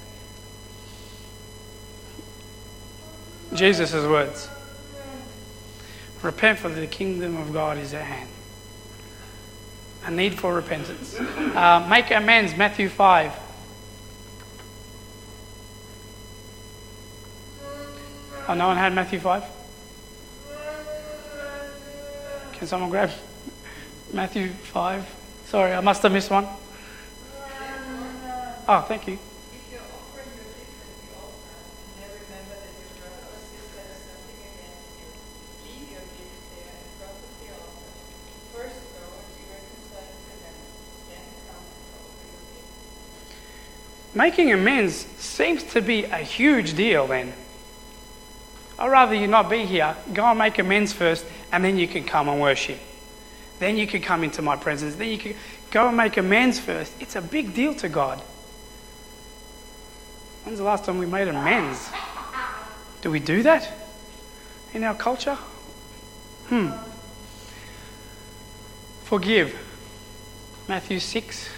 hand. 3.44 3.45
Jesus' 3.56 3.94
words. 3.94 4.50
Repent, 6.22 6.60
for 6.60 6.70
the 6.70 6.88
kingdom 6.88 7.38
of 7.38 7.54
God 7.54 7.78
is 7.78 7.94
at 7.94 8.04
hand. 8.04 8.30
A 10.06 10.12
need 10.12 10.40
for 10.40 10.54
repentance. 10.54 11.20
Uh, 11.20 11.86
make 11.90 12.12
amends, 12.12 12.56
Matthew 12.56 12.90
5. 12.90 13.32
Oh, 18.48 18.54
no 18.54 18.68
one 18.68 18.78
had 18.78 18.94
Matthew 18.94 19.20
5? 19.20 19.44
Can 22.54 22.68
someone 22.68 22.90
grab 22.90 23.12
Matthew 24.14 24.50
5? 24.50 25.06
Sorry, 25.48 25.74
I 25.74 25.80
must 25.82 26.04
have 26.04 26.12
missed 26.12 26.30
one. 26.30 26.48
Oh, 28.68 28.82
thank 28.88 29.08
you. 29.08 29.14
If 29.14 29.72
you're 29.72 29.82
offering 29.82 30.26
your 30.34 30.50
gift 30.58 30.74
at 30.82 30.90
the 30.98 31.10
altar 31.22 31.54
and 31.54 32.02
there 32.02 32.10
remember 32.18 32.58
that 32.58 32.74
your 32.82 32.90
brother 32.98 33.30
or 33.30 33.38
sister 33.38 33.78
has 33.78 34.02
something 34.10 34.42
against 34.42 34.90
you, 34.98 35.06
leave 35.70 35.86
your 35.94 36.02
gift 36.18 36.50
there 36.50 36.74
in 36.74 36.90
front 36.98 37.14
of 37.14 37.30
the 37.46 37.50
altar. 37.54 37.94
First 38.58 38.78
go 38.98 39.06
and 39.06 39.26
be 39.38 39.46
reconciled 39.54 40.18
to 40.18 40.34
them, 40.42 40.58
then 41.14 41.26
come 41.46 41.62
and 41.62 41.94
offer 41.94 42.26
your 42.26 42.42
gift. 42.58 42.74
Making 44.16 44.54
amends 44.54 44.96
seems 45.18 45.62
to 45.74 45.82
be 45.82 46.06
a 46.06 46.18
huge 46.18 46.74
deal 46.74 47.06
then. 47.06 47.34
I'd 48.80 48.90
rather 48.90 49.14
you 49.14 49.28
not 49.28 49.50
be 49.50 49.66
here. 49.66 49.94
Go 50.14 50.24
and 50.24 50.40
make 50.40 50.58
amends 50.58 50.94
first, 50.94 51.26
and 51.52 51.64
then 51.64 51.78
you 51.78 51.88
can 51.88 52.06
come 52.06 52.30
and 52.30 52.42
worship. 52.42 52.80
Then 53.60 53.76
you 53.78 53.86
can 53.86 54.02
come 54.02 54.24
into 54.24 54.42
my 54.42 54.56
presence. 54.56 54.96
Then 54.96 55.10
you 55.10 55.18
can 55.18 55.36
go 55.70 55.90
and 55.90 55.98
make 55.98 56.16
amends 56.16 56.60
first. 56.60 56.94
It's 57.02 57.18
a 57.18 57.22
big 57.22 57.54
deal 57.54 57.74
to 57.76 57.90
God. 57.90 58.20
When's 60.44 60.60
the 60.60 60.64
last 60.64 60.86
time 60.86 60.98
we 60.98 61.06
made 61.06 61.28
amends? 61.28 61.90
Do 63.02 63.12
we 63.12 63.20
do 63.20 63.44
that 63.44 63.70
in 64.74 64.84
our 64.86 64.96
culture? 64.96 65.38
Hmm. 66.48 66.72
Forgive. 69.04 69.56
Matthew 70.68 71.00
6. 71.00 71.50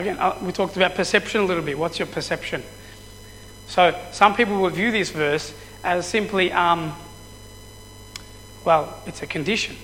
Again, 0.00 0.18
uh, 0.18 0.38
we 0.42 0.52
talked 0.52 0.76
about 0.76 0.94
perception 0.94 1.40
a 1.40 1.44
little 1.44 1.62
bit. 1.62 1.78
What's 1.78 1.98
your 1.98 2.06
perception? 2.06 2.62
So, 3.66 3.98
some 4.10 4.34
people 4.34 4.60
will 4.60 4.70
view 4.70 4.90
this 4.90 5.10
verse 5.10 5.54
as 5.84 6.06
simply, 6.06 6.52
um, 6.52 6.94
well, 8.64 9.02
it's 9.06 9.22
a 9.22 9.26
condition. 9.26 9.76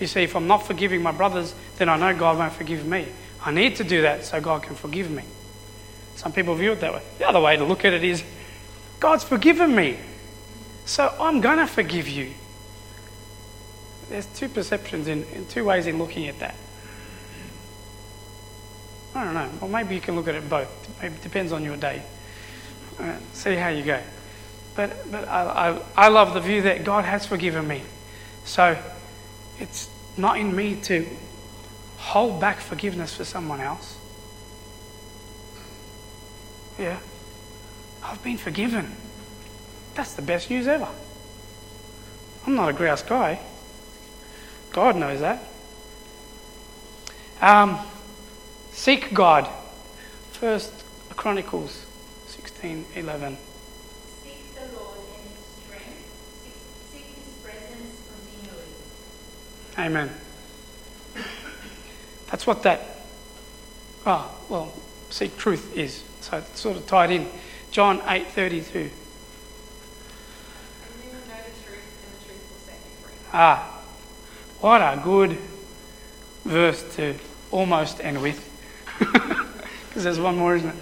You 0.00 0.06
see, 0.06 0.22
if 0.22 0.34
I'm 0.34 0.46
not 0.46 0.66
forgiving 0.66 1.02
my 1.02 1.12
brothers, 1.12 1.54
then 1.76 1.88
I 1.88 1.96
know 1.96 2.18
God 2.18 2.38
won't 2.38 2.52
forgive 2.52 2.86
me. 2.86 3.06
I 3.44 3.50
need 3.50 3.76
to 3.76 3.84
do 3.84 4.02
that 4.02 4.24
so 4.24 4.40
God 4.40 4.62
can 4.62 4.74
forgive 4.74 5.10
me. 5.10 5.22
Some 6.16 6.32
people 6.32 6.54
view 6.54 6.72
it 6.72 6.80
that 6.80 6.94
way. 6.94 7.02
The 7.18 7.28
other 7.28 7.40
way 7.40 7.56
to 7.56 7.64
look 7.64 7.84
at 7.84 7.92
it 7.92 8.04
is 8.04 8.24
God's 9.00 9.24
forgiven 9.24 9.74
me, 9.74 9.98
so 10.86 11.14
I'm 11.20 11.40
going 11.40 11.58
to 11.58 11.66
forgive 11.66 12.08
you. 12.08 12.32
There's 14.08 14.26
two 14.26 14.48
perceptions 14.48 15.08
in, 15.08 15.24
in 15.34 15.46
two 15.46 15.64
ways 15.64 15.86
in 15.86 15.98
looking 15.98 16.28
at 16.28 16.38
that. 16.40 16.54
I 19.14 19.24
don't 19.24 19.34
know. 19.34 19.50
Well, 19.60 19.70
maybe 19.70 19.94
you 19.94 20.00
can 20.00 20.16
look 20.16 20.28
at 20.28 20.34
it 20.34 20.48
both. 20.48 20.68
It 21.02 21.22
depends 21.22 21.52
on 21.52 21.64
your 21.64 21.76
day. 21.76 22.02
Uh, 22.98 23.16
see 23.32 23.54
how 23.54 23.68
you 23.68 23.84
go. 23.84 24.00
But, 24.74 25.10
but 25.10 25.28
I, 25.28 25.70
I, 25.70 25.82
I 26.06 26.08
love 26.08 26.34
the 26.34 26.40
view 26.40 26.62
that 26.62 26.84
God 26.84 27.04
has 27.04 27.24
forgiven 27.24 27.66
me. 27.66 27.82
So 28.44 28.76
it's 29.60 29.88
not 30.16 30.38
in 30.38 30.54
me 30.54 30.76
to 30.82 31.06
hold 31.96 32.40
back 32.40 32.60
forgiveness 32.60 33.16
for 33.16 33.24
someone 33.24 33.60
else. 33.60 33.96
Yeah. 36.78 36.98
I've 38.02 38.22
been 38.22 38.36
forgiven. 38.36 38.92
That's 39.94 40.14
the 40.14 40.22
best 40.22 40.50
news 40.50 40.66
ever. 40.66 40.88
I'm 42.46 42.54
not 42.56 42.68
a 42.68 42.72
grouse 42.72 43.02
guy. 43.02 43.40
God 44.72 44.96
knows 44.96 45.20
that. 45.20 45.42
Um, 47.40 47.78
seek 48.74 49.14
God. 49.14 49.48
First 50.32 50.72
Chronicles 51.16 51.86
16 52.26 52.84
11. 52.96 53.38
Seek 54.22 54.54
the 54.54 54.76
Lord 54.76 54.98
in 54.98 55.30
his 55.30 55.38
strength, 55.64 56.42
seek, 56.42 56.56
seek 56.92 57.06
his 57.14 57.34
presence 57.42 58.02
continually. 58.12 58.68
Amen. 59.78 60.10
That's 62.30 62.46
what 62.46 62.62
that, 62.64 62.80
ah, 64.04 64.30
well, 64.48 64.72
seek 65.08 65.36
truth 65.38 65.76
is. 65.76 66.02
So 66.20 66.38
it's 66.38 66.60
sort 66.60 66.76
of 66.76 66.86
tied 66.86 67.10
in. 67.12 67.28
John 67.70 68.00
8.32. 68.00 68.06
And 68.06 68.30
you 68.34 68.90
will 71.10 71.18
know 71.18 71.40
the 71.42 71.52
truth, 71.64 71.82
and 72.02 72.12
the 72.12 72.24
truth 72.24 72.42
will 72.50 72.58
set 72.66 72.78
you 72.84 72.92
free. 73.02 73.14
Ah, 73.32 73.82
what 74.60 74.80
a 74.80 75.00
good 75.02 75.38
verse 76.44 76.82
to 76.96 77.14
almost 77.50 78.00
end 78.00 78.20
with. 78.20 78.53
Because 78.98 80.04
there's 80.04 80.20
one 80.20 80.36
more, 80.36 80.56
isn't 80.56 80.70
it? 80.70 80.76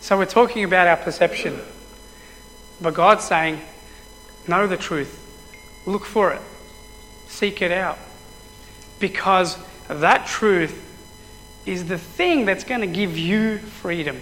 So 0.00 0.18
we're 0.18 0.26
talking 0.26 0.64
about 0.64 0.88
our 0.88 0.96
perception. 0.96 1.58
But 2.80 2.94
God's 2.94 3.24
saying, 3.24 3.60
know 4.48 4.66
the 4.66 4.76
truth, 4.76 5.18
look 5.86 6.04
for 6.04 6.32
it, 6.32 6.42
seek 7.28 7.62
it 7.62 7.72
out. 7.72 7.98
Because 8.98 9.56
that 9.88 10.26
truth 10.26 10.78
is 11.66 11.86
the 11.86 11.98
thing 11.98 12.44
that's 12.44 12.64
going 12.64 12.80
to 12.80 12.86
give 12.86 13.16
you 13.16 13.58
freedom. 13.58 14.20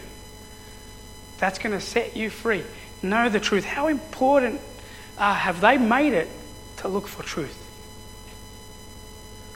That's 1.38 1.58
going 1.58 1.72
to 1.72 1.80
set 1.80 2.16
you 2.16 2.28
free. 2.28 2.64
Know 3.02 3.30
the 3.30 3.40
truth. 3.40 3.64
How 3.64 3.88
important 3.88 4.60
uh, 5.16 5.34
have 5.34 5.60
they 5.60 5.78
made 5.78 6.12
it 6.12 6.28
to 6.78 6.88
look 6.88 7.06
for 7.06 7.22
truth? 7.22 7.56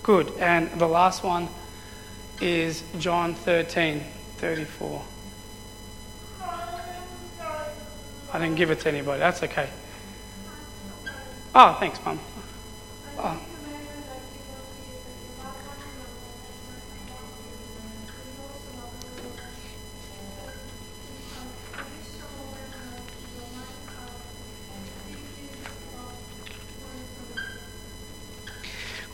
Good. 0.02 0.32
And 0.38 0.70
the 0.80 0.86
last 0.86 1.22
one 1.22 1.48
is 2.40 2.82
John 2.98 3.34
13 3.34 4.00
34. 4.38 5.02
I 8.32 8.38
didn't 8.38 8.56
give 8.56 8.70
it 8.72 8.80
to 8.80 8.88
anybody. 8.88 9.20
That's 9.20 9.42
okay. 9.44 9.68
Oh, 11.54 11.76
thanks, 11.78 12.04
Mum. 12.04 12.18
Oh. 13.16 13.40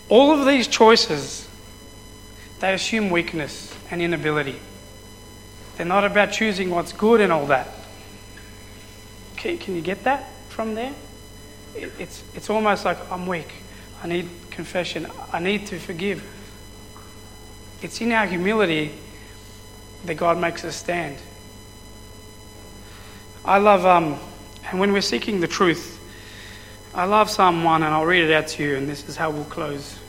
All 0.08 0.32
of 0.32 0.46
these 0.46 0.66
choices, 0.66 1.46
they 2.60 2.74
assume 2.74 3.10
weakness 3.10 3.74
and 3.90 4.00
inability. 4.00 4.56
They're 5.76 5.86
not 5.86 6.04
about 6.04 6.32
choosing 6.32 6.70
what's 6.70 6.92
good 6.92 7.20
and 7.20 7.32
all 7.32 7.46
that. 7.46 7.68
Can, 9.36 9.58
can 9.58 9.74
you 9.74 9.80
get 9.80 10.04
that 10.04 10.30
from 10.50 10.74
there? 10.74 10.94
It, 11.74 11.92
it's, 11.98 12.22
it's 12.34 12.50
almost 12.50 12.84
like 12.84 12.98
I'm 13.10 13.26
weak. 13.26 13.50
I 14.02 14.08
need 14.08 14.28
confession. 14.50 15.06
I 15.32 15.40
need 15.40 15.66
to 15.68 15.78
forgive. 15.78 16.22
It's 17.82 18.00
in 18.00 18.12
our 18.12 18.26
humility 18.26 18.92
that 20.04 20.16
God 20.16 20.38
makes 20.38 20.64
us 20.64 20.76
stand. 20.76 21.16
I 23.44 23.58
love, 23.58 23.86
um, 23.86 24.18
and 24.70 24.78
when 24.78 24.92
we're 24.92 25.00
seeking 25.00 25.40
the 25.40 25.48
truth, 25.48 25.98
I 26.94 27.04
love 27.04 27.30
Psalm 27.30 27.62
1, 27.62 27.82
and 27.82 27.94
I'll 27.94 28.04
read 28.04 28.24
it 28.24 28.32
out 28.32 28.48
to 28.48 28.62
you, 28.62 28.76
and 28.76 28.88
this 28.88 29.08
is 29.08 29.16
how 29.16 29.30
we'll 29.30 29.44
close. 29.44 29.99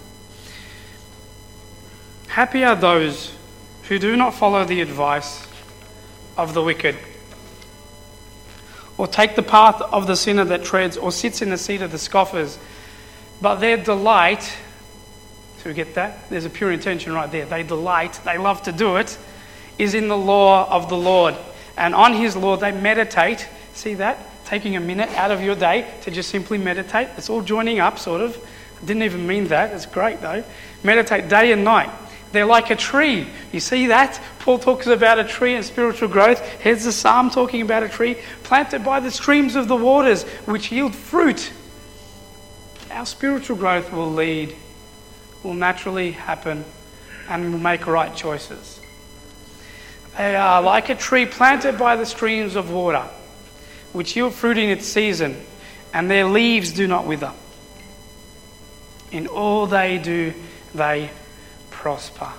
Happy 2.32 2.64
are 2.64 2.78
those 2.78 3.36
who 3.90 4.00
do 4.00 4.16
not 4.16 4.34
follow 4.34 4.64
the 4.64 4.80
advice 4.80 5.46
of 6.38 6.54
the 6.54 6.64
wicked, 6.64 6.96
or 8.98 9.06
take 9.06 9.36
the 9.36 9.44
path 9.44 9.82
of 9.82 10.08
the 10.08 10.16
sinner 10.16 10.46
that 10.46 10.64
treads, 10.64 10.96
or 10.96 11.12
sits 11.12 11.42
in 11.42 11.50
the 11.50 11.58
seat 11.58 11.82
of 11.82 11.92
the 11.92 11.98
scoffers, 11.98 12.58
but 13.42 13.56
their 13.56 13.76
delight, 13.76 14.44
so 15.58 15.68
we 15.70 15.74
get 15.74 15.96
that? 15.96 16.30
There's 16.30 16.46
a 16.46 16.50
pure 16.50 16.72
intention 16.72 17.12
right 17.12 17.30
there. 17.30 17.46
They 17.46 17.64
delight, 17.64 18.18
they 18.24 18.38
love 18.38 18.62
to 18.62 18.72
do 18.72 18.96
it, 18.96 19.18
is 19.78 19.94
in 19.94 20.08
the 20.08 20.18
law 20.18 20.70
of 20.70 20.88
the 20.88 20.96
Lord. 20.96 21.36
And 21.76 21.94
on 21.94 22.14
his 22.14 22.38
law 22.38 22.56
they 22.56 22.72
meditate. 22.72 23.46
See 23.74 23.96
that? 23.96 24.46
Taking 24.46 24.78
a 24.78 24.80
minute 24.80 25.10
out 25.18 25.32
of 25.32 25.44
your 25.44 25.56
day 25.56 25.94
to 26.04 26.12
just 26.12 26.30
simply 26.30 26.58
meditate. 26.58 27.10
It's 27.18 27.30
all 27.30 27.42
joining 27.42 27.82
up, 27.82 28.00
sort 28.00 28.22
of. 28.22 28.38
I 28.82 28.86
didn't 28.86 29.04
even 29.04 29.28
mean 29.28 29.48
that. 29.48 29.74
It's 29.74 29.86
great, 29.86 30.22
though. 30.22 30.46
Meditate 30.82 31.28
day 31.28 31.52
and 31.52 31.66
night. 31.66 31.90
They're 32.32 32.46
like 32.46 32.70
a 32.70 32.76
tree. 32.76 33.28
You 33.52 33.60
see 33.60 33.88
that? 33.88 34.22
Paul 34.40 34.60
talks 34.60 34.88
about 34.88 35.20
a 35.20 35.24
tree 35.24 35.56
and 35.56 35.66
spiritual 35.66 36.08
growth. 36.08 36.42
Here's 36.62 36.84
the 36.84 36.92
psalm 36.92 37.30
talking 37.30 37.62
about 37.62 37.84
a 37.84 37.90
tree 37.90 38.18
planted 38.44 38.84
by 38.84 39.00
the 39.00 39.12
streams 39.12 39.56
of 39.56 39.68
the 39.68 39.76
waters, 39.76 40.24
which 40.46 40.72
yield 40.72 40.96
fruit. 40.96 41.52
Our 42.90 43.06
spiritual 43.06 43.58
growth 43.58 43.92
will 43.92 44.12
lead, 44.12 44.56
will 45.44 45.54
naturally 45.54 46.12
happen, 46.12 46.66
and 47.30 47.50
we'll 47.50 47.60
make 47.62 47.88
right 47.88 48.16
choices. 48.16 48.80
They 50.18 50.36
are 50.36 50.62
like 50.62 50.90
a 50.90 50.96
tree 50.96 51.26
planted 51.26 51.78
by 51.78 51.96
the 51.96 52.06
streams 52.06 52.56
of 52.56 52.72
water, 52.72 53.08
which 53.94 54.16
yield 54.16 54.34
fruit 54.34 54.58
in 54.58 54.70
its 54.70 54.86
season, 54.86 55.42
and 55.94 56.10
their 56.10 56.26
leaves 56.26 56.72
do 56.74 56.88
not 56.88 57.06
wither. 57.06 57.32
In 59.12 59.28
all 59.28 59.68
they 59.68 59.98
do, 59.98 60.34
they 60.74 61.12
prosper. 61.82 62.32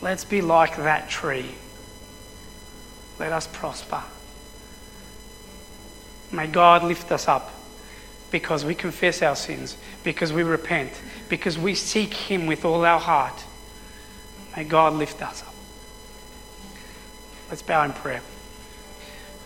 Let's 0.00 0.24
be 0.24 0.40
like 0.40 0.76
that 0.76 1.10
tree. 1.10 1.54
Let 3.18 3.30
us 3.30 3.46
prosper. 3.46 4.02
May 6.32 6.46
God 6.46 6.82
lift 6.82 7.12
us 7.12 7.28
up 7.28 7.50
because 8.30 8.64
we 8.64 8.74
confess 8.74 9.20
our 9.20 9.36
sins, 9.36 9.76
because 10.02 10.32
we 10.32 10.44
repent, 10.44 10.98
because 11.28 11.58
we 11.58 11.74
seek 11.74 12.14
Him 12.14 12.46
with 12.46 12.64
all 12.64 12.86
our 12.86 12.98
heart. 12.98 13.44
May 14.56 14.64
God 14.64 14.94
lift 14.94 15.20
us 15.20 15.42
up. 15.42 15.54
Let's 17.50 17.60
bow 17.60 17.84
in 17.84 17.92
prayer. 17.92 18.22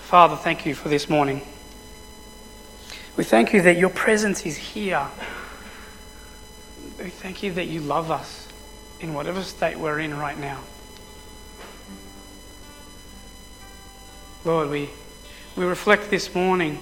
Father, 0.02 0.36
thank 0.36 0.64
you 0.64 0.76
for 0.76 0.88
this 0.88 1.10
morning. 1.10 1.42
We 3.16 3.24
thank 3.24 3.52
you 3.52 3.62
that 3.62 3.76
your 3.78 3.90
presence 3.90 4.46
is 4.46 4.56
here. 4.56 5.08
We 7.00 7.10
thank 7.10 7.42
you 7.42 7.52
that 7.54 7.66
you 7.66 7.80
love 7.80 8.12
us 8.12 8.42
in 9.02 9.14
whatever 9.14 9.42
state 9.42 9.76
we're 9.76 9.98
in 9.98 10.16
right 10.16 10.38
now. 10.38 10.60
Lord, 14.44 14.70
we, 14.70 14.90
we 15.56 15.64
reflect 15.64 16.10
this 16.10 16.34
morning 16.34 16.78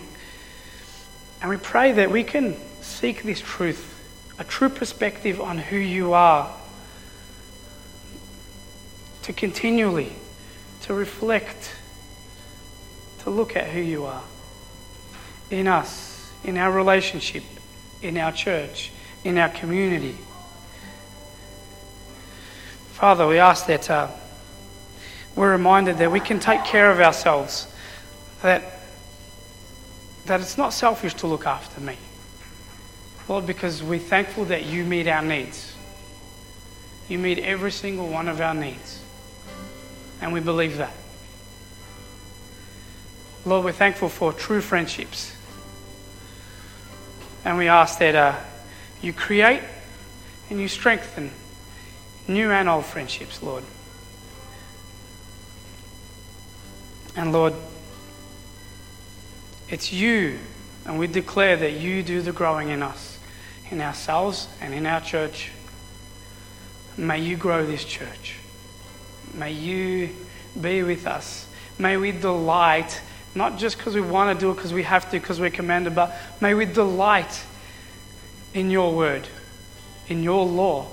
and 1.40 1.50
we 1.50 1.56
pray 1.56 1.92
that 1.92 2.10
we 2.10 2.22
can 2.24 2.56
seek 2.82 3.22
this 3.22 3.40
truth, 3.40 3.98
a 4.38 4.44
true 4.44 4.68
perspective 4.68 5.40
on 5.40 5.58
who 5.58 5.76
you 5.76 6.12
are, 6.12 6.54
to 9.22 9.32
continually 9.32 10.12
to 10.82 10.94
reflect, 10.94 11.74
to 13.20 13.30
look 13.30 13.56
at 13.56 13.68
who 13.68 13.80
you 13.80 14.04
are 14.04 14.22
in 15.50 15.66
us, 15.66 16.32
in 16.44 16.56
our 16.56 16.72
relationship, 16.72 17.42
in 18.02 18.16
our 18.16 18.32
church, 18.32 18.92
in 19.24 19.36
our 19.36 19.48
community. 19.48 20.16
Father, 23.00 23.26
we 23.26 23.38
ask 23.38 23.64
that 23.64 23.88
uh, 23.88 24.08
we're 25.34 25.52
reminded 25.52 25.96
that 25.96 26.12
we 26.12 26.20
can 26.20 26.38
take 26.38 26.64
care 26.64 26.90
of 26.90 27.00
ourselves, 27.00 27.66
that, 28.42 28.62
that 30.26 30.42
it's 30.42 30.58
not 30.58 30.74
selfish 30.74 31.14
to 31.14 31.26
look 31.26 31.46
after 31.46 31.80
me. 31.80 31.96
Lord, 33.26 33.46
because 33.46 33.82
we're 33.82 33.98
thankful 33.98 34.44
that 34.44 34.66
you 34.66 34.84
meet 34.84 35.06
our 35.06 35.22
needs. 35.22 35.74
You 37.08 37.16
meet 37.18 37.38
every 37.38 37.72
single 37.72 38.06
one 38.06 38.28
of 38.28 38.42
our 38.42 38.52
needs. 38.52 39.02
And 40.20 40.34
we 40.34 40.40
believe 40.40 40.76
that. 40.76 40.92
Lord, 43.46 43.64
we're 43.64 43.72
thankful 43.72 44.10
for 44.10 44.30
true 44.34 44.60
friendships. 44.60 45.34
And 47.46 47.56
we 47.56 47.66
ask 47.66 47.98
that 48.00 48.14
uh, 48.14 48.36
you 49.00 49.14
create 49.14 49.62
and 50.50 50.60
you 50.60 50.68
strengthen 50.68 51.30
new 52.28 52.50
and 52.50 52.68
old 52.68 52.84
friendships, 52.84 53.42
Lord. 53.42 53.64
And 57.16 57.32
Lord, 57.32 57.54
it's 59.68 59.92
you, 59.92 60.38
and 60.84 60.98
we 60.98 61.06
declare 61.06 61.56
that 61.56 61.72
you 61.72 62.02
do 62.02 62.22
the 62.22 62.32
growing 62.32 62.70
in 62.70 62.82
us, 62.82 63.18
in 63.70 63.80
ourselves 63.80 64.48
and 64.60 64.74
in 64.74 64.86
our 64.86 65.00
church. 65.00 65.50
May 66.96 67.20
you 67.20 67.36
grow 67.36 67.64
this 67.64 67.84
church. 67.84 68.36
May 69.34 69.52
you 69.52 70.10
be 70.60 70.82
with 70.82 71.06
us. 71.06 71.46
May 71.78 71.96
we 71.96 72.12
delight, 72.12 73.00
not 73.34 73.58
just 73.58 73.78
because 73.78 73.94
we 73.94 74.00
want 74.00 74.36
to 74.36 74.40
do 74.40 74.50
it 74.50 74.56
because 74.56 74.72
we 74.72 74.82
have 74.82 75.10
to, 75.10 75.20
because 75.20 75.40
we're 75.40 75.50
commanded, 75.50 75.94
but 75.94 76.16
may 76.40 76.54
we 76.54 76.64
delight 76.64 77.44
in 78.54 78.70
your 78.70 78.94
word, 78.94 79.26
in 80.08 80.22
your 80.22 80.44
law. 80.44 80.86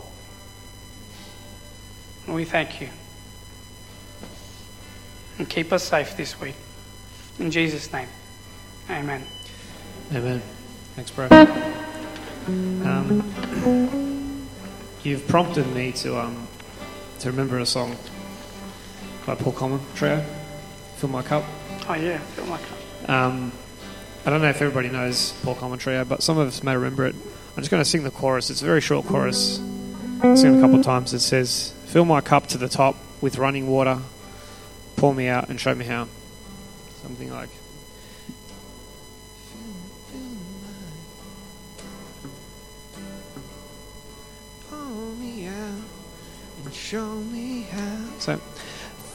And 2.27 2.35
we 2.35 2.45
thank 2.45 2.81
you. 2.81 2.89
And 5.39 5.49
keep 5.49 5.73
us 5.73 5.83
safe 5.83 6.15
this 6.15 6.39
week. 6.39 6.55
In 7.39 7.49
Jesus' 7.49 7.91
name, 7.91 8.07
amen. 8.89 9.23
Amen. 10.13 10.41
Thanks, 10.95 11.11
bro. 11.11 11.27
Um, 12.47 14.47
you've 15.03 15.27
prompted 15.27 15.67
me 15.73 15.91
to 15.93 16.19
um, 16.19 16.47
to 17.19 17.29
remember 17.29 17.59
a 17.59 17.65
song 17.65 17.95
by 19.25 19.35
Paul 19.35 19.53
Colman 19.53 19.79
Trio, 19.95 20.23
"Fill 20.97 21.09
My 21.09 21.21
Cup." 21.21 21.43
Oh, 21.89 21.93
yeah, 21.93 22.17
fill 22.17 22.45
my 22.47 22.57
cup. 22.57 23.09
Um, 23.09 23.53
I 24.25 24.29
don't 24.29 24.41
know 24.41 24.49
if 24.49 24.61
everybody 24.61 24.89
knows 24.89 25.31
Paul 25.43 25.55
Colman 25.55 25.79
Trio, 25.79 26.03
but 26.03 26.21
some 26.21 26.37
of 26.37 26.45
us 26.45 26.61
may 26.61 26.75
remember 26.75 27.05
it. 27.05 27.15
I'm 27.15 27.61
just 27.61 27.71
going 27.71 27.81
to 27.81 27.89
sing 27.89 28.03
the 28.03 28.11
chorus. 28.11 28.49
It's 28.49 28.61
a 28.61 28.65
very 28.65 28.81
short 28.81 29.05
chorus. 29.05 29.61
I'll 30.21 30.35
sing 30.35 30.55
it 30.55 30.57
a 30.57 30.61
couple 30.61 30.79
of 30.79 30.83
times. 30.83 31.13
It 31.13 31.19
says, 31.19 31.73
"Fill 31.97 32.05
my 32.05 32.21
cup 32.21 32.45
to 32.49 32.59
the 32.59 32.69
top 32.69 32.95
with 33.21 33.39
running 33.39 33.65
water. 33.65 33.97
pour 34.97 35.15
me 35.15 35.27
out 35.29 35.49
and 35.49 35.59
show 35.59 35.73
me 35.73 35.83
how. 35.83 36.07
Something 37.01 37.31
like. 37.31 37.49
Pour 44.69 44.77
me 45.19 45.47
out 45.47 45.81
and 46.65 46.71
show 46.71 47.15
me 47.33 47.61
how. 47.63 48.19
So, 48.19 48.37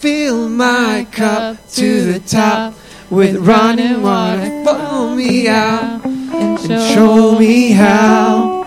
fill 0.01 0.49
my 0.49 1.07
cup 1.13 1.69
to 1.75 2.13
the 2.13 2.19
top 2.19 2.75
with 3.11 3.37
running 3.37 4.03
water. 4.03 4.65
Pour 4.67 5.15
me 5.15 5.47
out 5.47 6.05
and 6.05 6.59
and 6.59 6.93
show 6.93 7.39
me 7.39 7.71
how. 7.71 8.65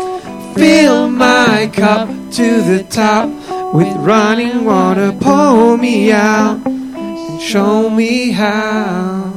Fill 0.56 1.10
my 1.10 1.70
cup 1.74 2.08
to 2.32 2.62
the 2.62 2.86
top 2.90 3.45
with 3.76 3.96
running 3.98 4.64
water. 4.64 5.12
Pour 5.20 5.78
me 5.78 6.12
out 6.12 6.66
and 6.66 7.42
show 7.42 7.90
me 7.90 8.32
how. 8.32 9.34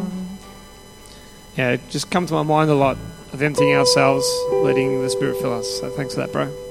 Yeah, 1.56 1.72
it 1.72 1.88
just 1.88 2.10
come 2.10 2.26
to 2.26 2.34
my 2.34 2.44
mind 2.44 2.70
a 2.70 2.74
lot 2.74 2.96
of 3.32 3.42
emptying 3.42 3.74
ourselves, 3.74 4.26
letting 4.52 5.02
the 5.02 5.10
Spirit 5.10 5.36
fill 5.38 5.58
us. 5.58 5.80
So 5.80 5.90
thanks 5.90 6.14
for 6.14 6.20
that, 6.20 6.32
bro. 6.32 6.67